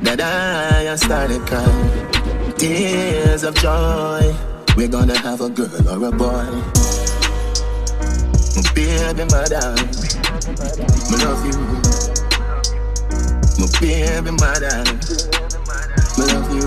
That 0.00 0.20
I 0.20 0.96
started 0.96 1.42
crying. 1.42 2.54
Tears 2.56 3.44
of 3.44 3.54
joy. 3.54 4.34
We're 4.76 4.88
gonna 4.88 5.18
have 5.18 5.40
a 5.40 5.48
girl 5.48 5.88
or 5.88 6.08
a 6.08 6.10
boy. 6.10 6.81
Baby 8.82 9.24
mother, 9.30 9.76
me 11.08 11.16
love 11.22 11.46
you. 11.46 11.58
My 13.58 13.66
baby 13.78 14.32
mother, 14.42 14.76
me 16.18 16.24
love 16.26 16.50
you. 16.52 16.66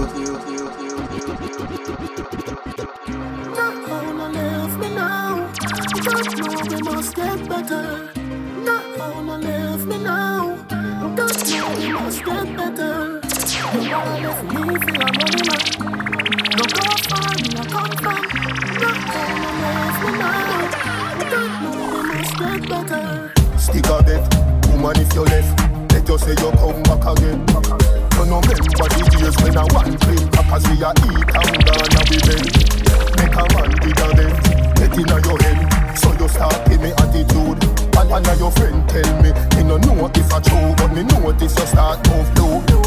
Not 3.51 3.76
gonna 3.86 4.28
leave 4.30 4.76
me 4.80 4.89
now. 4.95 5.51
Don't 6.05 6.72
we 6.72 6.82
must 6.84 7.16
get 7.18 7.49
better. 7.49 8.09
Not 8.63 8.86
gonna 8.97 9.38
leave 9.38 9.86
me 9.86 9.97
now. 9.97 10.55
Don't 10.70 11.78
we 11.78 11.91
must 11.91 12.24
get 12.24 12.47
better. 12.55 13.20
You 13.51 13.91
wanna 13.91 14.32
me 14.53 14.80
for 14.80 15.09
man. 15.18 15.66
No 16.55 16.63
go 16.76 16.86
far, 17.09 17.36
no 17.55 17.63
come 17.74 17.93
from. 18.03 18.24
Not 18.80 18.99
gonna 19.11 19.51
leave 19.59 20.13
me 20.13 20.20
now. 20.20 20.44
Get 22.38 22.69
better. 22.69 23.31
Stick 23.57 23.88
a 23.88 24.03
bet, 24.03 24.23
woman 24.69 24.99
if 24.99 25.13
you 25.13 25.23
left. 25.23 25.53
Let 25.91 26.07
you 26.07 26.17
say 26.17 26.36
you 26.36 26.51
come 26.51 26.83
back 26.83 27.05
again. 27.07 27.39
You 28.15 28.25
know 28.31 28.39
remember 28.41 28.88
the 28.89 29.03
days 29.11 29.36
when 29.43 29.57
I 29.57 29.63
want 29.75 29.99
clean 30.01 30.27
Cause 30.31 30.63
we 30.71 30.81
a 30.81 30.91
eat 30.91 31.29
and 31.36 31.57
gone 31.67 31.95
and 31.95 32.07
we 32.09 32.17
bend. 32.25 32.47
Make 33.19 33.36
a 33.36 33.43
man 33.53 33.71
dig 33.83 33.99
a 33.99 34.07
bend. 34.15 34.36
Get 34.75 34.95
inna 34.97 35.17
your 35.23 35.39
head. 35.43 35.97
So 35.97 36.11
you 36.13 36.27
start 36.27 36.59
give 36.67 36.81
me 36.81 36.91
attitude. 36.91 37.59
And 37.95 38.09
one 38.09 38.25
of 38.25 38.39
your 38.39 38.51
friend 38.51 38.88
tell 38.89 39.21
me 39.21 39.31
Me 39.55 39.63
no 39.63 39.77
know 39.77 40.11
if 40.13 40.33
I 40.33 40.39
true 40.41 40.75
But 40.75 40.93
me 40.93 41.03
notice 41.03 41.57
you 41.57 41.65
start 41.65 42.05
move 42.09 42.27
low 42.38 42.59
You 42.67 42.81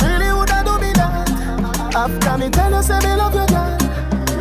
really 0.00 0.32
woulda 0.32 0.64
do 0.64 0.78
me 0.80 0.92
that. 0.96 1.28
After 1.94 2.38
me 2.38 2.48
tell 2.50 2.72
you 2.72 2.82
say 2.82 2.98
me 3.00 3.14
love 3.16 3.34
you 3.34 3.46
girl. 3.46 3.78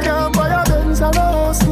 Can't 0.02 0.34
buy 0.34 0.50
a 0.50 0.64
Benz 0.66 1.02
or 1.02 1.10
a 1.10 1.20
house 1.20 1.71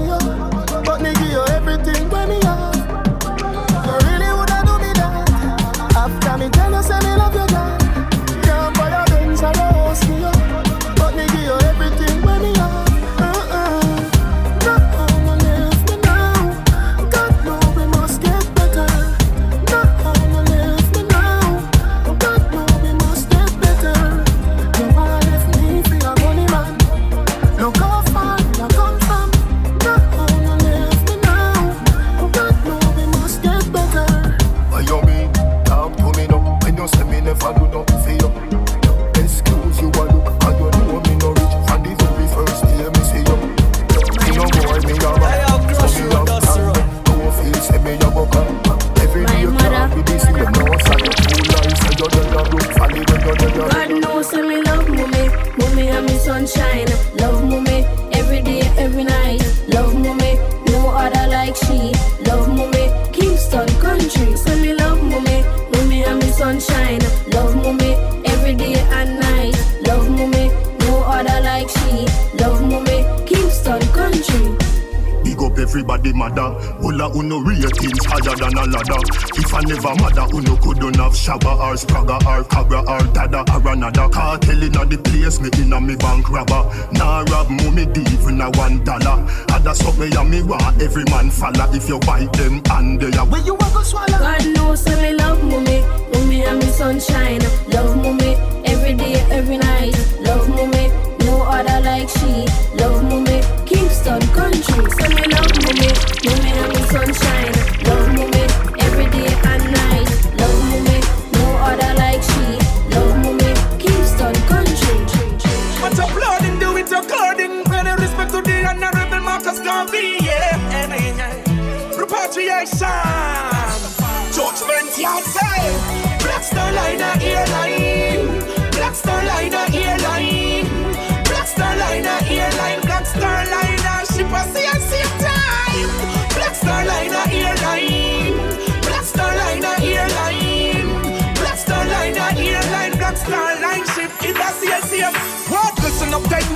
I 79.60 79.62
never 79.64 79.94
mother 79.96 80.26
no 80.40 80.56
couldn't 80.56 80.96
have 80.96 81.12
Shabba 81.12 81.60
or 81.60 81.76
Spragga 81.76 82.16
or 82.26 82.46
Cabra 82.46 82.80
or 82.80 83.06
Dada 83.12 83.44
or 83.52 83.74
another. 83.74 84.08
Kartel 84.08 84.64
inna 84.64 84.86
the 84.86 84.98
place 84.98 85.42
me 85.42 85.50
inna 85.60 85.82
me 85.82 85.98
bank 85.98 86.30
robber. 86.30 86.64
Nah 86.94 87.26
rob 87.28 87.50
mummy 87.50 87.86
div 87.86 88.26
inna 88.30 88.50
one 88.52 88.82
dollar. 88.86 89.20
Other 89.52 89.74
something 89.74 90.14
ya 90.14 90.24
me 90.24 90.44
want 90.44 90.82
every 90.82 91.04
man 91.12 91.30
follow. 91.30 91.68
If 91.74 91.90
you 91.90 92.00
buy 92.00 92.24
them 92.40 92.62
and 92.72 93.02
they 93.02 93.12
are 93.18 93.26
where 93.26 93.42
you 93.42 93.56
a 93.56 93.68
go 93.76 93.84
swallow? 93.84 94.08
God 94.08 94.48
knows 94.56 94.82
say 94.82 94.96
me 94.96 95.18
love 95.18 95.44
mommy, 95.44 95.82
mommy 96.14 96.42
and 96.46 96.60
me 96.60 96.68
sunshine. 96.68 97.42
Love 97.68 97.98
mommy 97.98 98.49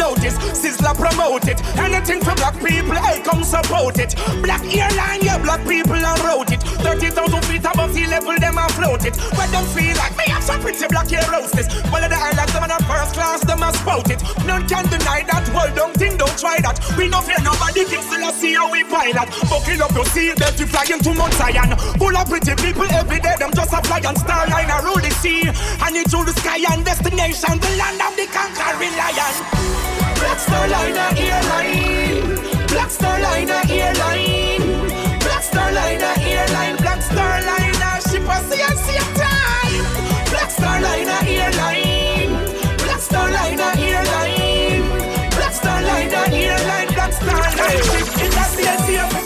notice. 0.04 0.36
Sizzler 0.52 0.96
promote 0.96 1.48
it. 1.48 1.60
Anything 1.80 2.20
for 2.20 2.36
black 2.36 2.60
people, 2.60 2.98
I 3.00 3.24
come 3.24 3.44
support 3.44 4.00
it. 4.00 4.12
Black 4.44 4.64
airline, 4.76 5.24
yeah, 5.24 5.40
black 5.40 5.64
people 5.64 5.96
and 5.96 6.20
wrote 6.28 6.52
it. 6.52 6.62
30,000 6.84 7.46
feet 7.48 7.64
above 7.64 7.94
sea 7.96 8.08
level, 8.08 8.36
them 8.36 8.58
a 8.60 8.68
float 8.76 9.06
it. 9.08 9.16
But 9.32 9.48
them 9.56 9.64
feel 9.72 9.96
like 9.96 10.12
me 10.20 10.28
have 10.28 10.44
some 10.44 10.60
pretty 10.60 10.88
black 10.92 11.08
hair 11.08 11.24
roses. 11.32 11.72
Well, 11.88 12.04
the 12.04 12.20
islands, 12.20 12.52
them 12.52 12.68
in 12.68 12.84
first 12.84 13.16
class, 13.16 13.40
them 13.48 13.64
a 13.64 13.72
spout 13.72 14.12
it. 14.12 14.20
None 14.44 14.68
can 14.68 14.86
deny 14.92 15.24
that. 15.32 15.48
Well, 15.56 15.72
don't 15.74 15.96
think, 15.96 16.20
don't 16.20 16.38
try 16.38 16.60
that. 16.60 16.84
We 16.98 17.08
no 17.08 17.22
fear 17.24 17.40
nobody, 17.40 17.88
keep 17.88 18.04
still 18.04 18.28
a 18.28 18.32
see 18.36 18.54
how 18.60 18.68
we 18.68 18.84
pilot. 18.84 19.32
Buckle 19.48 19.84
up 19.88 19.96
your 19.96 20.08
seat 20.12 20.36
belt, 20.36 20.60
you 20.60 20.68
flying 20.68 21.00
to 21.00 21.12
Mount 21.16 21.34
Zion. 21.40 21.72
Full 21.96 22.18
of 22.18 22.28
pretty 22.28 22.56
people 22.60 22.90
every 22.92 23.20
day, 23.24 23.36
them 23.40 23.56
just 23.56 23.72
a 23.72 23.80
fly 23.88 24.04
on 24.04 24.20
starline, 24.20 24.68
I 24.68 24.84
rule 24.84 25.00
the 25.00 25.12
sea. 25.24 25.48
And 25.80 25.96
into 25.96 26.20
the 26.28 26.36
sky 26.36 26.60
and 26.76 26.84
destination, 26.84 27.56
the 27.64 27.72
land 27.80 28.04
of 28.04 28.14
the 28.20 28.28
conquering 28.28 28.96
lion. 29.00 29.93
Black 30.34 30.42
Star 30.42 30.68
Liner 30.68 31.10
Airline. 31.16 32.66
Black 32.66 32.90
Star 32.90 33.20
Liner 33.20 33.62
Airline. 33.70 35.20
Black 35.20 35.44
Star 35.44 35.72
Liner 35.72 36.14
Airline. 36.22 36.76
Black 36.78 37.02
Star 37.04 37.40
Liner. 37.44 38.02
Ship 38.10 38.28
a 38.28 38.38
see 38.50 38.62
and 38.64 38.80
same 38.80 39.14
time. 39.14 39.86
Black 40.32 40.50
Star 40.50 40.82
Liner 40.82 41.20
Airline. 41.30 42.34
Black 42.78 43.00
Star 43.00 43.30
Liner 43.30 43.74
Airline. 43.78 45.30
Black 45.36 45.54
Star 45.54 45.82
Liner 45.84 46.26
Airline. 46.34 46.88
Black 46.96 47.14
Star 47.14 47.40
Liner. 47.40 47.84
Ship 47.84 48.24
in 48.24 48.32
the 48.32 48.44
sea 48.56 48.68
and 48.68 49.12
same 49.14 49.23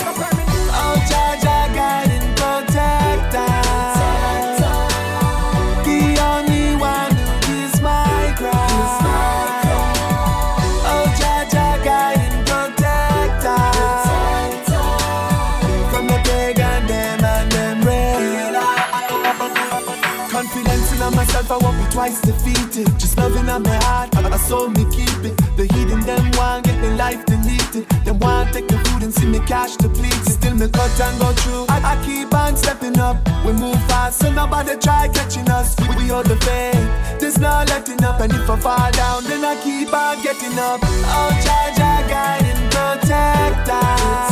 Just 22.78 23.18
loving 23.18 23.50
on 23.50 23.64
my 23.64 23.76
heart, 23.86 24.16
I, 24.16 24.30
I 24.30 24.38
soul 24.38 24.70
me 24.70 24.86
keep 24.92 25.10
it. 25.26 25.36
The 25.58 25.66
hidden 25.74 26.02
them 26.02 26.30
want 26.38 26.66
get 26.66 26.80
their 26.80 26.96
life 26.96 27.26
deleted. 27.26 27.90
Them 28.06 28.20
want 28.20 28.54
take 28.54 28.68
the 28.68 28.78
food 28.78 29.02
and 29.02 29.12
see 29.12 29.26
me 29.26 29.40
cash 29.40 29.76
depleted. 29.78 30.26
Still 30.26 30.54
me 30.54 30.68
cut 30.70 31.02
and 31.02 31.20
go 31.20 31.32
through. 31.34 31.66
I, 31.70 31.98
I 31.98 32.06
keep 32.06 32.32
on 32.36 32.56
stepping 32.56 33.00
up. 33.00 33.18
We 33.44 33.54
move 33.54 33.82
fast, 33.88 34.20
so 34.20 34.32
nobody 34.32 34.78
try 34.78 35.08
catching 35.08 35.50
us. 35.50 35.76
We, 35.80 35.88
we 35.96 36.08
hold 36.10 36.28
the 36.28 36.36
faith. 36.38 37.20
There's 37.20 37.40
no 37.40 37.64
letting 37.68 38.04
up, 38.04 38.20
and 38.20 38.32
if 38.32 38.48
I 38.48 38.60
fall 38.60 38.92
down, 38.92 39.24
then 39.24 39.44
I 39.44 39.56
keep 39.64 39.92
on 39.92 40.22
getting 40.22 40.58
up. 40.60 40.80
Oh, 40.84 41.34
I 41.34 42.08
guide 42.08 42.46
and 42.46 42.72
protect 42.72 43.70
us. 43.70 44.27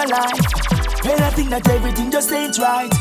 My 0.00 0.06
life 0.06 1.04
when 1.04 1.20
I 1.20 1.30
think 1.30 1.50
that 1.50 1.68
everything 1.68 2.10
just 2.10 2.32
ain't 2.32 2.56
right. 2.58 2.92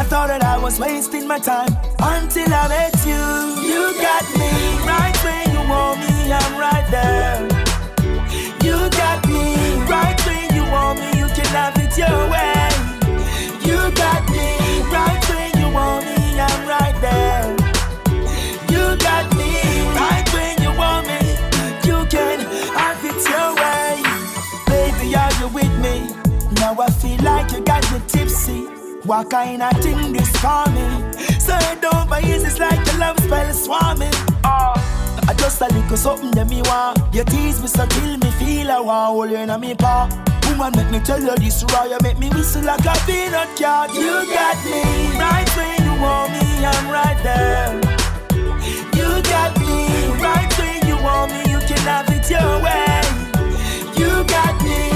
I 0.00 0.04
thought 0.10 0.28
that 0.28 0.42
I 0.42 0.56
was 0.56 0.80
wasting 0.80 1.28
my 1.28 1.38
time 1.38 1.68
until 2.00 2.48
I 2.48 2.64
met 2.68 2.96
you. 3.04 3.24
You 3.60 3.92
got 4.00 4.24
me 4.40 4.52
right 4.88 5.16
where 5.24 5.46
you 5.52 5.62
want 5.68 6.00
me, 6.00 6.32
I'm 6.32 6.52
right 6.56 6.86
there. 6.96 7.44
You 8.64 8.76
got 9.02 9.20
me 9.28 9.44
right 9.84 10.18
where 10.24 10.48
you 10.56 10.64
want 10.72 10.96
me, 11.00 11.10
you 11.20 11.28
can 11.36 11.50
have 11.52 11.76
it 11.84 11.92
your 11.98 12.20
way. 12.32 12.72
You 13.68 13.78
got 13.92 14.22
me 14.32 14.48
right 14.96 15.22
where 15.28 15.50
you 15.60 15.68
want 15.76 16.06
me, 16.08 16.40
I'm 16.40 16.60
right 16.74 16.96
there. 17.04 17.44
You 18.72 18.96
got 18.96 19.26
me 19.36 19.52
right 20.00 20.26
where 20.32 20.56
you 20.64 20.72
want 20.80 21.04
me, 21.06 21.20
you 21.84 21.98
can 22.08 22.38
have 22.80 23.04
it 23.10 23.20
your 23.28 23.50
way. 23.60 24.00
Baby, 24.72 25.14
are 25.16 25.32
you 25.40 25.48
with 25.48 25.73
you 27.94 28.00
tipsy. 28.08 28.66
What 29.04 29.30
kind 29.30 29.62
of 29.62 29.72
thing 29.82 30.12
this 30.12 30.30
for 30.42 30.64
me? 30.74 30.86
So 31.38 31.54
it 31.54 31.84
over 31.84 32.18
easy, 32.20 32.46
it's 32.46 32.58
like 32.58 32.80
a 32.94 32.98
love 32.98 33.18
spell 33.20 33.52
swarming. 33.52 34.18
Oh. 34.44 34.74
I 35.28 35.34
just 35.38 35.60
a 35.60 35.66
little 35.66 35.96
something 35.96 36.32
that 36.32 36.48
me 36.48 36.62
want. 36.62 36.98
You 37.14 37.24
tease 37.24 37.60
me 37.60 37.68
so 37.68 37.86
till 37.86 38.16
me 38.18 38.30
feel 38.32 38.70
I 38.70 38.80
want 38.80 39.14
hold 39.14 39.30
you 39.30 39.36
in 39.36 39.60
me 39.60 39.74
paw. 39.74 40.08
Woman, 40.48 40.72
make 40.76 40.90
me 40.90 41.00
tell 41.00 41.20
you 41.20 41.34
this 41.36 41.64
raw. 41.72 41.84
You 41.84 41.98
make 42.02 42.18
me 42.18 42.30
whistle 42.30 42.64
like 42.64 42.84
a 42.84 42.94
peanut 43.06 43.56
cat. 43.56 43.94
You 43.94 44.26
got 44.32 44.58
me 44.64 44.82
right 45.18 45.48
where 45.56 45.78
you 45.86 45.94
want 46.02 46.32
me. 46.32 46.64
I'm 46.64 46.90
right 46.90 47.18
there. 47.22 47.74
You 48.98 49.22
got 49.22 49.56
me 49.60 49.86
right 50.20 50.50
where 50.58 50.80
you 50.88 50.96
want 51.02 51.32
me. 51.32 51.52
You 51.52 51.60
can 51.68 51.82
have 51.88 52.08
it 52.10 52.28
your 52.28 52.60
way. 52.64 53.00
You 53.96 54.24
got 54.24 54.62
me 54.62 54.93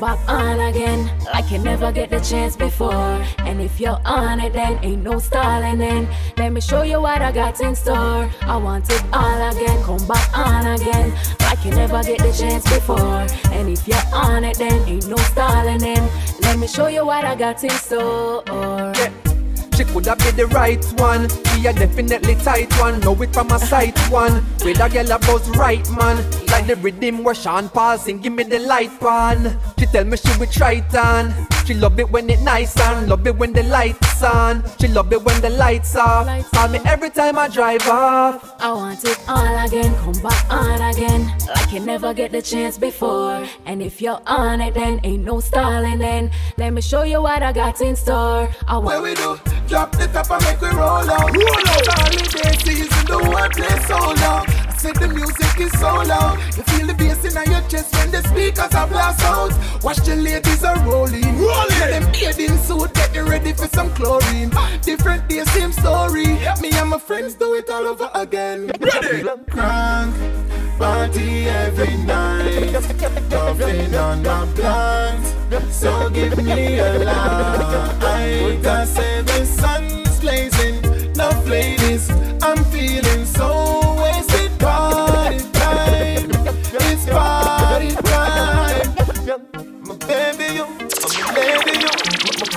back 0.00 0.18
on 0.28 0.58
again. 0.58 1.10
Like 1.26 1.50
you 1.50 1.58
never 1.58 1.92
get 1.92 2.10
the 2.10 2.20
chance 2.20 2.56
before. 2.56 3.22
And 3.40 3.60
if 3.60 3.78
you're 3.78 4.00
on 4.06 4.40
it, 4.40 4.54
then 4.54 4.82
ain't 4.82 5.02
no 5.02 5.18
stalling 5.18 5.78
then. 5.78 6.08
Let 6.38 6.52
me 6.52 6.60
show 6.60 6.82
you 6.82 7.00
what 7.00 7.20
I 7.20 7.30
got 7.30 7.60
in 7.60 7.76
store. 7.76 8.30
I 8.42 8.56
want 8.56 8.90
it 8.90 9.02
all 9.12 9.50
again, 9.50 9.82
come 9.82 10.04
back 10.08 10.36
on 10.36 10.66
again, 10.66 11.12
like 11.40 11.64
you 11.64 11.72
never 11.72 12.02
get 12.02 12.18
the 12.18 12.32
chance 12.32 12.64
before. 12.64 13.26
And 13.52 13.68
if 13.68 13.86
you're 13.86 13.98
on 14.12 14.44
it, 14.44 14.56
then 14.56 14.88
ain't 14.88 15.06
no 15.06 15.16
stalling 15.16 15.78
then. 15.78 16.10
Let 16.40 16.58
me 16.58 16.66
show 16.66 16.86
you 16.86 17.04
what 17.04 17.24
I 17.24 17.34
got 17.34 17.62
in 17.62 17.70
store. 17.70 18.42
She 19.80 19.86
coulda 19.86 20.14
be 20.16 20.30
the 20.32 20.46
right 20.48 20.84
one. 21.00 21.26
She 21.30 21.66
a 21.66 21.72
definitely 21.72 22.34
tight 22.34 22.70
one. 22.78 23.00
Know 23.00 23.16
it 23.22 23.32
from 23.32 23.50
a 23.50 23.58
sight 23.58 23.98
one. 24.10 24.44
With 24.62 24.78
a 24.78 24.90
girl 24.90 25.10
a 25.10 25.18
buzz 25.18 25.48
right 25.56 25.88
man. 25.92 26.18
Like 26.48 26.66
the 26.66 26.76
rhythm 26.76 27.24
where 27.24 27.34
Sean 27.34 27.70
Paul 27.70 27.96
sing, 27.96 28.18
give 28.18 28.34
me 28.34 28.42
the 28.42 28.58
light 28.58 29.00
pan. 29.00 29.58
She 29.78 29.86
tell 29.86 30.04
me 30.04 30.18
she 30.18 30.38
will 30.38 30.48
try 30.48 30.84
it. 30.84 31.66
She 31.66 31.72
love 31.74 31.98
it 31.98 32.10
when 32.10 32.28
it 32.28 32.40
nice 32.40 32.78
and 32.78 33.08
love 33.08 33.26
it 33.26 33.36
when 33.36 33.54
the 33.54 33.62
lights 33.62 34.22
on. 34.22 34.64
She 34.78 34.88
love 34.88 35.12
it 35.12 35.22
when 35.22 35.40
the 35.40 35.50
lights 35.50 35.96
off. 35.96 36.26
Call 36.50 36.68
me 36.68 36.80
every 36.84 37.08
time 37.08 37.38
I 37.38 37.48
drive 37.48 37.86
off. 37.88 38.60
I 38.60 38.72
want 38.72 39.02
it 39.04 39.18
all 39.28 39.66
again, 39.66 39.94
come 40.02 40.20
back 40.20 40.50
on 40.50 40.82
again. 40.92 41.32
Like 41.46 41.72
you 41.72 41.80
never 41.80 42.12
get 42.12 42.32
the 42.32 42.42
chance 42.42 42.76
before. 42.76 43.46
And 43.64 43.80
if 43.80 44.02
you're 44.02 44.20
on 44.26 44.60
it, 44.60 44.74
then 44.74 45.00
ain't 45.04 45.24
no 45.24 45.40
stalling 45.40 46.00
then. 46.00 46.30
Let 46.58 46.72
me 46.72 46.82
show 46.82 47.04
you 47.04 47.22
what 47.22 47.42
I 47.42 47.52
got 47.52 47.80
in 47.80 47.94
store. 47.94 48.50
I 48.66 48.76
want 48.76 48.86
Where 48.86 49.02
we 49.02 49.14
do? 49.14 49.38
Drop 49.70 49.92
the 49.92 50.08
top 50.08 50.28
and 50.32 50.42
make 50.42 50.60
we 50.60 50.66
roll 50.70 51.08
out. 51.08 51.30
Roll 51.30 51.68
out. 51.70 51.86
Holiday 51.94 52.56
season, 52.58 53.06
the 53.06 53.18
whole 53.22 53.48
place 53.50 53.86
sold 53.86 54.18
out. 54.18 54.48
I 54.50 54.74
said 54.76 54.96
the 54.96 55.06
music 55.06 55.60
is 55.60 55.70
so 55.78 55.94
loud. 55.94 56.38
You 56.56 56.64
feel 56.64 56.86
the 56.88 56.94
bass 56.94 57.24
in 57.24 57.52
your 57.52 57.62
chest 57.68 57.94
when 57.94 58.10
the 58.10 58.20
speakers 58.26 58.74
are 58.74 58.88
blast 58.88 59.22
out. 59.22 59.52
Watch 59.84 59.98
the 59.98 60.16
ladies 60.16 60.64
are 60.64 60.76
rolling. 60.80 61.38
Rolling. 61.38 61.78
Them 61.78 62.10
bathing 62.10 62.58
suit, 62.58 62.92
getting 62.94 63.26
ready 63.26 63.52
for 63.52 63.68
some 63.68 63.94
chlorine. 63.94 64.50
Different 64.82 65.28
day, 65.28 65.44
same 65.44 65.70
story. 65.70 66.26
Me 66.60 66.72
and 66.74 66.90
my 66.90 66.98
friends 66.98 67.34
do 67.34 67.54
it 67.54 67.70
all 67.70 67.86
over 67.86 68.10
again. 68.14 68.72
Ready? 68.80 69.22
Crank, 69.50 70.12
party 70.80 71.46
every 71.46 71.94
night. 71.98 72.72
Puffing 73.28 73.94
on 73.94 74.22
my 74.22 74.46
blunt. 74.56 75.24
So 75.70 76.08
give 76.08 76.36
me 76.42 76.78
a 76.78 76.92
light. 77.04 78.66
I 78.66 78.84
say 78.86 79.20
the 79.20 79.44
sun's 79.44 80.18
blazing. 80.20 80.76
Enough 81.14 81.46
ladies, 81.46 82.10
I'm 82.42 82.64
feeling 82.72 83.26
so 83.26 83.79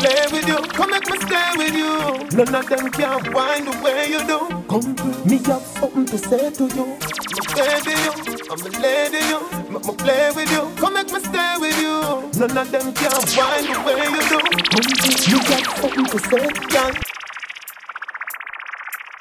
play 0.04 0.26
with 0.32 0.48
you. 0.48 0.58
Come 0.78 0.92
make 0.92 1.08
me 1.10 1.18
stay 1.18 1.50
with 1.56 1.76
you. 1.76 1.94
None 2.38 2.56
of 2.56 2.68
them 2.68 2.92
can 2.92 3.34
wind 3.34 3.68
the 3.68 3.74
way 3.84 4.08
you 4.14 4.22
do. 4.32 4.40
Come, 4.72 4.96
me 5.30 5.38
have 5.48 5.64
something 5.80 6.06
to 6.06 6.18
say 6.18 6.52
to 6.52 6.64
you. 6.78 6.86
My 7.38 7.44
baby, 7.56 7.94
you, 8.06 8.14
I'm 8.52 8.62
a 8.68 8.70
lady, 8.84 9.22
you, 9.32 9.40
I'ma 9.76 9.94
play 10.04 10.32
with 10.36 10.52
you. 10.52 10.64
Come 10.82 10.94
make 10.96 11.12
me 11.14 11.20
stay 11.20 11.56
with 11.64 11.78
you. 11.80 11.96
None 12.40 12.58
of 12.58 12.72
them 12.72 12.94
can 13.00 13.22
wind 13.38 13.66
the 13.72 13.78
way 13.88 14.04
you 14.16 14.22
do. 14.32 14.40
Come, 14.74 14.88
me 15.32 15.40
have 15.52 15.68
something 15.80 16.06
to 16.12 16.20
say, 16.30 16.46
girl. 16.74 16.94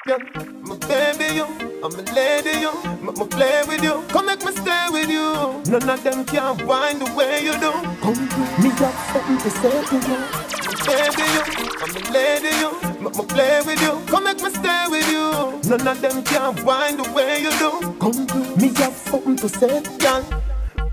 Yeah, 0.05 0.17
my 0.35 0.75
baby, 0.79 1.33
you, 1.35 1.45
I'm 1.81 1.93
a 1.95 2.01
lady, 2.11 2.59
you, 2.59 2.71
I'ma 3.07 3.13
play 3.23 3.63
with 3.65 3.81
you. 3.81 4.03
Come 4.09 4.25
make 4.25 4.43
me 4.43 4.51
stay 4.51 4.87
with 4.91 5.09
you. 5.09 5.63
None 5.71 5.89
of 5.89 6.03
them 6.03 6.25
can 6.25 6.67
wind 6.67 6.99
the 6.99 7.13
way 7.15 7.41
you 7.41 7.53
do. 7.53 7.71
Come, 8.01 8.19
me 8.61 8.69
have 8.83 8.99
something 9.13 9.37
to 9.37 9.49
say 9.49 9.85
to 9.85 9.95
you. 9.95 10.19
My 10.67 10.75
baby, 10.83 11.23
you, 11.31 11.43
I'm 11.79 11.95
a 11.95 12.11
lady, 12.11 12.51
you, 12.57 12.71
I'ma 12.99 13.23
play 13.31 13.61
with 13.65 13.81
you. 13.81 13.97
Come 14.07 14.25
make 14.25 14.43
me 14.43 14.49
stay 14.49 14.85
with 14.89 15.09
you. 15.09 15.69
None 15.69 15.87
of 15.87 16.01
them 16.01 16.21
can 16.25 16.65
wind 16.65 16.99
the 16.99 17.09
way 17.13 17.41
you 17.41 17.51
do. 17.51 17.95
Come, 18.01 18.57
me 18.59 18.73
have 18.79 18.93
something 19.07 19.37
to 19.37 19.47
say, 19.47 19.81
girl. 19.99 20.25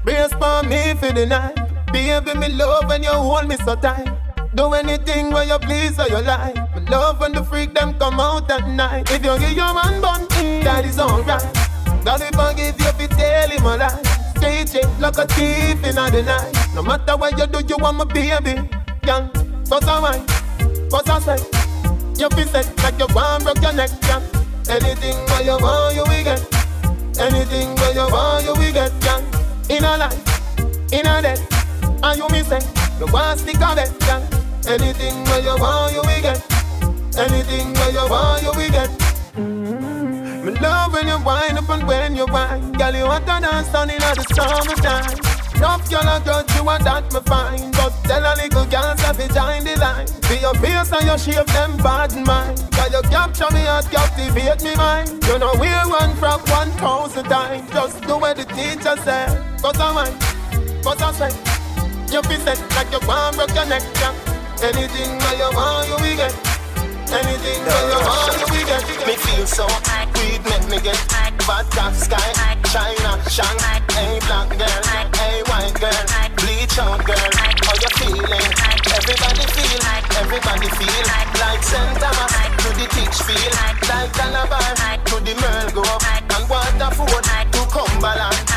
Brace 0.05 0.33
for 0.35 0.63
me 0.63 0.95
for 0.95 1.13
the 1.13 1.27
night. 1.27 1.57
Baby, 1.93 2.39
me 2.39 2.51
love 2.51 2.87
when 2.87 3.03
you 3.03 3.11
hold 3.11 3.49
me 3.49 3.57
so 3.57 3.75
tight. 3.75 4.09
Do 4.55 4.73
anything 4.75 5.33
where 5.33 5.43
you 5.45 5.59
please 5.59 5.99
or 5.99 6.07
you 6.07 6.23
like. 6.23 6.70
Love 6.91 7.21
when 7.21 7.33
the 7.33 7.45
freak 7.45 7.73
them 7.73 7.97
come 8.01 8.19
out 8.19 8.51
at 8.51 8.67
night. 8.67 9.09
If 9.13 9.25
you 9.25 9.39
give 9.39 9.53
your 9.53 9.73
man 9.73 10.01
bun, 10.01 10.27
that 10.65 10.85
is 10.85 10.99
alright. 10.99 11.41
God 12.05 12.19
will 12.19 12.35
forgive 12.35 12.81
you 12.81 12.89
if 12.89 13.01
you 13.01 13.07
tell 13.07 13.49
him 13.49 13.65
a 13.65 13.77
lie. 13.77 14.03
Stay 14.37 14.65
check 14.65 14.99
like 14.99 15.17
a 15.19 15.27
thief 15.29 15.85
in 15.85 15.95
the 15.95 16.23
night. 16.27 16.75
No 16.75 16.83
matter 16.83 17.17
what 17.17 17.39
you 17.39 17.47
do, 17.47 17.61
you 17.65 17.77
want 17.79 17.97
my 17.99 18.05
baby. 18.05 18.59
Girl, 19.07 19.31
bust 19.69 19.87
a 19.87 20.01
wine, 20.03 20.27
bust 20.91 21.07
a 21.07 21.21
say. 21.21 21.39
You 22.19 22.29
feel 22.31 22.49
set 22.49 22.67
like 22.83 22.99
you 22.99 23.07
want 23.15 23.45
broke 23.45 23.63
your 23.63 23.73
neck, 23.73 23.91
girl. 24.03 24.23
Anything 24.69 25.15
where 25.31 25.43
you 25.43 25.59
want, 25.63 25.95
you 25.95 26.03
will 26.03 26.25
get. 26.25 26.43
Anything 27.23 27.73
where 27.77 27.95
you 27.95 28.07
want, 28.11 28.45
you 28.45 28.55
will 28.55 28.73
get, 28.73 28.91
girl. 29.01 29.23
In 29.71 29.85
a 29.85 29.97
life, 29.97 30.93
in 30.93 31.07
a 31.07 31.23
death, 31.23 32.03
and 32.03 32.19
you 32.19 32.29
me 32.31 32.43
say, 32.43 32.59
you 32.99 33.07
want 33.13 33.39
stick 33.39 33.61
on 33.61 33.79
it, 33.79 33.95
girl. 34.01 34.27
Anything 34.67 35.23
where 35.25 35.41
you 35.41 35.55
want, 35.57 35.95
you 35.95 36.01
will 36.03 36.23
get. 36.23 36.50
Anything 37.21 37.75
where 37.75 37.93
you 37.93 38.09
want, 38.09 38.43
you 38.43 38.53
will 38.57 38.71
get. 38.71 38.89
Mm-hmm. 39.37 40.47
Me 40.47 40.53
love 40.61 40.93
when 40.93 41.07
you 41.07 41.19
wind 41.23 41.59
up 41.59 41.69
and 41.69 41.87
when 41.87 42.17
you 42.17 42.27
whine, 42.27 42.73
girl. 42.73 42.95
You 42.95 43.05
want 43.05 43.27
to 43.27 43.41
dance 43.41 43.69
down 43.69 43.91
in 43.91 43.99
the 43.99 44.25
summertime. 44.35 45.41
Enough 45.61 45.91
girl 45.91 46.09
a 46.09 46.19
grudge 46.25 46.57
you 46.57 46.67
and 46.71 46.85
that 46.87 47.05
me 47.13 47.21
fine 47.29 47.71
But 47.73 47.93
tell 48.09 48.25
a 48.25 48.33
little 48.33 48.65
girl 48.65 48.97
to 48.97 49.13
be 49.13 49.29
join 49.29 49.61
the 49.61 49.77
line 49.77 50.09
Be 50.25 50.41
your 50.41 50.55
face 50.57 50.89
and 50.89 51.05
your 51.05 51.19
shape 51.19 51.45
them 51.53 51.77
bad 51.77 52.17
in 52.17 52.25
mind 52.25 52.65
Cause 52.73 52.89
you 52.89 53.03
capture 53.13 53.53
me 53.53 53.69
and 53.69 53.85
captivate 53.93 54.65
me 54.65 54.75
mind 54.77 55.13
You 55.29 55.39
know 55.39 55.53
we 55.61 55.69
run 55.69 56.17
from 56.17 56.41
one 56.49 56.73
thousand 56.81 57.29
times 57.29 57.69
Just 57.73 58.01
do 58.09 58.17
what 58.17 58.39
the 58.39 58.49
teacher 58.57 58.97
said 59.05 59.37
Cause 59.61 59.77
I 59.77 59.93
mind, 59.93 60.17
cause 60.81 61.03
I 61.03 61.29
say 61.29 61.33
You 62.09 62.23
be 62.23 62.41
set 62.41 62.57
like 62.73 62.89
you 62.89 63.07
want 63.07 63.37
broke 63.37 63.53
your 63.53 63.67
neck 63.67 63.85
yeah. 64.01 64.17
Anything 64.65 65.13
that 65.21 65.37
you 65.37 65.51
want 65.53 65.89
you 65.93 65.97
will 66.01 66.17
get 66.17 66.60
Anything 67.11 67.65
that 67.67 67.83
you 67.91 68.01
want 68.07 68.39
will 68.51 68.67
get 68.67 68.87
Me 69.07 69.15
feel 69.19 69.47
so 69.47 69.67
weed 70.15 70.43
make 70.47 70.67
me 70.71 70.79
get 70.79 70.99
Vodka 71.43 71.91
sky, 71.95 72.31
China, 72.71 73.19
Shang 73.29 73.59
Hey 73.91 74.19
black 74.27 74.51
girl, 74.55 74.83
hey 75.19 75.43
white 75.51 75.75
girl 75.81 76.05
Bleach 76.39 76.79
out 76.79 77.03
girl, 77.05 77.31
how 77.67 77.75
you 77.83 77.91
feeling? 77.99 78.51
Everybody 78.95 79.45
feel, 79.55 79.81
everybody 80.23 80.69
feel. 80.79 81.05
Like. 81.07 81.31
Thomas 81.71 82.33
to 82.63 82.69
the 82.79 82.87
teach 82.91 83.19
feel. 83.23 83.53
Like 83.91 84.13
Calabar 84.13 84.99
to 85.05 85.17
the 85.21 85.35
Merle 85.41 85.71
go 85.71 85.85
And 86.35 86.49
Waterford 86.49 87.53
to 87.53 87.61
Cumberland 87.71 88.50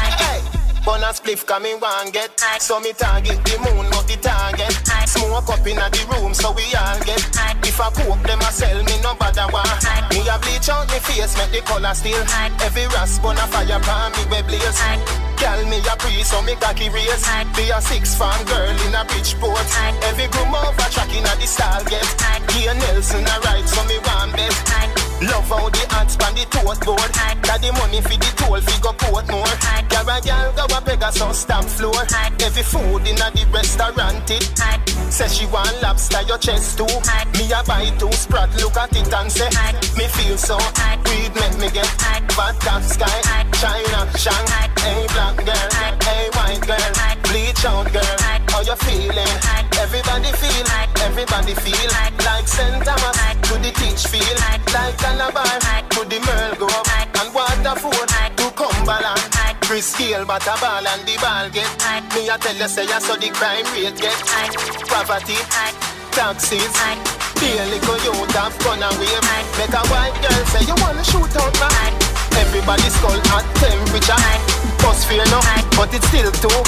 Bun 0.86 1.02
a 1.02 1.16
spliff 1.16 1.48
come 1.48 1.64
me 1.64 1.76
want 1.76 2.12
get. 2.12 2.32
So 2.60 2.80
me 2.80 2.92
target 2.92 3.40
the 3.46 3.56
moon 3.64 3.90
not 3.90 4.06
the 4.08 4.18
target. 4.20 4.76
Smoke 5.08 5.48
up 5.48 5.66
in 5.66 5.80
the 5.80 6.02
room 6.12 6.34
so 6.34 6.52
we 6.52 6.68
all 6.76 7.00
get. 7.08 7.24
If 7.64 7.80
I 7.80 7.90
coke 7.90 8.22
them 8.28 8.40
a 8.44 8.52
sell 8.52 8.84
me 8.84 9.00
no 9.02 9.16
bother 9.16 9.48
want 9.50 9.72
Me 10.12 10.22
a 10.28 10.38
bleach 10.44 10.68
out 10.70 10.86
me 10.92 11.00
face 11.00 11.34
make 11.38 11.52
the 11.56 11.62
color 11.66 11.94
still 11.96 12.22
Every 12.62 12.86
rasp 12.92 13.24
on 13.24 13.38
a 13.38 13.48
fire 13.48 13.80
pan 13.80 14.12
me 14.12 14.24
we 14.30 14.44
blaze. 14.44 14.80
Girl 15.40 15.62
me 15.72 15.80
a 15.80 15.96
pre 15.96 16.22
so 16.22 16.42
me 16.44 16.56
cocky 16.60 16.90
raise 16.90 17.26
Be 17.56 17.72
a 17.72 17.82
six 17.82 18.16
farm 18.16 18.44
girl 18.46 18.76
in 18.86 18.94
a 18.94 19.06
Bridgeport 19.06 19.66
Every 20.04 20.28
groom 20.28 20.54
over 20.54 20.90
track 20.92 21.10
in 21.16 21.24
a 21.24 21.34
the 21.40 21.48
style 21.48 21.84
get. 21.88 22.06
Here 22.52 22.76
Nelson 22.76 23.24
a 23.24 23.36
ride 23.48 23.68
so 23.68 23.82
me 23.88 23.98
want 24.04 24.36
bet 24.36 24.93
Love 25.24 25.48
how 25.48 25.70
the 25.70 25.84
ants 26.00 26.18
pan 26.18 26.36
the 26.36 26.44
tote 26.52 26.84
board 26.84 27.12
Got 27.48 27.62
the 27.64 27.72
money 27.80 28.02
for 28.02 28.18
the 28.20 28.30
toll 28.36 28.60
fi 28.60 28.76
go 28.84 28.92
Portmore 28.92 29.56
Girl 29.88 30.10
a 30.10 30.20
girl 30.20 30.52
go 30.52 30.76
a 30.76 30.82
beg 30.82 31.04
so 31.14 31.32
stamp 31.32 31.66
floor. 31.66 31.96
Every 32.44 32.64
food 32.64 33.08
in 33.08 33.16
a 33.22 33.32
the 33.32 33.48
restaurant 33.54 34.30
it. 34.30 34.44
Say 35.12 35.28
she 35.30 35.46
want 35.48 35.82
lobster 35.82 36.22
your 36.24 36.38
chest 36.38 36.78
too. 36.78 36.88
Me 37.40 37.52
a 37.54 37.64
buy 37.64 37.88
two 37.98 38.12
sprat 38.12 38.50
look 38.60 38.76
at 38.76 38.92
it 38.96 39.14
and 39.14 39.32
say 39.32 39.48
Me 39.96 40.08
feel 40.12 40.38
so 40.38 40.58
weed 41.08 41.32
make 41.36 41.58
me 41.58 41.70
get 41.72 41.88
Vodka 42.36 42.82
sky. 42.84 43.44
China 43.64 44.12
Shang 44.18 44.48
Hey 44.84 45.08
black 45.14 45.38
girl 45.46 45.70
Hey 46.04 46.30
white 46.36 46.68
girl 46.68 46.92
Bleach 47.24 47.66
out 47.66 47.88
girl 47.94 48.43
you 48.64 48.76
feeling? 48.88 49.34
Everybody 49.76 50.32
feel 50.40 50.68
Everybody 51.04 51.54
feel. 51.54 51.90
Like 52.24 52.48
St. 52.48 52.84
Thomas 52.84 53.18
To 53.48 53.56
the 53.60 53.72
teach 53.76 54.08
feel. 54.08 54.36
Like 54.48 54.64
Calabar 54.98 55.60
To 55.94 56.02
the 56.08 56.20
Merle 56.24 56.56
go 56.56 56.68
up. 56.72 56.88
And 57.20 57.30
Waterford 57.36 58.10
To 58.40 58.48
Cumberland. 58.56 59.22
Chris 59.64 59.88
Scale 59.92 60.26
but 60.26 60.46
a 60.48 60.56
ball 60.60 60.86
and 60.88 61.04
the 61.08 61.16
ball 61.20 61.50
get. 61.52 61.68
Me 62.16 62.30
a 62.30 62.38
tell 62.38 62.56
you 62.56 62.68
say 62.68 62.88
I 62.88 63.00
saw 63.00 63.16
the 63.16 63.30
crime 63.36 63.68
rate 63.76 63.96
get. 64.00 64.16
Poverty 64.88 65.40
Taxes 66.12 66.74
Daily 67.40 67.80
go 67.84 67.96
youth 68.04 68.32
have 68.36 68.56
gone 68.64 68.84
away. 68.84 69.18
Make 69.60 69.76
a 69.76 69.84
white 69.92 70.16
girl 70.24 70.44
say 70.52 70.64
you 70.64 70.76
wanna 70.80 71.04
shoot 71.04 71.36
out 71.36 71.56
man? 71.60 71.94
Everybody 72.40 72.90
skull 72.90 73.20
at 73.20 73.46
temperature 73.56 74.63
bus 74.84 75.06
fare 75.06 75.26
no, 75.32 75.40
but 75.76 75.94
it's 75.96 76.08
still 76.08 76.32
too. 76.44 76.62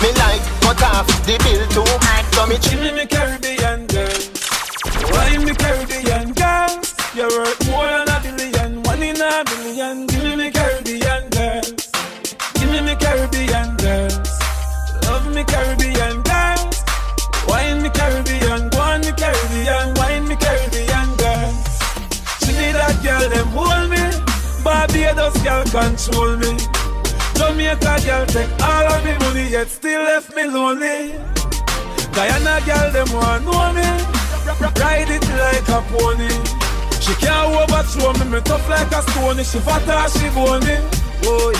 Me 0.00 0.12
like 0.20 0.44
cut 0.60 0.82
off 0.82 1.06
the 1.26 1.36
bill 1.44 1.64
too. 1.74 1.88
So 2.36 2.46
me 2.46 2.56
Give 2.58 2.80
me 2.80 2.92
me 2.92 3.06
Caribbean 3.06 3.81
a 35.72 35.80
pony. 35.88 36.28
She 37.00 37.14
can't 37.16 37.50
overthrow 37.56 38.12
me, 38.14 38.30
me 38.30 38.40
tough 38.44 38.68
like 38.68 38.92
a 38.92 39.02
stone. 39.02 39.42
She 39.42 39.58
fat 39.58 39.88
or 39.88 40.08
she 40.12 40.28
bony. 40.36 40.76
Oh. 41.24 41.52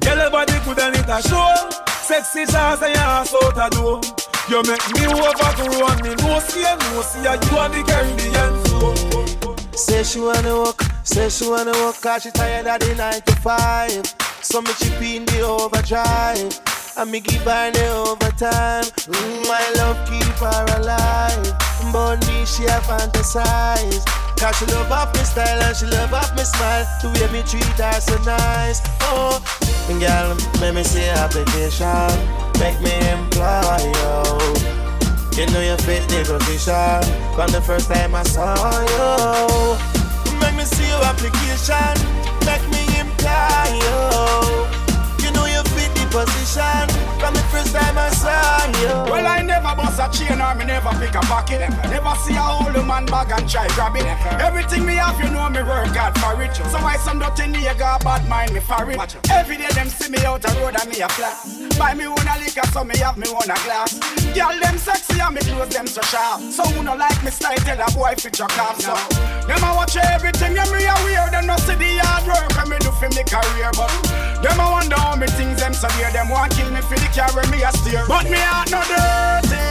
Girl, 0.00 0.30
body 0.30 0.54
good 0.64 0.78
and 0.78 0.96
it 0.96 1.08
a 1.08 1.20
show. 1.20 1.68
Sexy 2.02 2.46
jazz 2.46 2.80
and 2.80 2.94
your 2.94 3.04
ass 3.04 3.34
out 3.34 3.58
a 3.58 3.68
door. 3.68 4.00
You 4.48 4.62
make 4.62 4.86
me 4.94 5.04
overgrow 5.06 5.86
and 5.88 6.02
me 6.02 6.14
no 6.24 6.38
see 6.40 6.60
you, 6.60 6.76
no 6.94 7.02
see 7.02 7.20
you. 7.20 7.34
You 7.34 7.58
are 7.58 7.68
the 7.68 7.82
Caribbean 7.84 8.54
flow. 8.64 9.08
Say 9.72 10.02
she 10.02 10.20
wanna 10.20 10.54
walk, 10.54 10.82
say 11.04 11.28
she 11.28 11.48
wanna 11.48 11.72
walk, 11.72 12.00
cause 12.00 12.22
she 12.22 12.30
tired 12.30 12.66
of 12.66 12.80
the 12.80 12.94
9 12.94 13.20
to 13.22 13.36
5. 13.36 14.14
So 14.40 14.62
me 14.62 14.70
chip 14.78 15.02
in 15.02 15.24
the 15.26 15.42
overdrive, 15.42 16.58
and 16.98 17.12
me 17.12 17.20
give 17.20 17.42
her 17.42 17.70
the 17.70 17.86
overtime. 18.10 18.82
Mm, 19.06 19.46
my 19.46 19.62
love 19.78 19.98
keep 20.08 20.24
her 20.42 20.64
alive, 20.78 21.54
but 21.92 22.18
me 22.26 22.44
she 22.44 22.64
a 22.64 22.78
fantasize. 22.82 24.04
Cause 24.36 24.56
she 24.58 24.66
love 24.66 24.90
off 24.90 25.14
me 25.14 25.22
style 25.22 25.62
and 25.62 25.76
she 25.76 25.86
love 25.86 26.12
off 26.12 26.34
me 26.36 26.42
smile. 26.42 26.86
The 27.00 27.08
way 27.14 27.32
me 27.32 27.42
treat 27.46 27.64
her 27.78 28.00
so 28.00 28.16
nice. 28.22 28.80
Oh, 29.02 29.38
girl, 29.88 30.34
make 30.60 30.74
me 30.74 30.82
see 30.82 31.06
application. 31.06 32.10
Make 32.58 32.80
me 32.82 32.94
employ 33.14 33.78
you. 33.78 35.38
You 35.38 35.46
know 35.54 35.62
you 35.62 35.76
fit 35.86 36.02
the 36.10 36.26
position. 36.26 37.02
From 37.34 37.50
the 37.52 37.62
first 37.62 37.88
time 37.88 38.14
I 38.14 38.24
saw 38.24 38.54
you. 38.90 40.38
Make 40.40 40.56
me 40.56 40.64
see 40.64 40.88
your 40.88 41.04
application. 41.04 41.94
Make 42.44 42.66
me 42.70 42.82
employ 42.98 43.78
you 43.86 44.57
position 46.10 46.88
From 47.20 47.34
the 47.34 47.44
first 47.50 47.74
time 47.74 47.96
I 47.98 48.10
saw 48.10 48.66
you 48.80 49.10
Well, 49.10 49.26
I 49.26 49.42
never 49.42 49.74
bust 49.76 50.00
a 50.00 50.06
chain 50.12 50.40
or 50.40 50.54
me 50.54 50.64
never 50.64 50.90
pick 50.98 51.14
a 51.14 51.20
pocket. 51.20 51.60
Never 51.90 52.14
see 52.24 52.36
a 52.36 52.42
old 52.42 52.86
man 52.86 53.06
bag 53.06 53.32
and 53.32 53.48
try 53.48 53.66
grab 53.68 53.96
it. 53.96 54.04
Everything 54.40 54.86
me 54.86 54.94
have, 54.94 55.18
you 55.18 55.30
know 55.30 55.48
me 55.48 55.62
work 55.62 55.94
hard 55.96 56.16
for 56.18 56.42
it. 56.42 56.54
So 56.70 56.78
why 56.78 56.96
some 56.96 57.18
dirty 57.18 57.52
nigga 57.52 58.02
bad 58.04 58.28
mind 58.28 58.52
me 58.52 58.60
for 58.60 58.90
it? 58.90 59.16
Every 59.30 59.56
day 59.56 59.68
them 59.74 59.88
see 59.88 60.10
me 60.10 60.18
out 60.24 60.42
the 60.42 60.48
road 60.60 60.76
and 60.80 60.90
me 60.90 61.00
a 61.00 61.08
flat. 61.08 61.57
Buy 61.78 61.94
me 61.94 62.08
one 62.08 62.26
a 62.26 62.34
liquor, 62.42 62.66
so 62.72 62.82
me 62.82 62.98
have 62.98 63.16
me 63.16 63.28
one 63.30 63.48
a 63.48 63.54
glass. 63.62 63.94
Girl 64.34 64.58
them 64.58 64.78
sexy 64.78 65.20
and 65.20 65.34
me 65.34 65.40
clothes 65.40 65.70
them 65.70 65.86
so 65.86 66.02
sharp. 66.02 66.42
So 66.50 66.64
who 66.74 66.82
no 66.82 66.96
like 66.96 67.22
me 67.22 67.30
style, 67.30 67.56
tell 67.62 67.78
a 67.78 67.86
boy 67.94 68.14
fit 68.18 68.36
your 68.38 68.50
off. 68.58 68.80
So 68.82 68.94
them 69.46 69.62
a 69.62 69.70
watch 69.78 69.96
everything 69.96 70.58
and 70.58 70.70
me 70.74 70.84
a 70.90 70.94
wear. 71.06 71.30
Them 71.30 71.46
no 71.46 71.56
see 71.62 71.78
the 71.78 72.02
hard 72.02 72.26
work 72.26 72.50
and 72.58 72.68
me 72.68 72.78
do 72.82 72.90
for 72.98 73.08
me 73.14 73.22
career, 73.22 73.70
but 73.78 73.94
them 74.42 74.58
a 74.58 74.66
wonder 74.74 74.98
how 74.98 75.14
me 75.14 75.28
things 75.38 75.62
them 75.62 75.72
so 75.72 75.86
dear. 75.94 76.10
Them 76.10 76.28
want 76.28 76.50
kill 76.50 76.68
me 76.74 76.82
for 76.82 76.98
the 76.98 77.08
carry 77.14 77.46
me 77.46 77.62
a 77.62 77.70
steer, 77.70 78.02
but 78.10 78.26
me 78.26 78.42
heart 78.42 78.74
no 78.74 78.82
dirty. 78.82 79.62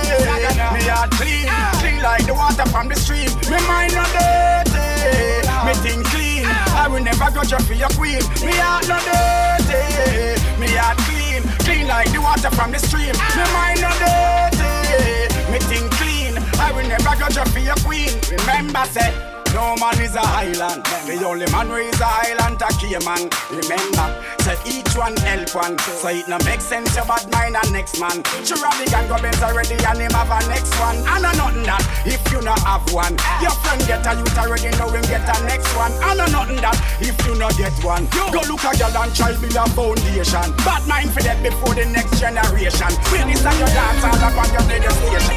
Me 0.73 0.87
heart 0.87 1.11
clean, 1.19 1.51
clean 1.83 1.99
like 2.01 2.23
the 2.23 2.33
water 2.33 2.65
from 2.71 2.87
the 2.87 2.95
stream. 2.95 3.27
Me 3.51 3.59
mind 3.67 3.91
no 3.91 4.07
dirty, 4.15 5.43
me 5.67 5.73
think 5.83 6.07
clean. 6.07 6.47
I 6.71 6.87
will 6.87 7.03
never 7.03 7.27
go 7.35 7.43
you 7.43 7.59
for 7.67 7.75
your 7.75 7.91
queen. 7.99 8.23
Me 8.47 8.55
heart 8.55 8.87
no 8.87 8.95
dirty, 9.03 10.39
me 10.55 10.71
heart 10.71 10.97
clean, 11.03 11.16
clean 11.65 11.87
like 11.87 12.11
the 12.11 12.21
water 12.21 12.51
from 12.51 12.71
the 12.71 12.79
stream. 12.79 13.13
Me 13.35 13.43
mind 13.53 13.81
no 13.81 13.91
dirty, 14.01 15.51
me 15.51 15.59
think 15.59 15.91
clean. 15.91 16.37
I 16.59 16.71
will 16.71 16.87
never 16.87 17.15
go 17.15 17.27
you 17.29 17.45
for 17.51 17.59
your 17.59 17.75
queen. 17.85 18.11
Remember, 18.45 18.83
say. 18.85 19.36
No 19.53 19.75
man 19.77 19.99
is 20.01 20.15
a 20.15 20.23
island. 20.23 20.83
The 21.05 21.23
only 21.25 21.45
man 21.51 21.67
who 21.67 21.75
is 21.75 21.99
a 21.99 22.07
island 22.07 22.61
a 22.61 22.69
key 22.79 22.97
man. 23.05 23.29
Remember, 23.49 24.07
say 24.43 24.57
each 24.67 24.93
one 24.95 25.15
help 25.23 25.53
one. 25.55 25.77
So 25.79 26.09
it 26.09 26.27
no 26.27 26.37
make 26.43 26.61
sense 26.61 26.95
your 26.95 27.05
bad 27.05 27.29
mind 27.31 27.55
and 27.55 27.71
next 27.71 27.99
man. 27.99 28.23
Sure 28.43 28.57
the 28.57 28.85
gang 28.89 29.07
go 29.07 29.17
Benz 29.21 29.41
already 29.41 29.77
and 29.79 29.99
him 29.99 30.11
have 30.11 30.31
a 30.31 30.39
next 30.49 30.73
one. 30.79 30.97
And 30.97 31.25
a 31.25 31.31
nothing 31.37 31.63
that 31.63 31.83
if 32.05 32.21
you 32.31 32.41
not 32.41 32.59
have 32.67 32.85
one. 32.91 33.15
Your 33.41 33.55
friend 33.63 33.81
get 33.87 34.05
a 34.05 34.13
youth 34.19 34.37
already 34.37 34.71
know 34.77 34.89
him 34.89 35.05
get 35.07 35.25
a 35.25 35.35
next 35.45 35.71
one. 35.75 35.93
And 36.03 36.21
a 36.21 36.27
nothing 36.27 36.61
that 36.61 36.77
if 36.99 37.15
you 37.25 37.35
not 37.35 37.55
get 37.55 37.75
one. 37.83 38.07
Go 38.11 38.41
look 38.47 38.63
a 38.67 38.71
girl 38.75 38.97
and 38.99 39.11
try 39.15 39.31
build 39.37 39.55
a 39.55 39.65
foundation. 39.71 40.47
Bad 40.65 40.83
mind 40.87 41.11
for 41.13 41.23
that 41.23 41.39
before 41.41 41.73
the 41.73 41.85
next 41.87 42.19
generation. 42.19 42.91
When 43.13 43.31
this 43.31 43.45
and 43.45 43.57
your 43.59 43.71
dance 43.71 44.03
all 44.03 44.21
up 44.21 44.37
on 44.37 44.49
your 44.51 44.65
radio 44.67 44.91
station. 44.91 45.35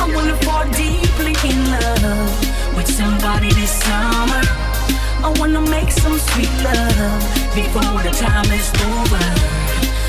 I 0.00 0.08
wanna 0.14 0.36
fall 0.42 0.64
deeply 0.72 1.36
in 1.44 1.58
love 1.70 2.59
with 2.76 2.88
somebody 2.88 3.48
this 3.54 3.72
summer. 3.82 4.42
I 5.22 5.32
wanna 5.38 5.60
make 5.60 5.90
some 5.90 6.18
sweet 6.18 6.52
love 6.64 7.22
before 7.54 8.02
the 8.02 8.10
time 8.10 8.50
is 8.52 8.68
over. 8.88 9.26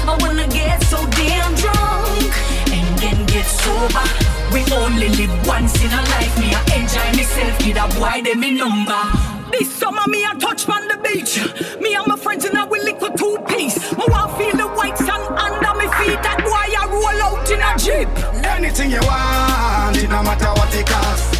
I 0.08 0.18
wanna 0.20 0.48
get 0.48 0.82
so 0.84 0.98
damn 1.12 1.54
drunk 1.56 2.32
and 2.72 2.88
then 3.00 3.26
get 3.26 3.46
sober. 3.46 4.06
We 4.54 4.62
only 4.74 5.10
live 5.10 5.34
once 5.48 5.76
in 5.84 5.92
a 5.92 6.02
life. 6.16 6.34
Me 6.40 6.54
I 6.54 6.62
enjoy 6.80 7.10
myself, 7.18 7.60
get 7.60 7.78
a 7.78 7.88
boy 8.00 8.22
them 8.24 8.40
me 8.40 8.52
number. 8.52 9.04
This 9.52 9.70
summer 9.74 10.08
me 10.08 10.26
I 10.26 10.34
touch 10.40 10.68
on 10.70 10.88
the 10.88 10.98
beach. 11.04 11.34
Me 11.82 11.96
and 11.96 12.08
my 12.08 12.16
friends 12.16 12.46
and 12.46 12.58
I 12.58 12.64
will 12.64 12.84
liquor 12.84 13.12
two 13.18 13.38
piece. 13.48 13.78
Me 13.98 14.06
want 14.08 14.38
feel 14.38 14.56
the 14.56 14.68
white 14.78 14.98
sand 14.98 15.24
under 15.38 15.74
me 15.80 15.88
feet. 16.00 16.20
That 16.24 16.40
boy 16.44 16.68
I 16.72 16.84
roll 16.88 17.22
out 17.28 17.50
in 17.52 17.62
a 17.62 17.72
jeep. 17.78 18.10
Anything 18.46 18.92
you 18.92 19.02
want, 19.04 19.98
it 19.98 20.10
no 20.10 20.24
matter 20.24 20.52
what 20.56 20.74
it 20.74 20.88
cost. 20.88 21.31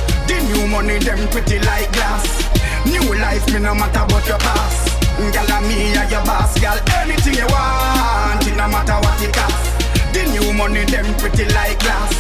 Money, 0.72 1.00
them 1.00 1.28
pretty 1.28 1.60
like 1.60 1.92
glass. 1.92 2.24
New 2.86 3.04
life, 3.20 3.46
me 3.52 3.60
no 3.60 3.76
matter 3.76 4.06
what 4.14 4.26
your 4.26 4.38
past. 4.40 5.04
Girl, 5.18 5.52
and 5.52 5.68
me 5.68 5.92
and 5.94 6.10
your 6.10 6.24
boss, 6.24 6.58
girl. 6.62 6.80
Anything 6.96 7.36
you 7.36 7.48
want, 7.48 8.48
it 8.48 8.56
no 8.56 8.68
matter 8.70 8.96
what 9.04 9.22
it 9.22 9.34
cost. 9.36 10.14
The 10.14 10.24
new 10.32 10.54
money, 10.54 10.86
them 10.86 11.14
pretty 11.20 11.44
like 11.54 11.78
glass. 11.80 12.14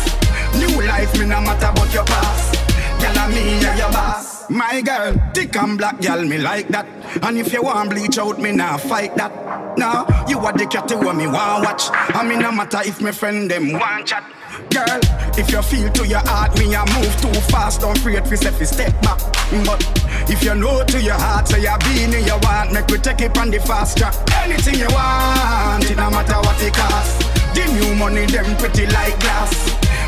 New 0.60 0.82
life, 0.86 1.18
me 1.18 1.28
no 1.28 1.39
matter 1.39 1.72
what 1.80 1.93
your 1.93 2.04
past. 2.04 2.54
Girl, 3.02 3.18
and 3.20 3.34
me 3.34 3.66
and 3.66 3.80
your 3.80 3.90
boss. 3.90 4.49
My 4.49 4.82
girl, 4.82 5.15
thick 5.34 5.56
and 5.56 5.78
black, 5.78 6.02
girl, 6.02 6.26
me 6.26 6.38
like 6.38 6.68
that. 6.68 6.86
And 7.23 7.38
if 7.38 7.53
you 7.53 7.64
want 7.64 7.90
bleach 7.90 8.18
out, 8.18 8.38
me 8.38 8.52
nah 8.52 8.76
fight 8.76 9.15
that. 9.15 9.32
Nah, 9.78 10.28
you 10.28 10.38
are 10.40 10.52
the 10.52 10.65
cat 10.65 10.91
who 10.91 11.14
me 11.14 11.26
want 11.26 11.64
watch. 11.64 11.84
I 11.90 12.28
mean, 12.28 12.40
no 12.40 12.52
matter 12.52 12.82
if 12.84 12.99
my 12.99 13.11
friend 13.11 13.49
them 13.49 13.72
want 13.72 14.07
chat. 14.07 14.26
Girl, 14.72 14.99
if 15.38 15.52
you 15.52 15.61
feel 15.61 15.91
to 15.91 16.07
your 16.07 16.23
heart, 16.23 16.57
me 16.57 16.73
a 16.73 16.80
move 16.95 17.11
too 17.19 17.34
fast, 17.52 17.81
don't 17.81 17.98
fi 17.99 18.23
say 18.35 18.52
fi 18.52 18.64
step 18.64 19.02
back. 19.02 19.19
But 19.65 19.84
if 20.30 20.41
you 20.43 20.56
know 20.56 20.84
to 20.85 21.02
your 21.02 21.19
heart, 21.19 21.49
say 21.49 21.61
you 21.61 21.76
been 21.80 22.14
in 22.14 22.26
your 22.26 22.39
want, 22.39 22.72
make 22.72 22.88
we 22.88 22.98
take 22.98 23.19
it 23.19 23.38
on 23.38 23.52
the 23.52 23.60
fast 23.60 23.98
track. 23.98 24.15
Anything 24.43 24.80
you 24.80 24.88
want, 24.95 25.84
it 25.91 25.98
no 25.98 26.10
matter 26.10 26.39
what 26.39 26.61
it 26.64 26.73
cost. 26.73 27.19
The 27.53 27.68
new 27.68 27.95
money, 27.95 28.26
them 28.27 28.56
pretty 28.57 28.88
like 28.88 29.19
glass. 29.19 29.52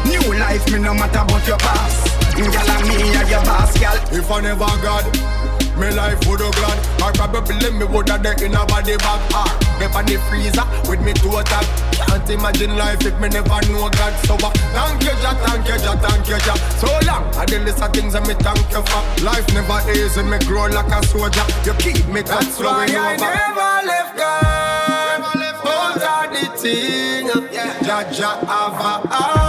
New 0.07 0.33
life, 0.39 0.63
me 0.71 0.79
no 0.79 0.93
matter 0.93 1.25
what 1.27 1.45
your 1.45 1.57
past. 1.57 2.07
Girl, 2.35 2.47
and 2.47 2.87
me 2.87 3.13
and 3.15 3.29
your 3.29 3.43
boss, 3.43 3.77
girl. 3.77 3.99
If 4.15 4.31
I 4.31 4.39
never 4.39 4.71
got 4.79 5.42
me 5.77 5.91
life 5.91 6.19
would 6.27 6.41
have 6.41 6.53
glad. 6.55 6.77
Or 7.01 7.11
probably 7.13 7.71
me 7.71 7.85
would 7.85 8.09
have 8.09 8.23
dead 8.23 8.41
in 8.41 8.53
a 8.53 8.65
body 8.65 8.97
bag. 8.97 9.21
Or 9.33 9.63
never 9.79 10.03
the 10.03 10.17
freezer 10.29 10.65
with 10.89 11.01
me 11.01 11.13
toe 11.13 11.41
tag 11.43 11.65
Can't 12.07 12.29
imagine 12.29 12.75
life 12.77 13.03
if 13.05 13.19
me 13.19 13.29
never 13.29 13.59
know 13.71 13.89
God. 13.89 14.13
So 14.25 14.35
uh, 14.35 14.51
thank 14.71 15.03
you 15.03 15.15
Jah, 15.21 15.35
thank 15.43 15.67
you 15.67 15.77
Jah, 15.77 15.97
thank 15.97 16.27
you 16.29 16.39
Jah 16.39 16.55
So 16.79 16.87
long, 17.07 17.25
I 17.35 17.45
the 17.45 17.59
list 17.59 17.81
of 17.81 17.91
things 17.91 18.13
that 18.13 18.25
me 18.27 18.35
thank 18.35 18.63
you 18.71 18.83
for. 18.85 19.03
Life 19.23 19.47
never 19.53 19.79
easy, 19.91 20.23
me 20.23 20.39
grow 20.45 20.67
like 20.67 20.91
a 20.91 21.05
soldier. 21.07 21.45
You 21.65 21.73
keep 21.81 22.07
me 22.07 22.21
God 22.21 22.43
That's 22.43 22.59
why 22.59 22.85
I 22.87 23.17
never 23.17 23.87
left 23.87 24.17
God. 24.17 24.73
Hold 25.63 26.03
on 26.03 26.33
the 26.33 26.45
thing. 26.57 27.27
Jah, 27.83 28.03
Jah 28.11 28.39
have 28.45 28.79
a 28.79 29.42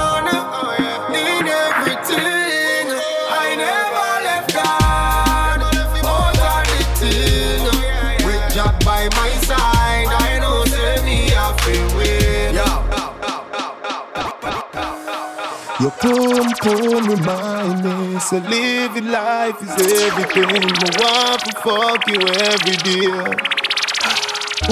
Your 15.85 15.93
pum 16.01 16.49
pum 16.63 17.11
remind 17.11 17.85
me, 17.85 18.19
so 18.19 18.39
living 18.39 19.11
life 19.11 19.61
is 19.61 19.69
everything. 19.69 20.49
I 20.49 20.89
want 20.97 21.41
to 21.45 21.53
fuck 21.61 22.09
you 22.09 22.21
every 22.25 22.77
day. 22.89 23.13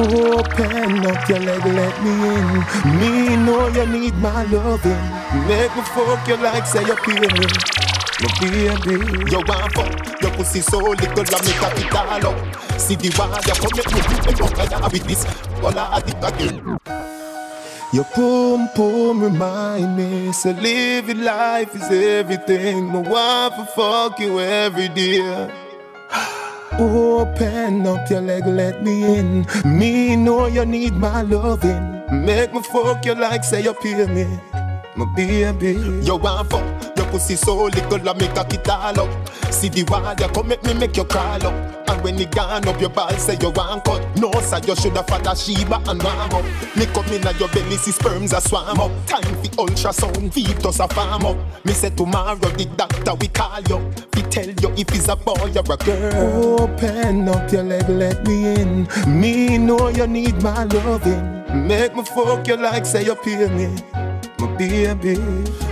Open 0.00 1.04
up 1.04 1.28
your 1.28 1.40
leg, 1.40 1.64
let 1.66 2.02
me 2.02 2.12
in. 2.32 2.48
Me 2.96 3.36
know 3.44 3.68
you 3.68 3.84
need 3.88 4.16
my 4.20 4.44
loving. 4.44 5.04
Make 5.46 5.76
me 5.76 5.82
fuck 5.92 6.26
you 6.26 6.36
like 6.36 6.66
say 6.66 6.80
you 6.80 6.96
pay 6.96 7.20
me. 7.20 7.46
My 8.22 8.28
baby, 8.40 9.30
you 9.30 9.40
want 9.46 9.70
fuck 9.74 10.22
your 10.22 10.30
pussy 10.30 10.62
so 10.62 10.78
little, 10.78 11.10
I 11.12 11.44
make 11.44 11.60
a 11.60 11.68
it 11.76 11.94
all 11.94 12.26
up. 12.26 12.80
See 12.80 12.94
the 12.94 13.04
you 13.04 13.10
come 13.12 13.30
make 13.76 13.92
me 13.92 14.00
make 14.24 14.40
up 14.40 14.56
like 14.56 14.92
with 14.94 15.04
this. 15.04 15.26
All 15.62 15.78
I 15.78 16.00
did 16.00 16.24
again. 16.24 16.78
Your 17.92 18.04
pum 18.04 18.70
pum 18.74 19.22
remind 19.22 19.98
me, 19.98 20.32
so 20.32 20.52
living 20.52 21.24
life 21.24 21.74
is 21.74 21.90
everything. 21.90 22.86
My 22.86 23.00
wife 23.00 23.58
will 23.58 23.66
fuck 23.66 24.18
you 24.18 24.40
every 24.40 24.88
day. 24.88 25.20
Open 26.78 27.86
up 27.86 28.08
your 28.08 28.22
leg, 28.22 28.46
let 28.46 28.82
me 28.82 29.18
in. 29.18 29.46
Me 29.66 30.16
know 30.16 30.46
you 30.46 30.64
need 30.64 30.94
my 30.94 31.20
loving. 31.20 32.02
Make 32.24 32.54
me 32.54 32.62
fuck 32.62 33.04
you 33.04 33.14
like 33.14 33.44
say 33.44 33.62
you 33.62 33.74
pay 33.74 34.06
me. 34.06 34.40
My 34.96 35.04
baby, 35.14 35.72
you 36.02 36.16
want 36.16 36.48
fuck 36.50 36.82
your 36.82 36.91
pussy 37.12 37.36
so 37.36 37.64
little, 37.64 38.08
I 38.08 38.14
make 38.14 38.36
a 38.36 38.46
it 38.48 38.68
all 38.68 39.00
up. 39.00 39.52
See 39.52 39.68
the 39.68 39.84
wall, 39.84 40.14
you 40.18 40.28
come 40.28 40.48
make 40.48 40.64
me 40.64 40.72
make 40.72 40.96
you 40.96 41.04
crawl 41.04 41.46
up. 41.46 41.88
And 41.90 42.02
when 42.02 42.16
you 42.18 42.26
gone 42.26 42.66
up 42.66 42.80
your 42.80 42.88
ball, 42.88 43.10
say 43.10 43.36
you 43.38 43.50
want 43.50 43.84
cut. 43.84 44.00
No, 44.16 44.32
sir, 44.40 44.60
you 44.66 44.74
shoulda 44.74 45.02
father 45.02 45.36
Sheba 45.36 45.76
and 45.90 46.02
warm 46.02 46.32
up. 46.32 46.44
Me 46.74 46.86
come 46.86 47.12
in 47.12 47.26
at 47.26 47.38
your 47.38 47.50
belly, 47.50 47.76
see 47.76 47.92
sperms 47.92 48.32
a 48.32 48.40
swam 48.40 48.80
up. 48.80 48.90
Time 49.06 49.22
for 49.22 49.66
ultrasound, 49.66 50.32
fetus 50.32 50.80
a 50.80 50.88
farm 50.88 51.26
up. 51.26 51.36
Me 51.66 51.72
say 51.72 51.90
tomorrow 51.90 52.36
the 52.36 52.64
doctor 52.76 53.14
we 53.14 53.28
call 53.28 53.60
you. 53.68 53.78
We 54.16 54.22
tell 54.22 54.48
you 54.48 54.72
if 54.80 54.88
it's 54.96 55.08
a 55.08 55.16
boy 55.16 55.34
or 55.36 55.74
a 55.74 55.76
girl. 55.76 56.60
Open 56.62 57.28
up 57.28 57.52
your 57.52 57.62
leg, 57.62 57.88
let 57.90 58.26
me 58.26 58.54
in. 58.54 58.88
Me 59.06 59.58
know 59.58 59.88
you 59.88 60.06
need 60.06 60.42
my 60.42 60.64
loving. 60.64 61.66
Make 61.68 61.94
me 61.94 62.04
fuck 62.04 62.48
you 62.48 62.56
like 62.56 62.86
say 62.86 63.04
you 63.04 63.14
pay 63.16 63.48
me 63.50 63.68
my 64.42 64.56
baby. 64.56 65.16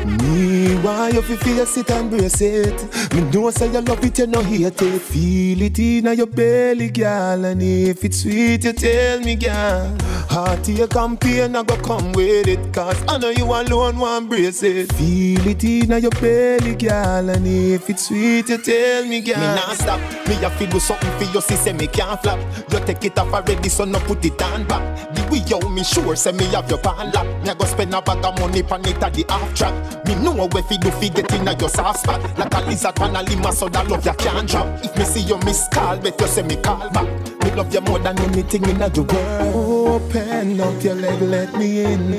Me, 0.06 0.76
why 0.76 1.10
you 1.10 1.22
fi 1.22 1.36
face 1.36 1.76
it 1.76 1.90
and 1.90 2.10
brace 2.10 2.40
it? 2.40 3.12
Me 3.14 3.22
know 3.30 3.50
say 3.50 3.70
you 3.70 3.80
love 3.80 4.04
it, 4.04 4.18
you 4.18 4.26
no 4.26 4.42
hate 4.42 4.80
it. 4.82 5.00
Feel 5.02 5.62
it 5.62 5.78
in 5.78 6.16
your 6.16 6.26
belly, 6.26 6.90
girl, 6.90 7.44
and 7.44 7.62
if 7.62 8.04
it's 8.04 8.22
sweet, 8.22 8.64
you 8.64 8.72
tell 8.72 9.20
me, 9.20 9.36
girl. 9.36 9.96
Heart 10.30 10.64
to 10.64 10.72
your 10.72 10.86
campaign, 10.88 11.56
I 11.56 11.62
go 11.64 11.76
come 11.76 12.12
with 12.12 12.46
it, 12.46 12.72
cause 12.72 13.02
I 13.08 13.18
know 13.18 13.30
you 13.30 13.44
alone 13.44 13.98
want 13.98 14.28
brace 14.28 14.62
it. 14.62 14.92
Feel 14.92 15.46
it 15.46 15.64
in 15.64 15.90
your 16.00 16.10
belly, 16.12 16.76
girl, 16.76 17.30
and 17.30 17.46
if 17.46 17.90
it's 17.90 18.08
sweet, 18.08 18.48
you 18.48 18.58
tell 18.58 19.04
me, 19.04 19.20
girl. 19.20 19.38
Me 19.38 19.46
nah 19.46 19.72
stop, 19.74 20.00
me 20.28 20.42
a 20.44 20.50
feel 20.50 20.70
do 20.70 20.80
something 20.80 21.10
for 21.18 21.24
you, 21.34 21.40
see 21.40 21.56
say 21.56 21.72
me 21.72 21.86
can't 21.86 22.20
flap. 22.22 22.38
You 22.72 22.80
take 22.86 23.04
it 23.04 23.18
off 23.18 23.32
already, 23.32 23.68
so 23.68 23.84
no 23.84 23.98
put 24.00 24.24
it 24.24 24.40
on 24.40 24.66
back. 24.66 25.14
The 25.14 25.22
way 25.30 25.42
you 25.46 25.68
me 25.70 25.82
sure 25.84 26.14
say 26.16 26.32
me 26.32 26.44
have 26.46 26.68
your 26.70 26.78
pan 26.78 27.10
lap. 27.10 27.26
Me 27.42 27.50
a 27.50 27.54
go 27.54 27.64
spend 27.64 27.92
a 27.94 28.00
bag 28.00 28.24
of 28.24 28.38
money 28.38 28.62
pan 28.62 28.86
it 28.86 29.02
at 29.02 29.12
the 29.12 29.24
half 29.28 29.54
track. 29.54 29.74
Me 30.06 30.14
know 30.16 30.46
where 30.46 30.62
fi 30.62 30.76
do 30.76 30.90
fi 30.90 31.08
get 31.08 31.32
in 31.32 31.46
your 31.58 31.68
soft 31.68 32.00
spot. 32.00 32.20
Like 32.38 32.54
a 32.54 32.60
lizard 32.62 32.94
pan 32.96 33.16
a 33.16 33.22
lima, 33.22 33.52
so 33.52 33.68
that 33.68 33.88
love 33.88 34.04
you 34.04 34.12
can't 34.14 34.48
drop. 34.48 34.84
If 34.84 34.96
me 34.96 35.04
see 35.04 35.20
you 35.20 35.38
miss 35.44 35.68
call, 35.68 35.98
bet 35.98 36.20
you 36.20 36.26
say 36.26 36.42
me 36.42 36.56
call 36.56 36.90
back. 36.90 37.08
Me 37.44 37.50
love 37.52 37.72
you 37.72 37.80
more 37.82 37.98
than 37.98 38.18
anything 38.20 38.64
in 38.68 38.78
the 38.78 39.02
world. 39.02 40.02
Open 40.02 40.60
up 40.60 40.82
your 40.82 40.94
leg, 40.94 41.20
let 41.22 41.56
me 41.56 41.84
in. 41.84 42.10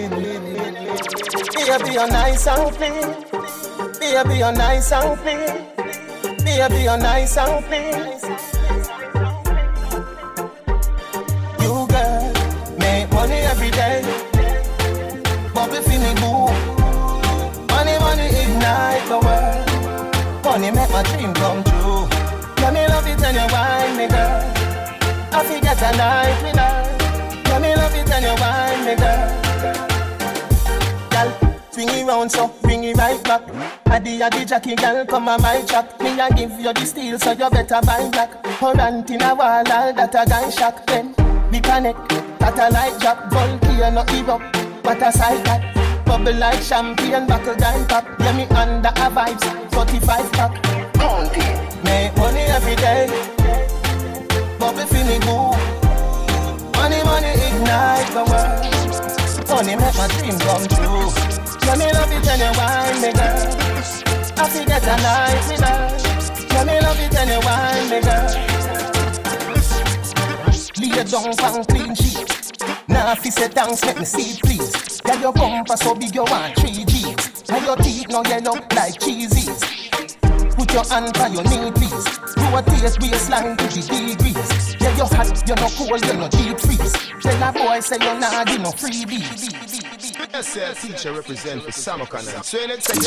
Baby, 1.72 1.94
you're 1.94 2.08
nice 2.08 2.48
and 2.48 2.76
clean. 2.76 3.16
Baby, 4.00 4.38
you're 4.40 4.52
nice 4.52 4.92
and 4.92 5.20
clean. 5.20 5.72
Baby, 6.44 6.84
you're 6.84 6.98
nice 6.98 7.38
and 7.38 7.66
clean. 7.66 8.20
You 11.62 11.88
girl, 11.88 12.34
make 12.78 13.12
money 13.12 13.42
every 13.52 13.72
day. 13.72 14.21
World. 20.62 20.76
Money 20.76 20.76
make 20.76 20.92
my 20.92 21.04
dream 21.04 21.34
come 21.34 21.64
true. 21.64 22.08
Let 22.58 22.74
me 22.74 22.88
love 22.88 23.08
it 23.08 23.20
when 23.20 23.36
you 23.36 23.48
wine 23.52 23.98
me, 23.98 24.08
girl. 24.08 24.42
I 25.34 25.44
forget 25.44 25.82
a 25.82 25.98
night 25.98 26.44
with 26.44 26.58
her. 26.58 27.42
Let 27.46 27.62
me 27.62 27.76
love 27.76 27.96
it 27.96 28.10
when 28.10 28.24
you 28.24 28.36
wine 28.40 28.86
me, 28.86 28.96
girl. 28.96 29.30
Girl, 31.10 31.30
swing 31.72 31.90
it 31.90 32.08
round 32.08 32.32
so 32.32 32.48
bring 32.62 32.84
it 32.84 32.98
right 32.98 33.24
back. 33.24 33.42
Addy 33.88 34.22
addy 34.22 34.46
Jackie 34.46 34.76
girl, 34.76 35.06
come 35.06 35.28
on 35.30 35.42
my 35.42 35.62
track. 35.62 36.00
Me 36.02 36.20
a 36.20 36.30
give 36.34 36.60
you 36.60 36.74
the 36.74 36.86
steel, 36.86 37.20
so 37.20 37.32
you 37.32 37.50
better 37.50 37.82
buy 37.86 38.10
black. 38.10 38.44
Current 38.44 39.10
in 39.10 39.22
a 39.22 39.36
wall, 39.36 39.48
all 39.50 39.94
that 39.94 40.16
a 40.16 40.30
gun 40.30 40.52
shock. 40.52 40.86
Then 40.88 41.16
we 41.52 41.60
connect, 41.60 42.10
that 42.40 42.58
a 42.58 42.70
light 42.72 43.00
drop. 43.00 43.32
Volcano 43.32 44.04
erupt, 44.04 44.86
what 44.86 45.02
a 45.02 45.12
sight 45.12 45.44
that. 45.46 45.81
Bubble 46.12 46.34
like 46.34 46.62
champagne, 46.62 47.26
buckle 47.26 47.56
down 47.56 47.88
pop. 47.88 48.04
Yeah, 48.20 48.36
me 48.36 48.44
under 48.48 48.90
a 48.90 49.08
vibes, 49.16 49.72
45 49.74 50.32
pack. 50.34 50.62
Bounty, 50.96 51.40
make 51.86 52.14
money 52.18 52.42
every 52.52 52.76
day. 52.76 53.08
Bubble 54.60 54.86
for 54.88 55.04
me 55.08 55.20
boo. 55.24 55.56
Money, 56.76 57.02
money 57.08 57.32
ignite 57.48 58.12
the 58.12 58.28
world. 58.28 58.60
Money 59.48 59.76
make 59.78 59.96
my 59.96 60.08
dream 60.20 60.38
come 60.44 60.68
true. 60.68 61.08
Let 61.66 61.80
me 61.80 61.88
love 61.96 62.12
it 62.12 62.26
when 62.28 62.40
you 62.44 62.52
wine 62.60 63.00
me, 63.02 63.14
girl. 63.14 63.40
I 64.36 64.50
forget 64.50 64.84
a 64.84 64.96
night 65.08 65.48
with 65.48 65.64
her. 65.64 65.80
Let 66.52 66.68
me 66.68 66.76
love 66.82 67.00
it 67.00 67.14
when 67.14 67.30
you 67.30 67.40
wine 67.40 67.88
me, 67.90 68.02
girl. 68.02 68.52
Lay 70.78 71.04
down 71.06 71.64
clean 71.64 71.96
sheet. 71.96 72.41
Now 72.88 73.12
if 73.14 73.26
you 73.26 73.32
say 73.32 73.48
thanks, 73.48 73.84
make 73.86 74.00
me 74.00 74.06
see 74.06 74.40
please. 74.42 75.02
Yeah, 75.06 75.20
your 75.20 75.34
bumper 75.34 75.78
so 75.78 75.96
big 75.96 76.14
you 76.14 76.24
want 76.24 76.56
three 76.58 76.86
G's. 76.86 77.50
And 77.50 77.66
your 77.66 77.76
teeth 77.78 78.10
no 78.10 78.24
yellow 78.24 78.54
like 78.76 79.00
cheesies. 79.00 79.92
Put 80.56 80.74
your 80.74 80.84
hand 80.86 81.18
on 81.18 81.34
your 81.34 81.44
knee, 81.44 81.72
please. 81.72 82.06
Rotate 82.52 83.00
waistline 83.02 83.58
to 83.58 83.66
the 83.66 83.82
degrees. 83.82 84.76
Yeah, 84.80 84.96
you 84.98 85.06
hot, 85.06 85.48
you're 85.48 85.58
no 85.58 85.70
cold, 85.70 86.06
you're 86.06 86.18
no 86.18 86.28
deep 86.30 86.60
freeze. 86.60 86.94
Tell 87.22 87.50
a 87.50 87.52
boy 87.52 87.80
say 87.80 87.98
you 87.98 88.20
nah 88.20 88.44
give 88.44 88.62
no 88.62 88.72
freebies. 88.72 90.01
Yes, 90.34 90.48
sir, 90.48 90.74
teacher 90.74 91.12
represent 91.12 91.62
for 91.62 91.72
Samarkand 91.74 92.28
and 92.30 92.44
Train 92.44 92.70
it 92.70 92.80
to 92.82 92.94
She 92.96 93.04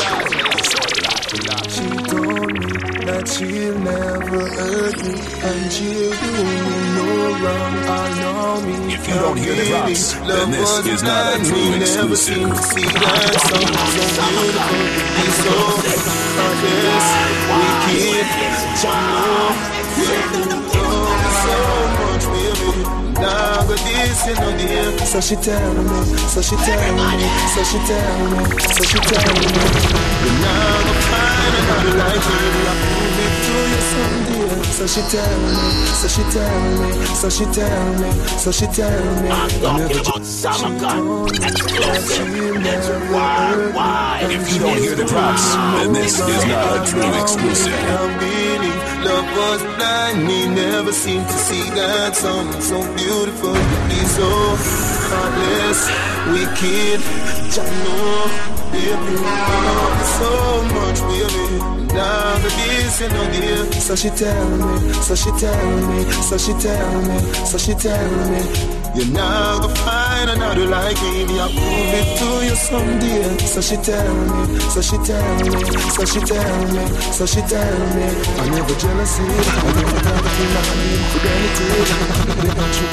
told 2.05 2.53
me 2.53 2.69
that 3.05 3.27
she'll 3.27 3.79
never 3.79 4.45
hurt 4.45 4.97
me 5.01 5.17
and 5.41 5.71
she'll 5.73 6.13
do 6.13 6.31
me 6.37 6.85
no 6.95 7.05
wrong. 7.41 7.75
I 7.81 8.19
know 8.21 8.61
me. 8.61 8.93
If 8.93 9.07
you 9.07 9.15
don't 9.15 9.37
hear 9.37 9.55
the 9.55 9.65
drops, 9.65 10.13
then 10.13 10.51
this 10.51 10.85
is 10.85 11.01
not 11.01 11.33
a 11.33 11.43
true 11.43 11.73
exclusive. 11.73 12.57
See 12.57 12.85
that 12.85 13.41
song. 13.41 13.73
So 14.13 14.29
beautiful, 14.37 14.85
be 15.17 15.25
so. 15.41 15.55
Heartless, 16.37 17.07
wicked, 17.49 18.27
Jano, 18.81 19.49
so 19.97 20.13
much, 20.45 20.74
baby. 23.25 23.67
Go 23.67 23.75
this, 23.75 24.25
you 24.27 24.33
know, 24.35 24.51
dear. 24.57 25.05
So 25.05 25.19
she 25.21 25.35
tell 25.35 25.73
me, 25.73 26.17
so 26.29 26.41
she 26.41 26.55
tell 26.55 26.93
me, 26.95 27.27
so 27.53 27.61
she 27.63 27.77
tell 27.87 28.19
me, 28.31 28.39
so 28.61 28.83
she 28.83 28.99
tell 28.99 29.33
me. 29.33 29.47
You're 30.23 30.39
now 30.41 30.85
go 30.85 30.93
find 31.09 31.53
another 31.59 31.93
like 31.97 32.25
you. 32.29 32.43
I 32.65 32.75
prove 32.81 33.19
it 33.25 33.33
to 33.45 33.55
you 33.71 33.81
someday. 33.91 34.34
So 34.75 34.85
she 34.87 35.01
tell 35.09 35.39
me, 35.39 35.55
so 35.85 36.07
she 36.09 36.21
tell 36.31 36.59
me, 36.81 37.05
so 37.15 37.29
she 37.29 37.45
tell 37.45 37.93
me, 37.95 38.11
so 38.37 38.51
she 38.51 38.65
tell 38.67 39.23
me. 39.23 39.29
I'm 39.29 39.49
talking 39.61 39.99
about 40.01 40.25
Samarkand. 40.25 41.31
If 44.31 44.53
you 44.53 44.59
don't 44.59 44.77
hear 44.77 44.95
the 44.95 45.05
drops, 45.05 45.55
then 45.55 45.93
this 45.93 46.19
is 46.19 46.45
not 46.47 46.75
a 46.75 46.91
true 46.91 47.21
exclusive. 47.21 47.71
Love 49.05 49.37
was 49.37 49.61
blind, 49.77 50.27
me 50.27 50.45
never 50.47 50.91
seemed 50.91 51.25
to 51.25 51.37
see 51.37 51.69
that 51.71 52.13
something 52.13 52.61
so 52.61 52.81
beautiful 52.97 53.53
could 53.53 53.87
be 53.87 54.03
so 54.11 54.27
heartless, 55.07 55.87
wicked. 56.35 56.99
Jano, 57.47 58.27
baby, 58.73 59.15
so 60.19 60.31
much, 60.75 60.99
baby. 61.07 61.84
Now 61.95 62.37
the 62.43 62.49
this 62.49 62.99
you 63.01 63.09
know 63.09 63.25
dear. 63.31 63.71
So 63.79 63.95
she 63.95 64.09
tell 64.09 64.49
me, 64.49 64.93
so 64.93 65.15
she 65.15 65.31
tell 65.39 65.87
me, 65.87 66.11
so 66.11 66.37
she 66.37 66.53
tell 66.59 67.01
me, 67.07 67.17
so 67.45 67.57
she 67.57 67.73
tell 67.73 68.11
me. 68.31 68.41
You're 68.95 69.07
not 69.07 69.61
gonna 69.61 69.75
find 69.75 70.29
another 70.29 70.67
like 70.67 71.01
me. 71.01 71.39
I'll 71.39 71.49
prove 71.49 71.93
it 71.99 72.07
to 72.19 72.29
you 72.47 72.55
someday. 72.55 73.37
So 73.39 73.61
she 73.61 73.75
tell 73.77 74.13
me, 74.13 74.59
so 74.73 74.81
she 74.81 74.97
tell 75.03 75.35
me, 75.43 75.51
so 75.95 76.05
she 76.05 76.19
tell 76.19 76.57
me, 76.73 76.83
so 77.11 77.25
she 77.25 77.41
tell 77.41 77.79
me. 77.95 78.07
I 78.39 78.49
never 78.55 78.75
jealousy, 78.75 79.23
I 79.23 79.71
never 79.75 79.99
got 80.05 80.15
infidelity. 80.95 81.67
They 82.39 82.51
not 82.55 82.71
true, 82.75 82.87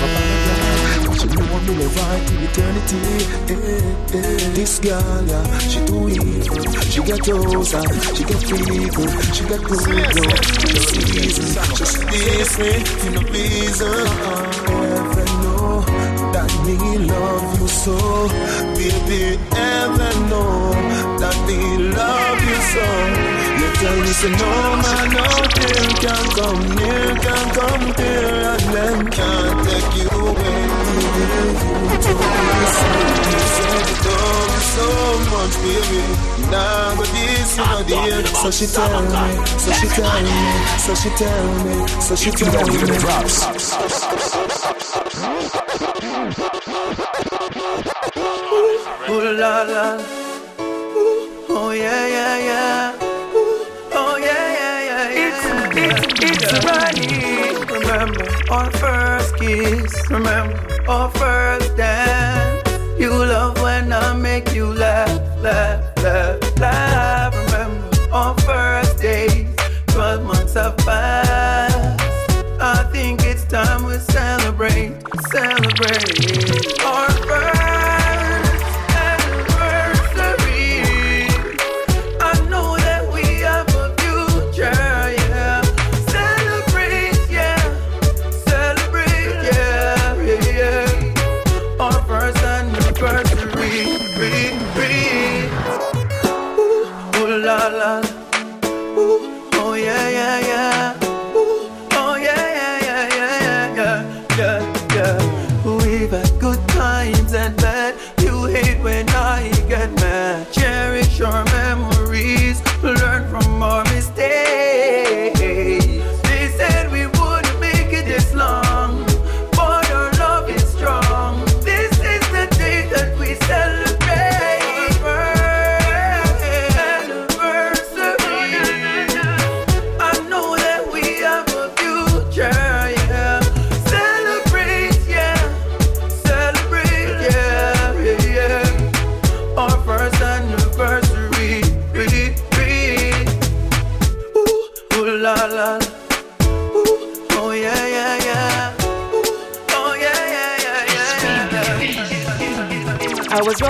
for 0.00 0.08
paradise. 0.14 1.20
She 1.20 1.26
know 1.28 1.60
me 1.60 1.72
love 1.80 1.96
right 1.96 2.22
to 2.28 2.34
eternity. 2.44 3.00
Eh, 3.48 3.56
eh. 3.56 4.52
This 4.54 4.78
girl, 4.78 5.24
yeah, 5.26 5.58
she 5.58 5.84
too 5.84 6.08
evil. 6.08 6.72
She 6.88 7.00
got 7.02 7.26
rosa, 7.26 7.82
she 8.14 8.24
got 8.24 8.33
fever, 8.40 9.06
she 9.34 9.44
got 9.44 9.62
good 9.64 9.78
love. 9.86 10.40
Just 10.66 10.88
season, 10.90 11.58
uh-uh. 11.58 11.76
just 11.76 11.98
way, 12.58 12.78
you 13.04 13.10
know 13.10 13.24
please 13.30 13.80
her. 13.80 14.06
Uh-uh. 14.06 14.64
Every 14.98 15.34
me 16.66 16.98
love 16.98 17.60
you 17.60 17.68
so. 17.68 17.96
Baby, 18.76 19.38
ever 19.52 20.12
know 20.28 20.72
that 21.20 21.36
me 21.46 21.58
love 21.92 22.40
you 22.48 22.60
so. 22.72 23.33
Tell 23.84 24.00
me 24.00 24.12
say 24.16 24.30
no 24.30 24.48
man 24.80 25.12
out 25.12 25.54
there 25.56 25.88
can 26.00 26.24
come 26.38 26.64
near, 26.76 27.12
can 27.20 27.46
come 27.52 27.84
here, 28.00 28.56
and 28.56 28.66
them 28.72 28.98
can't 29.12 29.58
take 29.68 29.92
you 30.00 30.08
away. 30.08 30.60
Told 32.00 32.24
so, 32.72 32.88
you 33.84 34.00
love 34.08 34.48
me 34.48 34.60
so 34.72 34.88
much, 35.32 35.54
baby. 35.60 36.00
Now 36.50 36.96
but 36.96 37.08
this 37.12 37.52
you 37.58 37.64
know 37.64 37.84
end. 38.16 38.26
So 38.28 38.48
she 38.50 38.64
tell 38.72 39.02
me, 39.04 39.44
so 39.44 39.70
she 39.76 39.86
tell 39.88 40.16
me, 40.22 40.32
so 40.80 40.94
she 40.94 41.10
tell 41.20 41.44
me, 41.64 41.74
so 42.00 42.14
she 42.16 42.30
tell 42.30 42.64
me. 42.64 42.72
Ooh 49.10 49.20
la 49.36 49.62
la. 49.62 50.00
Ooh, 50.58 51.44
oh 51.50 51.70
yeah 51.72 52.06
yeah 52.08 52.38
yeah. 52.38 53.03
It's 56.16 56.42
it's 56.44 57.70
Remember 57.70 58.26
our 58.50 58.70
first 58.72 59.36
kiss. 59.36 60.10
Remember 60.10 60.58
our 60.88 61.10
first 61.10 61.76
dance. 61.76 62.68
You 62.98 63.10
love 63.10 63.60
when 63.60 63.92
I 63.92 64.14
make 64.14 64.54
you 64.54 64.66
laugh, 64.66 65.10
laugh, 65.40 65.82
laugh, 66.02 66.58
laugh. 66.60 67.34
Remember 67.34 68.12
our 68.12 68.38
first 68.40 68.98
days. 69.00 69.48
Twelve 69.88 70.24
months 70.24 70.54
have 70.54 70.76
passed. 70.78 72.00
I 72.60 72.88
think 72.92 73.24
it's 73.24 73.44
time 73.44 73.84
we 73.84 73.98
celebrate, 73.98 74.92
celebrate 75.32 76.83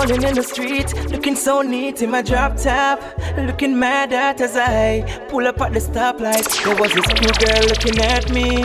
rolling 0.05 0.23
in 0.23 0.35
the 0.35 0.43
street, 0.43 0.93
looking 1.11 1.35
so 1.35 1.63
neat 1.63 2.03
in 2.03 2.11
my 2.11 2.21
drop 2.21 2.57
top, 2.57 3.01
looking 3.37 3.79
mad 3.79 4.13
at 4.13 4.41
as 4.41 4.57
I 4.57 5.03
pull 5.29 5.47
up 5.47 5.61
at 5.61 5.73
the 5.73 5.81
stoplight. 5.81 6.47
There 6.65 6.77
was 6.77 6.93
this 6.93 7.07
cute 7.07 7.39
girl 7.39 7.63
looking 7.69 7.99
at 8.01 8.31
me. 8.31 8.65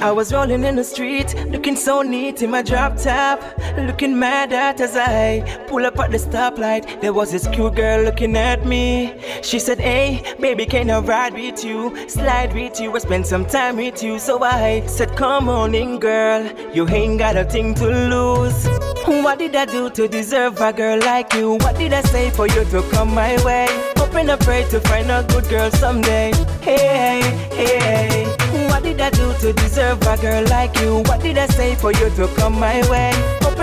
I 0.00 0.12
was 0.12 0.34
rolling 0.34 0.64
in 0.64 0.76
the 0.76 0.84
street, 0.84 1.34
looking 1.46 1.76
so 1.76 2.02
neat 2.02 2.42
in 2.42 2.50
my 2.50 2.60
drop 2.60 2.98
top, 2.98 3.40
looking 3.78 4.18
mad 4.18 4.52
at 4.52 4.78
as 4.80 4.96
I 4.96 5.40
pull 5.66 5.86
up 5.86 5.98
at 5.98 6.10
the 6.10 6.18
stoplight. 6.18 7.00
There 7.00 7.14
was 7.14 7.32
this 7.32 7.48
cute 7.48 7.74
girl 7.74 8.04
looking 8.04 8.36
at 8.36 8.66
me. 8.66 9.14
She 9.44 9.58
said, 9.58 9.78
Hey, 9.78 10.22
baby, 10.40 10.64
can 10.64 10.90
I 10.90 11.00
ride 11.00 11.34
with 11.34 11.62
you? 11.62 11.94
Slide 12.08 12.54
with 12.54 12.80
you, 12.80 12.90
I 12.96 12.98
spend 12.98 13.26
some 13.26 13.44
time 13.44 13.76
with 13.76 14.02
you. 14.02 14.18
So 14.18 14.42
I 14.42 14.86
said, 14.86 15.14
Come 15.16 15.50
on 15.50 15.74
in, 15.74 15.98
girl, 15.98 16.50
you 16.72 16.88
ain't 16.88 17.18
got 17.18 17.36
a 17.36 17.44
thing 17.44 17.74
to 17.74 17.86
lose. 17.86 18.66
What 19.06 19.38
did 19.38 19.54
I 19.54 19.66
do 19.66 19.90
to 19.90 20.08
deserve 20.08 20.62
a 20.62 20.72
girl 20.72 20.98
like 20.98 21.34
you? 21.34 21.52
What 21.56 21.76
did 21.76 21.92
I 21.92 22.00
say 22.00 22.30
for 22.30 22.46
you 22.46 22.64
to 22.64 22.82
come 22.90 23.14
my 23.14 23.36
way? 23.44 23.66
Hoping 23.98 24.30
I 24.30 24.36
pray 24.36 24.64
to 24.70 24.80
find 24.80 25.10
a 25.10 25.22
good 25.28 25.46
girl 25.50 25.70
someday. 25.72 26.32
Hey, 26.62 27.20
hey, 27.52 28.24
hey. 28.34 28.68
What 28.68 28.82
did 28.82 28.98
I 28.98 29.10
do 29.10 29.34
to 29.40 29.52
deserve 29.52 30.00
a 30.06 30.16
girl 30.16 30.44
like 30.48 30.80
you? 30.80 31.02
What 31.04 31.20
did 31.20 31.36
I 31.36 31.46
say 31.48 31.74
for 31.74 31.92
you 31.92 32.08
to 32.16 32.28
come 32.36 32.58
my 32.58 32.80
way? 32.88 33.12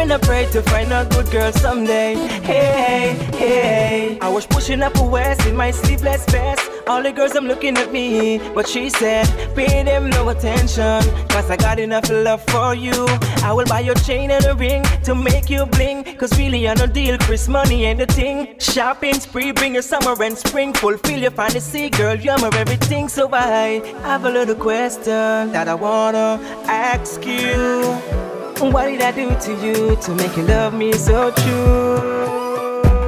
Hoping 0.02 0.14
I 0.14 0.18
pray 0.18 0.46
to 0.52 0.64
find 0.64 0.92
a 0.92 1.06
good 1.12 1.30
girl 1.30 1.52
someday. 1.52 2.16
Hey, 2.42 3.14
hey, 3.22 3.38
hey. 3.38 4.20
I 4.20 4.30
was 4.30 4.48
pushing 4.48 4.82
up 4.82 4.98
a 4.98 5.04
west 5.04 5.46
in 5.46 5.56
my 5.56 5.70
sleeveless 5.70 6.26
vest. 6.26 6.72
All 6.88 7.04
the 7.04 7.12
girls, 7.12 7.36
I'm 7.36 7.46
looking 7.46 7.78
at 7.78 7.92
me. 7.92 8.40
But 8.56 8.68
she 8.68 8.90
said, 8.90 9.28
pay 9.56 9.84
them 9.84 10.10
no 10.10 10.30
attention. 10.30 11.04
Cause 11.30 11.52
I 11.52 11.56
got 11.56 11.78
enough 11.78 12.10
love 12.10 12.44
for 12.50 12.74
you. 12.74 13.06
I 13.44 13.54
will 13.54 13.66
buy 13.66 13.82
your 13.82 13.94
chain 13.94 14.32
and 14.32 14.44
a 14.46 14.56
ring 14.56 14.82
to 15.04 15.14
make 15.14 15.52
you 15.52 15.68
bling. 15.68 16.04
Cause 16.18 16.36
really, 16.36 16.68
I 16.68 16.74
no 16.74 16.88
deal. 16.88 17.20
Chris 17.20 17.48
money 17.48 17.86
ain't 17.86 18.00
the 18.00 18.08
thing. 18.08 18.56
Shopping 18.60 19.20
spree, 19.20 19.52
bring 19.52 19.74
your 19.74 19.84
summer 19.84 20.16
and 20.24 20.36
spring. 20.36 20.74
Fulfill 20.74 21.20
your 21.20 21.30
fantasy, 21.30 21.92
girl. 21.92 22.16
You're 22.16 22.40
my 22.40 22.50
everything. 22.54 23.08
So 23.08 23.30
I 23.32 23.84
have 24.02 24.26
a 24.26 24.32
little 24.32 24.56
question 24.56 25.52
that 25.52 25.68
I 25.68 25.76
wanna 25.76 26.40
ask 26.66 27.24
you. 27.24 28.31
What 28.62 28.86
did 28.86 29.02
I 29.02 29.12
do 29.12 29.28
to 29.28 29.66
you 29.66 29.96
to 29.96 30.16
make 30.16 30.38
you 30.38 30.44
love 30.44 30.74
me 30.76 30.94
so 30.94 31.32
true? 31.32 31.98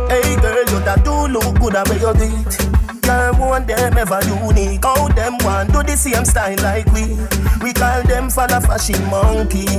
Hey 0.10 0.36
girl, 0.42 0.66
you 0.66 0.80
that 0.82 1.02
do 1.06 1.28
look 1.28 1.60
good 1.60 1.76
at 1.76 1.88
where 1.88 2.00
you 2.02 2.14
did. 2.18 3.02
Girl, 3.04 3.34
one 3.36 3.66
them 3.68 3.96
ever 3.96 4.20
unique. 4.26 4.84
How 4.84 5.08
them 5.10 5.38
want 5.42 5.72
do 5.72 5.84
the 5.84 5.96
same 5.96 6.26
style 6.26 6.58
like 6.64 6.88
we? 6.92 7.16
We 7.62 7.72
call 7.72 8.02
them 8.04 8.32
falla 8.32 8.62
fashion 8.62 9.00
monkey. 9.12 9.70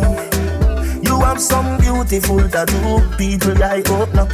You 1.03 1.21
have 1.21 1.41
some 1.41 1.77
beautiful 1.79 2.49
tattoo, 2.49 3.03
people 3.19 3.55
like 3.59 3.91
oh, 3.91 4.03
open 4.03 4.19
up. 4.19 4.31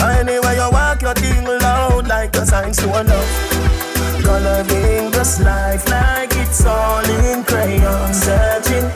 Anyway, 0.00 0.56
you 0.56 0.68
walk 0.70 1.00
your 1.00 1.14
thing 1.14 1.44
loud 1.44 2.06
like 2.06 2.36
a 2.36 2.44
signs 2.44 2.76
to 2.78 2.86
a 2.86 3.00
love. 3.02 3.56
Coloring 4.22 5.10
this 5.10 5.40
life 5.40 5.88
like 5.88 6.30
it's 6.36 6.64
all 6.66 7.04
in 7.04 7.42
crayon. 7.44 8.12
Searching, 8.12 8.90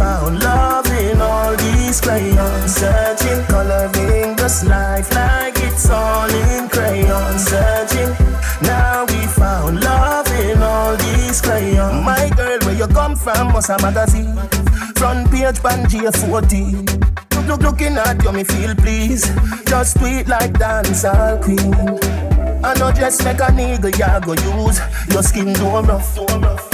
found 0.00 0.42
love 0.42 0.86
in 1.04 1.20
all 1.20 1.54
these 1.56 2.00
crayons. 2.00 2.74
Searching, 2.74 3.44
coloring 3.52 4.34
this 4.36 4.64
life 4.64 5.12
like 5.14 5.56
it's 5.68 5.90
all 5.90 6.30
in 6.44 6.68
crayons. 6.70 7.44
Searching, 7.52 8.12
now 8.62 9.04
we 9.10 9.20
found 9.40 9.82
love 9.84 10.28
in 10.46 10.62
all 10.62 10.96
these 10.96 11.42
crayons. 11.42 12.02
My 12.02 12.30
girl, 12.34 12.58
where 12.64 12.78
you 12.80 12.88
come 12.88 13.14
from? 13.14 13.52
Must 13.52 13.68
a 13.68 13.76
magazine. 13.82 14.36
Front 14.96 15.30
page, 15.30 15.58
Pangea 15.66 16.12
14. 16.16 16.86
Look, 17.34 17.46
look, 17.50 17.60
looking 17.66 17.96
at 17.98 18.24
you, 18.24 18.32
me 18.32 18.44
feel 18.44 18.74
please. 18.74 19.22
Just 19.66 19.98
tweet 19.98 20.26
like 20.28 20.52
dancehall 20.54 21.42
queen. 21.44 21.74
I 22.64 22.74
know 22.78 22.90
just 22.92 23.24
make 23.24 23.40
a 23.40 23.48
nigga 23.58 23.90
ya 23.98 24.20
go 24.20 24.34
use 24.34 24.78
Your 25.08 25.22
skin 25.22 25.54
too 25.54 25.64
rough 25.64 26.69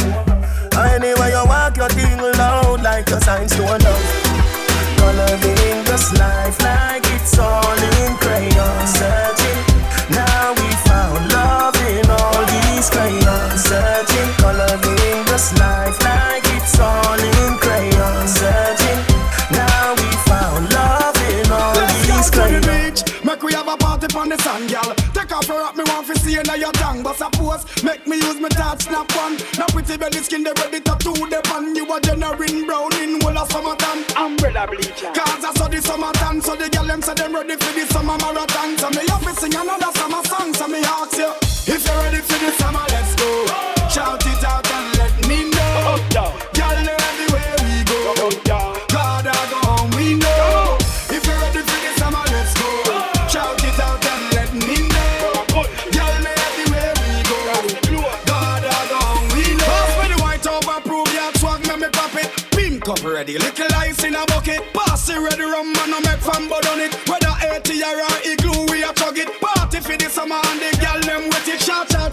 Anyway 0.77 1.31
you 1.31 1.45
walk 1.47 1.77
your 1.77 1.89
thing 1.89 2.19
loud 2.19 2.83
Like 2.83 3.09
your 3.09 3.21
signs 3.21 3.55
to 3.57 3.63
love. 3.63 4.47
Coloring 4.99 5.85
this 5.85 6.13
life 6.19 6.61
like 6.63 7.05
it's 7.15 7.39
all 7.39 7.79
in 8.03 8.17
crayon. 8.17 8.87
Searching, 8.87 9.46
tongue. 27.07 27.31
But 27.31 27.33
suppose, 27.33 27.83
make 27.85 28.07
me 28.07 28.17
use 28.17 28.41
my 28.41 28.49
touch, 28.49 28.83
snap 28.83 29.11
one. 29.17 29.37
Now 29.59 29.67
pretty 29.67 29.97
belly 29.97 30.19
skin, 30.19 30.43
they 30.43 30.53
ready 30.57 30.81
to 30.81 30.97
do 30.99 31.13
the 31.13 31.41
pan. 31.45 31.75
You 31.75 31.93
a 31.93 32.01
generating 32.01 32.67
brown 32.67 32.95
in 32.97 33.21
whole 33.21 33.39
of 33.39 33.51
summertime. 33.51 34.05
Umbrella 34.17 34.67
bleacher. 34.67 35.13
Cause 35.15 35.45
I 35.45 35.53
saw 35.55 35.69
the 35.69 35.81
summertime, 35.81 36.41
so 36.41 36.57
the 36.57 36.69
girl 36.69 36.87
them 36.87 37.03
say 37.03 37.15
them 37.15 37.35
ready 37.35 37.57
for 37.57 37.73
the 37.73 37.87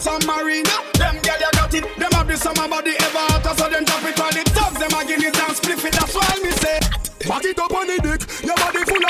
some 0.03 0.19
marina, 0.27 0.75
them 0.99 1.15
girl 1.23 1.39
you 1.39 1.51
got 1.55 1.73
it. 1.73 1.87
Them 1.95 2.11
have 2.11 2.27
the 2.27 2.35
summer 2.35 2.67
body 2.67 2.91
ever 2.91 3.23
hotter, 3.31 3.55
so 3.55 3.69
them 3.71 3.85
drop 3.85 4.03
it 4.03 4.19
on 4.19 4.33
the 4.35 4.43
thugs. 4.51 4.75
Them 4.75 4.91
a 4.91 5.01
guineas 5.07 5.39
and 5.39 5.55
split 5.55 5.79
it. 5.79 5.93
That's 5.95 6.13
why 6.13 6.27
me 6.43 6.51
say. 6.59 6.79
Back 7.23 7.45
it 7.47 7.57
up 7.57 7.71
on 7.71 7.87
the 7.87 7.97
dick, 8.03 8.21
your 8.43 8.57
body 8.59 8.83
full 8.83 9.02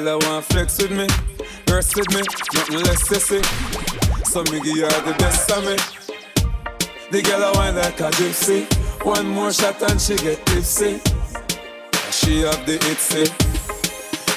girl 0.00 0.20
I 0.20 0.26
want 0.26 0.44
flex 0.46 0.78
with 0.78 0.90
me, 0.90 1.06
verse 1.66 1.94
with 1.96 2.10
me, 2.10 2.20
nothing 2.54 2.80
less 2.84 3.02
sissy. 3.08 3.40
So 4.26 4.42
me 4.52 4.60
give 4.60 4.84
her 4.84 5.00
the 5.08 5.14
best 5.18 5.50
of 5.50 5.64
me. 5.64 5.76
The 7.10 7.22
girl 7.22 7.44
I 7.44 7.50
want 7.56 7.76
like 7.76 8.00
a 8.00 8.10
gypsy. 8.10 8.66
One 9.04 9.28
more 9.28 9.52
shot 9.52 9.80
and 9.88 10.00
she 10.00 10.16
get 10.16 10.44
tipsy. 10.46 11.00
She 12.10 12.42
have 12.42 12.66
the 12.66 12.76
itsy, 12.92 13.24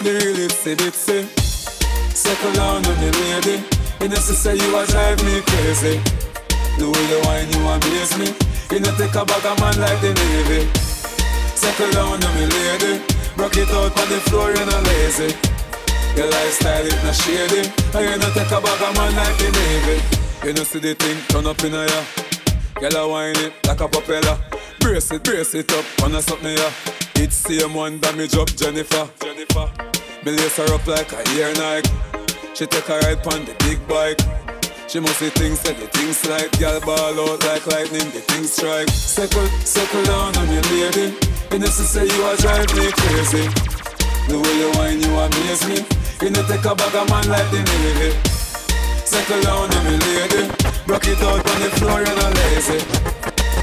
the 0.03 0.11
real 0.23 0.48
itsy 0.48 0.76
bitsy. 0.76 1.27
Settle 2.15 2.53
down 2.53 2.86
on 2.86 2.95
me 3.02 3.11
lady. 3.11 3.64
You 3.99 4.07
know 4.07 4.15
she 4.15 4.36
say 4.40 4.56
you 4.56 4.77
a 4.77 4.86
drive 4.88 5.19
me 5.26 5.41
crazy. 5.41 5.99
The 6.77 6.88
way 6.88 7.06
you 7.11 7.19
whine 7.27 7.52
you 7.52 7.68
amaze 7.68 8.15
me. 8.18 8.31
You 8.72 8.80
know 8.80 8.95
take 8.95 9.15
a 9.15 9.26
bag 9.26 9.45
of 9.45 9.60
man 9.60 9.76
like 9.81 9.99
the 9.99 10.14
navy. 10.14 10.69
Settle 11.56 11.91
down 11.91 12.23
on 12.23 12.36
me 12.36 12.45
lady. 12.45 13.03
Rock 13.36 13.56
it 13.57 13.69
out 13.69 13.98
on 13.98 14.10
the 14.10 14.19
floor, 14.27 14.52
you 14.52 14.65
know 14.65 14.81
lazy. 14.88 15.48
Your 16.15 16.30
lifestyle 16.30 16.86
is 16.86 17.03
not 17.03 17.15
shady. 17.15 17.68
And 17.94 18.06
you 18.10 18.18
know 18.18 18.30
take 18.34 18.52
a 18.52 18.60
bag 18.61 18.81
of 18.81 18.95
man 18.95 19.15
like 19.15 19.38
the 19.38 19.49
navy. 19.52 19.98
You 20.48 20.53
know 20.53 20.64
see 20.64 20.80
the 20.80 20.95
thing 20.95 21.18
turn 21.27 21.45
up 21.45 21.64
in 21.64 21.73
a 21.73 21.86
ya. 21.86 22.02
Girl 22.80 22.95
a 22.95 23.07
whine 23.07 23.38
it 23.38 23.53
like 23.68 23.81
a 23.81 23.88
propeller. 23.88 24.38
Brace 24.80 25.11
it, 25.11 25.23
brace 25.23 25.53
it 25.56 25.72
up, 25.73 25.86
wanna 25.99 26.22
something 26.22 26.57
ya. 26.57 26.69
It's 27.15 27.36
same 27.36 27.73
one 27.73 27.99
damage 27.99 28.36
up 28.36 28.48
Jennifer. 28.56 29.10
Jennifer. 29.22 29.69
Me 30.26 30.31
lace 30.31 30.57
her 30.57 30.73
up 30.73 30.86
like 30.88 31.11
a 31.14 31.22
ear 31.36 31.53
Nike. 31.56 31.90
She 32.53 32.65
take 32.65 32.90
a 32.90 32.99
ride 32.99 33.26
on 33.27 33.45
the 33.45 33.56
big 33.60 33.80
bike. 33.88 34.19
She 34.90 34.99
must 34.99 35.19
see 35.19 35.30
things 35.30 35.61
that 35.61 35.77
the 35.77 35.86
things 35.86 36.26
like 36.26 36.49
Girl 36.57 36.80
ball 36.81 37.14
out 37.30 37.45
like 37.45 37.68
lightning, 37.68 38.10
the 38.10 38.22
things 38.22 38.52
strike 38.52 38.90
Circle, 38.90 39.45
circle 39.64 40.03
down 40.06 40.36
on 40.36 40.52
your 40.52 40.64
lady 40.64 41.15
You 41.52 41.60
know 41.60 41.68
she 41.68 41.84
say 41.86 42.06
you 42.07 42.26
a 42.26 42.36
drive 42.38 42.73
me 42.76 42.91
crazy 42.94 43.78
The 44.30 44.38
way 44.38 44.56
you 44.61 44.69
whine 44.77 45.01
you 45.01 45.10
amaze 45.10 45.65
me. 45.65 45.81
You 46.22 46.30
know 46.30 46.45
take 46.45 46.61
a 46.61 46.77
bag 46.77 46.93
of 46.93 47.10
man 47.10 47.26
like 47.34 47.49
the 47.49 47.65
Navy 47.65 48.14
Settle 49.01 49.41
down 49.41 49.73
on 49.73 49.81
me 49.89 49.97
lady. 50.06 50.45
Rock 50.85 51.01
it 51.10 51.18
out 51.26 51.41
on 51.41 51.57
the 51.65 51.69
floor, 51.81 51.97
you're 51.97 52.14
not 52.14 52.30
lazy. 52.38 52.77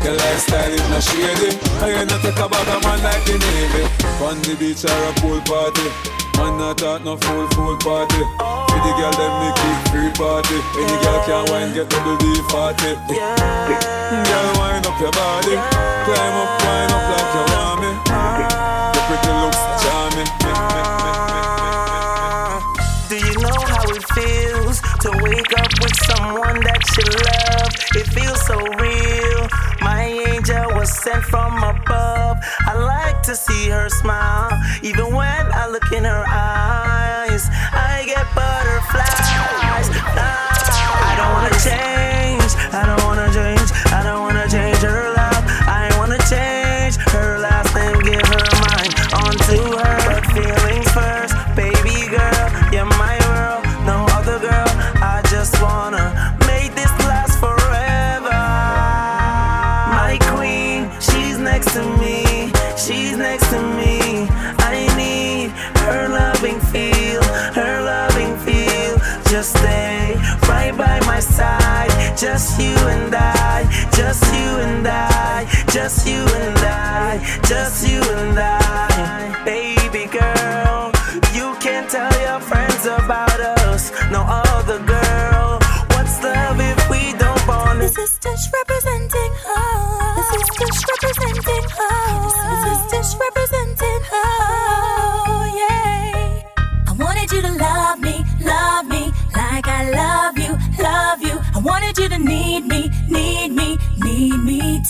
Your 0.02 0.18
lifestyle 0.18 0.74
is 0.74 0.82
not 0.90 1.06
shady. 1.06 1.55
And 1.86 1.90
you 1.94 2.02
know 2.10 2.18
take 2.18 2.43
a 2.43 2.51
bag 2.51 2.66
of 2.66 2.82
man 2.82 2.98
like 2.98 3.22
the 3.30 3.38
Navy 3.38 3.86
On 4.26 4.34
the 4.43 4.59
beach 4.59 4.82
or 4.82 4.90
a 5.06 5.14
pool 5.22 5.38
party. 5.47 5.86
Man 6.34 6.59
not 6.59 6.82
talk 6.82 7.06
no 7.06 7.14
full 7.14 7.47
full 7.55 7.78
party. 7.86 8.26
For 8.66 8.80
the 8.82 8.90
girl 8.98 9.14
them 9.14 9.32
make 9.47 9.62
it 9.70 9.78
free 9.94 10.10
party. 10.18 10.59
Any 10.82 10.97
girl 10.98 11.20
can 11.30 11.43
wine 11.47 11.70
get 11.78 11.86
double 11.94 12.18
D 12.18 12.26
party 12.51 12.98
Girl 13.06 14.47
wind 14.59 14.82
up 14.82 14.98
your 14.98 15.14
body. 15.14 15.55
Climb 16.10 16.34
up, 16.43 16.51
wind 16.59 16.90
up 16.90 17.05
like 17.14 17.30
you 17.38 17.55
want 17.55 17.65
that 26.94 27.08
love? 27.26 27.72
It 28.00 28.06
feels 28.14 28.40
so 28.46 28.56
real. 28.78 29.48
My 29.80 30.04
angel 30.30 30.66
was 30.78 30.90
sent 31.02 31.24
from 31.24 31.62
above. 31.62 32.38
I 32.66 32.74
like 32.74 33.22
to 33.22 33.34
see 33.34 33.68
her 33.70 33.88
smile, 33.88 34.52
even 34.82 35.14
when 35.14 35.44
I 35.52 35.68
look 35.68 35.90
in 35.92 36.04
her 36.04 36.24
eyes. 36.26 37.48
I 37.72 38.04
get 38.06 38.26
butterflies. 38.34 39.88
I 40.18 41.12
don't 41.18 41.32
wanna 41.36 41.56
change. 41.62 42.52
I 42.72 42.82
don't 42.86 43.02
wanna 43.04 43.32
just 75.76 76.08
you 76.08 76.22
and 76.24 76.58
I, 76.58 77.20
just 77.46 77.86
you 77.86 78.00
and 78.00 78.38
I. 78.38 79.44
Baby 79.44 80.06
girl, 80.10 80.90
you 81.36 81.54
can't 81.60 81.86
tell 81.90 82.10
your 82.18 82.40
friends 82.40 82.86
about 82.86 83.38
us. 83.60 83.92
No 84.10 84.22
other 84.26 84.78
girl. 84.78 85.60
What's 85.92 86.16
love 86.24 86.58
if 86.60 86.80
we 86.88 87.12
don't 87.18 87.46
bond? 87.46 87.82
This 87.82 87.98
is 87.98 88.10
sisters 88.10 88.48
representing 88.56 89.32
her. 89.44 90.16
is 90.16 90.28
sisters 90.32 90.78
representing 90.92 91.64
her. 91.78 92.26
is 92.26 92.80
sisters 92.88 93.10
representing 93.20 94.00
her. 94.12 94.28
Yeah. 95.60 96.42
I 96.88 96.92
wanted 96.98 97.30
you 97.30 97.42
to 97.42 97.52
love 97.52 98.00
me, 98.00 98.24
love 98.40 98.86
me 98.86 99.12
like 99.36 99.68
I 99.68 99.90
love 99.90 100.38
you, 100.38 100.52
love 100.82 101.20
you. 101.22 101.36
I 101.54 101.60
wanted 101.62 101.98
you 101.98 102.08
to 102.08 102.18
need 102.18 102.66
me, 102.66 102.90
need 103.08 103.48
me, 103.52 103.75
me. 104.66 104.80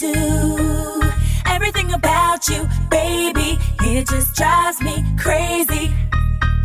Everything 1.47 1.93
about 1.93 2.48
you, 2.48 2.69
baby, 2.90 3.59
It 3.82 4.09
just 4.09 4.35
drives 4.35 4.81
me 4.81 5.05
crazy. 5.19 5.93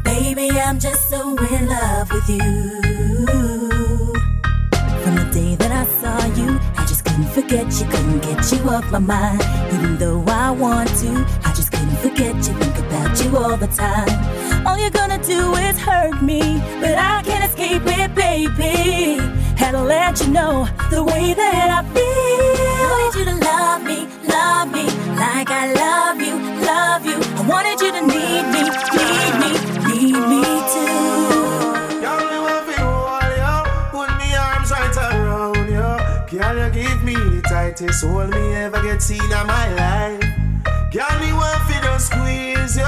Baby, 0.04 0.50
I'm 0.60 0.80
just 0.80 1.10
so 1.10 1.38
in 1.38 1.68
love 1.68 2.12
with 2.12 2.28
you. 2.30 2.42
From 5.04 5.16
the 5.16 5.30
day 5.34 5.56
that 5.56 5.72
I 5.72 5.86
saw 6.00 6.26
you, 6.40 6.60
I 6.78 6.86
just 6.86 7.06
couldn't 7.06 7.30
forget 7.30 7.68
you, 7.80 7.86
couldn't 7.88 8.22
get 8.22 8.52
you 8.52 8.70
off 8.70 8.90
my 8.92 9.00
mind. 9.00 9.42
Even 9.74 9.98
though 9.98 10.24
I 10.28 10.52
want 10.52 10.90
to, 11.02 11.26
I 11.46 11.54
just 11.54 11.72
couldn't 11.72 11.98
forget 11.98 12.36
you, 12.48 12.54
all 13.36 13.58
the 13.58 13.68
time. 13.68 14.66
All 14.66 14.78
you're 14.78 14.90
gonna 14.90 15.22
do 15.24 15.54
is 15.56 15.78
hurt 15.80 16.22
me, 16.22 16.42
but 16.80 16.98
I 16.98 17.22
can't 17.24 17.44
escape 17.50 17.84
it, 17.86 18.14
baby. 18.16 19.20
Had 19.56 19.72
to 19.72 19.82
let 19.84 20.20
you 20.22 20.28
know 20.32 20.68
the 20.90 21.04
way 21.04 21.34
that 21.34 21.70
I 21.70 21.84
feel. 21.94 22.02
I 22.04 22.88
wanted 22.92 23.20
you 23.20 23.26
to 23.26 23.36
love 23.50 23.84
me, 23.84 24.00
love 24.28 24.72
me, 24.72 24.86
like 25.16 25.50
I 25.50 25.74
love 25.74 26.20
you, 26.20 26.36
love 26.66 27.06
you. 27.06 27.18
I 27.40 27.42
wanted 27.48 27.80
you 27.82 27.92
to 27.92 28.02
need 28.02 28.46
me, 28.54 28.64
need 28.98 29.34
me, 29.42 29.52
need 29.88 30.22
me 30.32 30.44
too. 30.74 30.90
Me 34.20 34.36
arms 34.36 34.72
right 34.72 34.98
around 34.98 35.70
you. 35.70 36.40
Girl, 36.40 36.58
you 36.58 36.70
give 36.74 37.04
me 37.04 37.14
the 37.14 37.42
tightest 37.48 38.04
hold 38.04 38.30
me 38.32 38.54
ever 38.56 38.82
get 38.82 39.02
seen 39.02 39.22
in 39.24 39.48
my 39.48 39.74
life. 39.76 40.24
Girl, 40.92 41.20
me 41.20 41.32
want 41.34 41.62
fi 41.68 41.80
just 41.82 42.08
squeeze 42.08 42.76
you, 42.76 42.84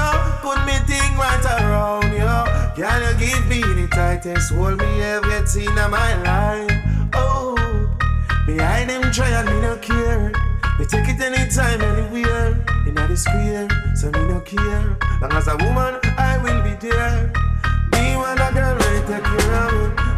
give 3.24 3.46
me 3.48 3.60
the 3.60 3.88
tightest 3.88 4.52
hold 4.52 4.78
me 4.78 5.02
ever 5.02 5.46
seen 5.46 5.68
in 5.68 5.90
my 5.90 6.12
life. 6.22 6.70
Oh, 7.14 7.56
behind 8.46 8.90
them 8.90 9.10
trial, 9.12 9.44
me 9.46 9.60
no 9.60 9.76
care. 9.78 10.30
Me 10.78 10.84
take 10.84 11.08
it 11.08 11.20
anytime, 11.20 11.80
anywhere. 11.80 12.52
In 12.86 12.94
the 12.94 13.16
square, 13.16 13.68
so 13.94 14.10
me 14.10 14.20
no 14.28 14.40
care. 14.40 14.96
Long 15.22 15.32
as 15.32 15.48
a 15.48 15.56
woman, 15.56 15.98
I 16.18 16.38
will 16.42 16.62
be 16.62 16.74
there. 16.86 17.32
Me 17.92 18.16
want 18.16 18.40
a 18.40 18.50
girl 18.52 18.78
to 18.78 19.06
take 19.06 19.24
care 19.24 19.54
of 19.54 19.72
me. 19.72 20.13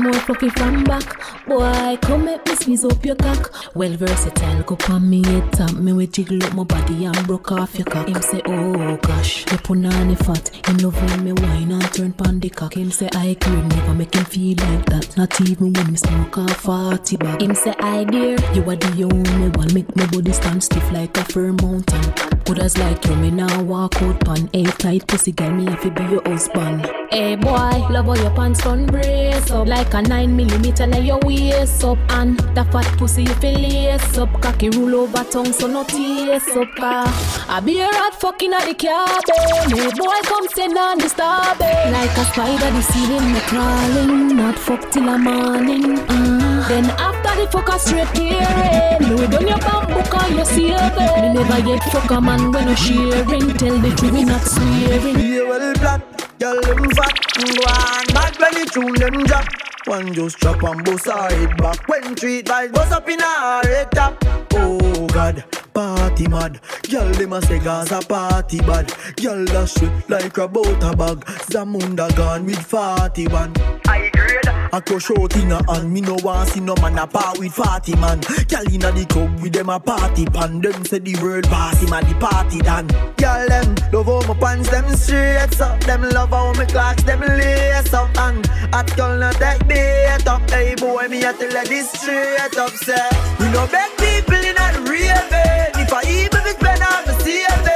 More 0.00 0.12
fluffy 0.14 0.48
from 0.50 0.84
back. 0.84 1.39
Boy, 1.50 1.98
come 2.00 2.26
make 2.26 2.46
me 2.46 2.54
squeeze 2.54 2.84
up 2.84 3.04
your 3.04 3.16
cock. 3.16 3.52
Well 3.74 3.96
versatile, 3.96 4.62
go 4.62 4.78
on 4.88 5.10
me 5.10 5.26
head 5.26 5.52
top. 5.52 5.72
Me 5.72 5.92
we 5.92 6.06
jiggle 6.06 6.40
up 6.44 6.54
my 6.54 6.62
body 6.62 7.06
and 7.06 7.26
broke 7.26 7.50
off 7.50 7.74
your 7.76 7.86
cock. 7.86 8.06
Him 8.06 8.22
say, 8.22 8.40
oh 8.46 8.96
gosh, 8.98 9.50
you 9.50 9.58
put 9.58 9.84
on 9.84 10.08
the 10.08 10.14
fat. 10.14 10.48
Him 10.68 10.76
love 10.76 10.94
when 11.02 11.24
me 11.24 11.32
wine 11.32 11.72
and 11.72 11.92
turn 11.92 12.12
pon 12.12 12.38
the 12.38 12.50
cock. 12.50 12.76
Him 12.76 12.92
say, 12.92 13.08
I 13.14 13.36
cream 13.40 13.66
never 13.66 13.94
make 13.94 14.14
him 14.14 14.26
feel 14.26 14.54
like 14.58 14.86
that. 14.90 15.16
Not 15.16 15.40
even 15.40 15.72
when 15.72 15.90
me 15.90 15.96
smoke 15.96 16.36
a 16.36 16.46
forty 16.54 17.16
bag. 17.16 17.42
Him 17.42 17.56
say, 17.56 17.74
I 17.80 18.04
dear, 18.04 18.38
you 18.54 18.62
are 18.70 18.76
the 18.76 19.02
only 19.12 19.48
one. 19.48 19.74
Make 19.74 19.96
my 19.96 20.06
body 20.06 20.30
stand 20.30 20.62
stiff 20.62 20.88
like 20.92 21.16
a 21.16 21.24
firm 21.24 21.56
mountain. 21.56 22.14
Others 22.48 22.78
like 22.78 23.04
you, 23.06 23.16
me 23.16 23.30
now 23.30 23.62
walk 23.62 24.00
out 24.02 24.20
pan. 24.24 24.48
Hey, 24.52 24.64
tight 24.64 25.06
pussy 25.08 25.32
girl, 25.32 25.50
me 25.50 25.66
if 25.66 25.84
you 25.84 25.90
be 25.90 26.02
your 26.04 26.22
husband. 26.28 26.88
Hey 27.10 27.34
boy, 27.34 27.86
love 27.90 28.08
all 28.08 28.16
your 28.16 28.30
pants 28.36 28.62
done 28.62 28.86
brace 28.86 29.50
up 29.50 29.66
like 29.66 29.92
a 29.94 30.02
nine 30.02 30.36
millimeter 30.36 30.86
now 30.86 30.98
your 30.98 31.18
waist 31.40 31.84
up 31.84 31.98
and 32.10 32.38
the 32.54 32.64
fat 32.72 32.86
pussy 32.98 33.22
you 33.22 33.34
feel 33.34 33.58
lace 33.58 34.18
up 34.18 34.32
cocky 34.40 34.68
rule 34.70 34.94
over 35.02 35.24
tongue 35.24 35.52
so 35.52 35.66
no 35.66 35.84
taste 35.84 36.56
up 36.56 36.74
car. 36.76 37.06
I 37.48 37.60
be 37.64 37.80
a 37.80 37.88
rat 37.88 38.14
fucking 38.20 38.52
at 38.52 38.66
the 38.66 38.74
cabin. 38.74 39.76
Hey 39.76 39.90
boy, 39.96 40.18
come 40.24 40.48
sit 40.48 40.76
on 40.76 40.98
the 40.98 41.08
starboard 41.08 41.92
like 41.92 42.16
a 42.16 42.24
spider 42.24 42.70
the 42.76 42.82
ceiling 42.82 43.32
me 43.32 43.40
crawling. 43.50 44.36
Not 44.36 44.58
fuck 44.58 44.90
till 44.90 45.04
the 45.04 45.18
morning. 45.18 45.98
Uh. 46.08 46.39
Then 46.68 46.84
after 46.90 47.40
the 47.40 47.48
fuck 47.50 47.68
a 47.68 47.78
straight 47.78 48.16
hearing. 48.16 49.10
No 49.10 49.26
done 49.26 49.48
your 49.48 49.58
bamboo 49.58 50.16
and 50.16 50.36
you 50.36 50.44
saving. 50.44 51.22
Me 51.22 51.32
never 51.34 51.68
yet 51.68 51.82
fuck 51.84 52.10
a 52.10 52.20
man 52.20 52.52
when 52.52 52.68
you 52.68 52.76
sharing. 52.76 53.48
Tell 53.54 53.78
the 53.78 53.90
truth, 53.96 54.12
we 54.12 54.24
not 54.24 54.42
swearing. 54.42 55.18
Yeah, 55.18 55.48
well, 55.48 55.72
black, 55.74 56.38
girl, 56.38 56.60
them 56.60 56.90
fat, 56.90 57.16
go 57.34 57.44
on 57.66 58.06
back 58.14 58.38
when 58.38 58.54
the 58.54 58.70
tune 58.72 58.94
them 58.94 59.24
drop. 59.24 59.46
One 59.86 60.12
just 60.12 60.38
drop 60.38 60.62
and 60.62 60.84
bust 60.84 61.06
her 61.06 61.28
head 61.30 61.56
back. 61.56 61.88
When 61.88 62.14
treat 62.14 62.46
vibes 62.46 62.72
bust 62.72 62.92
up 62.92 63.08
in 63.08 63.18
her 63.18 63.62
head 63.64 63.90
top. 63.92 64.22
Oh 64.52 65.06
God, 65.08 65.42
party 65.72 66.28
mad. 66.28 66.60
Girl, 66.90 67.10
them 67.12 67.32
a 67.32 67.42
say 67.42 67.58
Gaza 67.58 68.00
party 68.06 68.60
bad. 68.60 68.92
Girl, 69.16 69.44
that 69.46 69.68
shit 69.68 70.10
like 70.10 70.36
a 70.36 70.46
butter 70.46 70.96
bag. 70.96 71.24
Zamunda 71.48 72.14
gone 72.14 72.44
with 72.44 72.64
41. 72.64 73.54
I 73.86 74.10
grade. 74.12 74.49
I 74.72 74.78
crush 74.78 75.10
out 75.10 75.34
in 75.36 75.50
a 75.50 75.58
hand. 75.72 75.92
Me 75.92 76.00
no 76.00 76.16
want 76.22 76.48
see 76.50 76.60
no 76.60 76.74
man 76.76 76.98
a 76.98 77.06
part 77.06 77.38
with 77.38 77.52
40 77.52 77.96
man. 77.96 78.20
Girl 78.20 78.72
inna 78.72 78.92
the 78.92 79.04
club 79.08 79.40
with 79.42 79.52
them 79.52 79.68
a 79.68 79.80
party 79.80 80.26
pan. 80.26 80.60
Them 80.60 80.84
say 80.84 81.00
the 81.00 81.16
world 81.22 81.50
boss 81.50 81.80
him 81.82 81.92
a 81.92 82.00
the 82.02 82.14
party 82.14 82.60
done. 82.60 82.86
Girl 83.16 83.46
them 83.48 83.74
love 83.92 84.06
how 84.06 84.32
my 84.32 84.38
pants 84.38 84.70
them 84.70 84.86
straight 84.94 85.60
up. 85.60 85.80
Them 85.84 86.02
love 86.10 86.30
how 86.30 86.52
my 86.52 86.64
clocks 86.66 87.02
them 87.02 87.20
lace 87.20 87.92
up. 87.92 88.16
And 88.18 88.46
at 88.72 88.96
girl 88.96 89.18
not 89.18 89.34
take 89.34 89.66
bait 89.66 90.26
up. 90.26 90.48
Hey 90.50 90.76
boy 90.76 91.08
me 91.08 91.24
a 91.24 91.32
tell 91.32 91.64
this 91.64 91.90
straight 91.90 92.56
up. 92.56 92.70
Say 92.70 93.08
we 93.40 93.50
no 93.50 93.66
beg 93.66 93.90
people 93.98 94.34
inna 94.34 94.66
the 94.74 94.86
raving. 94.86 95.82
If 95.82 95.92
I 95.92 96.02
even 96.06 96.44
be 96.44 96.50
spend 96.50 96.82
half 96.82 97.08
a 97.08 97.69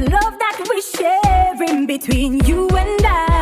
love 0.00 0.38
that 0.38 0.66
we 0.68 0.80
sharing 0.82 1.86
between 1.86 2.44
you 2.44 2.68
and 2.68 3.06
I. 3.06 3.35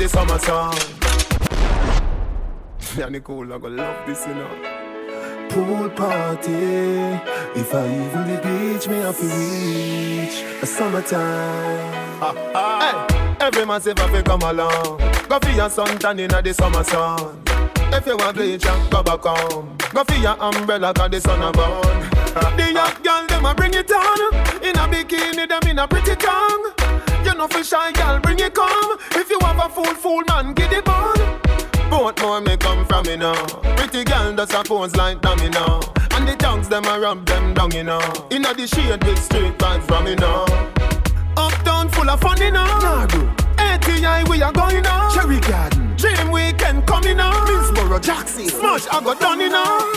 the 0.00 0.08
summer 0.08 0.38
sun. 0.38 0.74
Me 2.96 3.02
and 3.02 3.12
Nicole, 3.12 3.52
I 3.52 3.58
go 3.58 3.68
love 3.68 4.06
this, 4.06 4.26
you 4.26 4.34
know. 4.34 4.48
Pool 5.50 5.90
party. 5.90 6.52
If 7.54 7.74
I 7.74 7.84
even 7.84 8.24
the 8.28 8.40
beach, 8.42 8.88
me 8.88 8.96
have 9.00 9.18
to 9.18 9.26
reach 9.26 10.42
a 10.62 10.66
summertime. 10.66 11.92
Hey, 12.80 13.36
every 13.40 13.66
man 13.66 13.80
say 13.82 13.92
fi 13.94 14.22
come 14.22 14.40
along. 14.42 14.98
Go 15.28 15.38
for 15.38 15.50
your 15.50 15.68
suntan 15.68 16.18
inna 16.18 16.40
the 16.40 16.54
summer 16.54 16.82
sun. 16.82 17.42
If 17.92 18.06
you 18.06 18.16
want 18.16 18.36
bleach, 18.36 18.64
go 18.90 19.02
back 19.02 19.22
home. 19.22 19.76
Go 19.92 20.04
for 20.04 20.14
your 20.14 20.42
umbrella, 20.42 20.94
cause 20.94 21.10
the 21.10 21.20
sun 21.20 21.42
a 21.42 21.52
burn. 21.52 22.00
The 22.56 22.72
young 22.72 23.02
girl, 23.02 23.26
them 23.26 23.44
a 23.44 23.54
bring 23.54 23.74
it 23.74 23.92
on. 23.92 24.34
In 24.64 24.76
a 24.76 24.88
bikini, 24.88 25.46
them 25.46 25.68
in 25.68 25.78
a 25.78 25.86
pretty 25.86 26.16
tongue. 26.16 26.79
You 27.24 27.34
know 27.34 27.46
for 27.48 27.62
shy 27.64 27.92
girl, 27.92 28.18
bring 28.20 28.38
it 28.38 28.54
come. 28.54 28.98
If 29.12 29.30
you 29.30 29.38
have 29.40 29.58
a 29.58 29.68
fool, 29.68 29.94
fool 29.94 30.22
man, 30.28 30.54
get 30.54 30.72
it 30.72 30.88
on. 30.88 31.40
Both 31.90 32.22
more 32.22 32.40
may 32.40 32.56
come 32.56 32.86
from 32.86 33.06
me 33.06 33.16
now. 33.16 33.44
Pretty 33.76 34.04
girl 34.04 34.34
does 34.34 34.52
a 34.54 34.62
pose 34.62 34.94
like 34.96 35.20
dummy 35.20 35.48
now. 35.48 35.80
And 36.12 36.26
the 36.28 36.36
tongues 36.36 36.68
them 36.68 36.84
a 36.84 36.98
rub 37.00 37.26
them 37.26 37.54
down, 37.54 37.70
you 37.72 37.84
know. 37.84 38.00
Inna 38.30 38.54
the 38.54 38.66
shade 38.66 39.02
with 39.04 39.22
straight 39.22 39.58
vibes 39.58 39.86
from 39.86 40.04
me 40.04 40.14
now. 40.14 40.44
Uptown 41.36 41.88
full 41.90 42.08
of 42.08 42.20
fun, 42.20 42.40
you 42.40 42.50
know. 42.50 42.64
Nah, 42.64 43.06
ATI 43.58 44.28
we 44.30 44.42
are 44.42 44.52
going 44.52 44.82
now. 44.82 45.10
Cherry 45.14 45.40
Garden. 45.40 45.96
Dream 45.96 46.30
weekend 46.30 46.86
coming 46.86 47.16
now. 47.16 47.32
Middlesboro, 47.44 48.00
Jackson. 48.00 48.46
Smash 48.46 48.86
I 48.88 49.02
got 49.02 49.20
done, 49.20 49.40
you 49.40 49.50
know. 49.50 49.92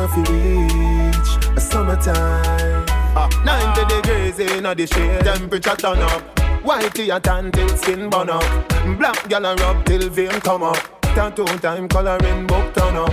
Have 0.00 0.14
to 0.14 0.32
reach 0.32 1.56
a 1.56 1.60
summertime. 1.60 2.86
Ah, 3.16 3.28
90 3.44 3.94
degrees 3.94 4.38
in 4.38 4.62
the 4.62 4.86
shade, 4.86 5.24
temperature 5.24 5.76
turn 5.76 5.98
up. 5.98 6.22
Whitey 6.64 7.14
a 7.14 7.20
tan 7.20 7.50
till 7.52 7.68
skin 7.76 8.08
burn 8.10 8.30
up. 8.30 8.44
Black 8.98 9.28
gal 9.28 9.44
a 9.44 9.54
rub 9.56 9.84
till 9.84 10.08
vein 10.08 10.40
come 10.40 10.62
up. 10.62 10.78
Tattoo 11.14 11.44
time 11.58 11.88
coloring 11.88 12.46
book 12.46 12.74
turn 12.74 12.96
up. 12.96 13.12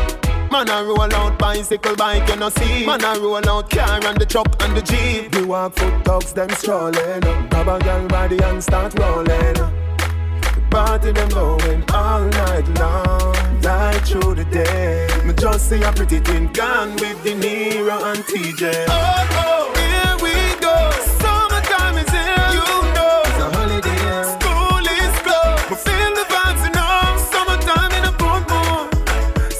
Man 0.52 0.70
a 0.70 0.84
roll 0.84 1.14
out 1.14 1.38
bicycle 1.38 1.96
bike, 1.96 2.28
you 2.30 2.36
know 2.38 2.50
see. 2.50 2.86
Man 2.86 3.04
a 3.04 3.20
roll 3.20 3.50
out 3.50 3.70
car 3.70 4.00
and 4.06 4.20
the 4.20 4.26
truck 4.26 4.48
and 4.64 4.76
the 4.78 4.82
jeep. 4.82 5.34
You 5.36 5.48
walk 5.48 5.74
foot 5.76 6.04
dogs, 6.06 6.34
them 6.34 6.50
strolling. 6.52 7.22
Grab 7.50 7.68
a 7.68 7.80
gal 7.80 8.08
body 8.08 8.38
and 8.44 8.64
start 8.64 8.98
rolling. 9.00 9.56
The 9.58 10.64
party 10.70 11.12
them 11.12 11.30
going 11.30 11.84
all 11.94 12.22
night 12.22 12.68
long, 12.80 13.47
right 13.64 14.02
through 14.06 14.36
the 14.36 14.46
day. 14.46 15.08
Me 15.26 15.34
just 15.34 15.70
see 15.70 15.82
a 15.84 15.92
pretty 15.92 16.20
thing 16.20 16.48
gone 16.54 16.92
with 16.96 17.22
the 17.24 17.34
Nero 17.36 18.04
and 18.12 18.24
TJ. 18.24 18.86
Oh 18.90 19.28
oh, 19.44 19.74
here 19.80 20.16
we 20.24 20.34
go. 20.60 20.76
Summertime 21.22 21.98
is 21.98 22.10
here. 22.10 22.50
You 22.56 22.66
know 22.96 23.22
it's 23.26 23.40
a 23.46 23.48
holiday. 23.56 24.24
School 24.36 24.86
is 25.00 25.16
closed. 25.26 25.64
We 25.70 25.76
feel 25.86 26.12
the 26.20 26.26
vibes, 26.34 26.62
you 26.66 26.72
know. 26.78 27.18
Summertime 27.32 27.92
in 27.98 28.04
a 28.12 28.14
Portmore. 28.22 28.88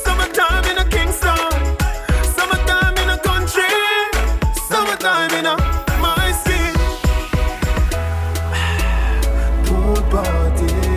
Summertime 0.06 0.66
in 0.72 0.78
a 0.78 0.86
Kingston. 0.90 1.52
Summertime 2.36 2.96
in 3.04 3.10
a 3.10 3.20
country. 3.30 3.76
Summertime 4.70 5.32
in 5.40 5.46
a 5.46 5.56
my 6.02 6.32
city. 6.44 6.74
Pool 9.66 10.02
party. 10.12 10.97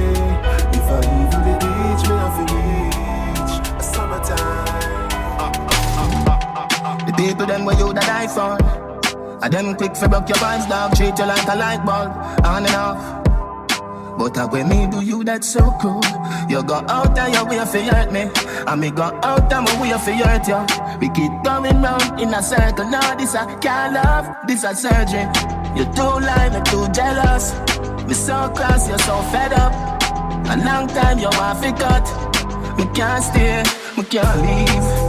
People 7.30 7.46
them 7.46 7.64
where 7.64 7.78
you 7.78 7.92
that 7.92 8.02
die 8.02 8.26
for. 8.26 8.58
I 9.42 9.48
them 9.48 9.74
quick 9.76 9.96
for 9.96 10.08
broke 10.08 10.28
your 10.28 10.38
vibes, 10.38 10.68
dog. 10.68 10.96
Treat 10.96 11.18
you 11.18 11.26
like 11.26 11.46
a 11.46 11.56
light 11.56 11.84
bulb, 11.86 12.10
on 12.44 12.66
and 12.66 12.74
off. 12.74 13.02
But 14.18 14.36
uh, 14.36 14.48
when 14.48 14.68
me 14.68 14.88
do 14.90 15.00
you, 15.00 15.22
that 15.24 15.44
so 15.44 15.70
cool. 15.80 16.02
You 16.50 16.62
go 16.62 16.82
out 16.88 17.16
and 17.18 17.32
your 17.32 17.46
way 17.46 17.64
for 17.64 17.78
hurt 17.78 18.10
me. 18.12 18.28
And 18.66 18.80
me 18.80 18.90
go 18.90 19.04
out 19.22 19.52
and 19.52 19.64
my 19.64 19.80
way 19.80 19.94
for 20.04 20.12
hurt 20.12 20.46
you. 20.48 20.60
We 21.00 21.08
keep 21.14 21.32
going 21.44 21.80
round 21.80 22.20
in 22.20 22.34
a 22.34 22.42
circle. 22.42 22.90
Now 22.90 23.14
this 23.14 23.34
a 23.34 23.46
can't 23.60 23.94
love, 23.94 24.26
this 24.46 24.64
a 24.64 24.74
surgery. 24.74 25.24
You 25.76 25.84
too 25.94 26.14
lying, 26.26 26.54
you 26.54 26.62
too 26.64 26.88
jealous. 26.90 27.54
Me 28.06 28.14
so 28.14 28.50
cross, 28.50 28.88
you're 28.88 28.98
so 28.98 29.22
fed 29.30 29.52
up. 29.52 29.72
A 30.50 30.56
long 30.66 30.88
time 30.88 31.18
you 31.20 31.30
want 31.38 31.62
to 31.62 31.70
cut. 31.78 32.04
Me 32.76 32.84
can't 32.92 33.22
stay, 33.22 33.62
me 33.96 34.02
can't 34.04 34.42
leave. 34.42 34.99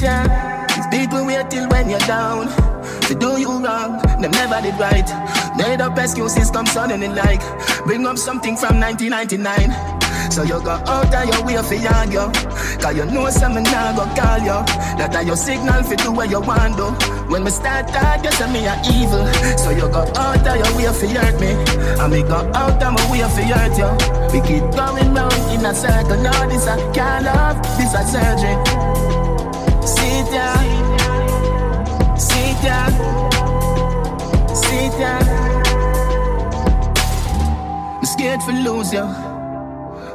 Down. 0.00 0.30
If 0.70 0.90
people 0.90 1.26
wait 1.26 1.50
till 1.50 1.68
when 1.68 1.90
you're 1.90 1.98
down. 2.00 2.48
To 3.02 3.14
do 3.14 3.38
you 3.38 3.50
wrong, 3.50 4.00
them 4.20 4.30
never 4.30 4.62
did 4.62 4.80
right. 4.80 5.04
Made 5.58 5.82
up 5.82 5.98
excuses 5.98 6.50
come 6.50 6.64
suddenly 6.64 7.08
like 7.08 7.42
bring 7.84 8.06
up 8.06 8.16
something 8.16 8.56
from 8.56 8.80
1999. 8.80 10.32
So 10.32 10.42
you 10.44 10.56
go 10.64 10.70
out 10.88 11.12
of 11.12 11.28
your 11.28 11.44
way 11.44 11.60
for 11.60 11.76
argue 11.92 12.32
Cause 12.80 12.96
you 12.96 13.04
know 13.12 13.28
something 13.28 13.64
now 13.64 13.92
go 13.92 14.08
call 14.16 14.38
you. 14.40 14.64
That 14.96 15.14
are 15.16 15.22
your 15.22 15.36
signal 15.36 15.82
for 15.82 15.96
do 15.96 16.12
what 16.12 16.30
you 16.30 16.40
want 16.40 16.78
do. 16.78 16.88
When 17.28 17.44
we 17.44 17.50
start 17.50 17.88
talk, 17.88 18.24
you 18.24 18.32
say 18.32 18.48
me 18.48 18.64
evil. 18.88 19.28
So 19.58 19.68
you 19.68 19.84
go 19.92 20.08
out 20.16 20.40
of 20.40 20.56
your 20.56 20.72
way 20.80 20.88
for 20.96 21.12
hurt 21.12 21.36
me. 21.38 21.52
And 22.00 22.10
me 22.10 22.22
go 22.22 22.40
out 22.56 22.80
of 22.80 22.92
my 22.94 23.04
way 23.12 23.20
for 23.28 23.44
hurt 23.44 23.76
you. 23.76 23.90
We 24.32 24.40
keep 24.48 24.64
going 24.72 25.12
round 25.12 25.36
in 25.52 25.66
a 25.66 25.74
circle. 25.74 26.16
No, 26.22 26.32
this 26.48 26.64
a 26.64 26.80
can't 26.94 27.26
love, 27.26 27.60
this 27.76 27.92
a 27.92 28.00
surgery 28.08 29.19
Sit 30.20 30.32
down 30.32 32.18
Sit 32.18 32.62
down 32.62 32.92
Sit 34.54 34.92
down 35.00 35.22
I'm 37.96 38.04
scared 38.04 38.42
for 38.42 38.52
lose 38.52 38.92
you 38.92 39.30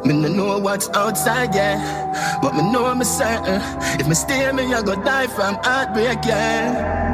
me 0.06 0.14
no 0.14 0.28
know 0.28 0.60
what's 0.60 0.88
outside, 0.90 1.56
yeah. 1.56 2.40
But 2.40 2.54
me 2.54 2.62
know 2.72 2.86
I'm 2.86 3.02
a 3.02 3.06
certain. 3.06 3.60
If 4.00 4.08
me 4.08 4.14
stay, 4.14 4.52
me 4.52 4.72
I 4.72 4.84
go 4.84 4.94
die 4.94 5.26
from 5.26 5.56
heartbreak, 5.64 6.20
yeah. 6.24 7.05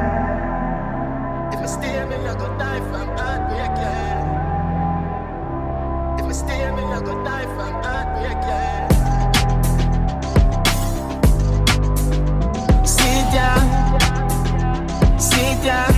Sit 15.18 15.64
down, 15.64 15.92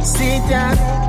sit 0.00 0.48
down. 0.48 1.02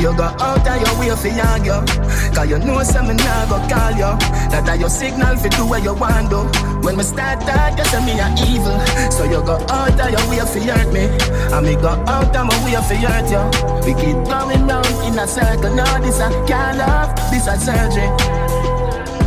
You 0.00 0.16
go 0.16 0.24
out 0.24 0.66
of 0.66 0.80
your 0.80 0.98
way 0.98 1.10
for 1.12 1.28
argue 1.44 1.84
Cause 2.32 2.48
you 2.48 2.58
know 2.58 2.82
something 2.82 3.18
now 3.18 3.44
go 3.44 3.60
call 3.68 3.92
you 3.92 4.16
That 4.48 4.66
are 4.66 4.76
your 4.76 4.88
signal 4.88 5.36
for 5.36 5.50
do 5.50 5.66
what 5.66 5.82
you 5.82 5.92
want 5.92 6.30
do. 6.30 6.40
When 6.80 6.96
we 6.96 7.02
start 7.04 7.42
talk, 7.42 7.76
you 7.76 7.84
say 7.84 8.00
me 8.06 8.16
a 8.16 8.32
evil. 8.48 8.80
So 9.12 9.24
you 9.24 9.44
go 9.44 9.60
out 9.68 10.00
of 10.00 10.08
your 10.08 10.24
way 10.24 10.40
for 10.40 10.60
hurt 10.64 10.88
me. 10.88 11.04
And 11.52 11.66
me 11.66 11.74
go 11.76 11.92
out 12.08 12.34
of 12.34 12.46
my 12.48 12.56
way 12.64 12.80
for 12.80 12.96
hurt 12.96 13.28
you 13.28 13.44
We 13.84 13.92
keep 14.00 14.16
going 14.24 14.64
round 14.66 14.88
in 15.04 15.18
a 15.18 15.28
circle. 15.28 15.74
Now 15.74 16.00
this 16.00 16.16
a 16.16 16.32
can't 16.48 16.78
love, 16.78 17.12
this 17.28 17.46
a 17.46 17.60
surgery. 17.60 18.08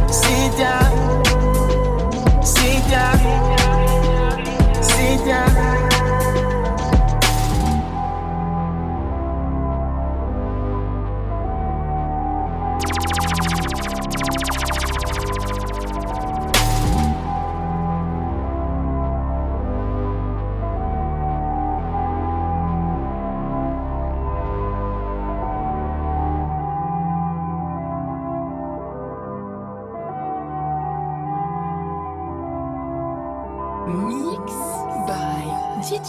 Sit 0.09 0.57
down 0.57 0.89
Sit 2.41 2.81
down 2.89 3.82
Sit 5.25 5.92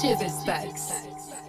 DJ 0.05 0.17
Vestaxx. 0.21 1.44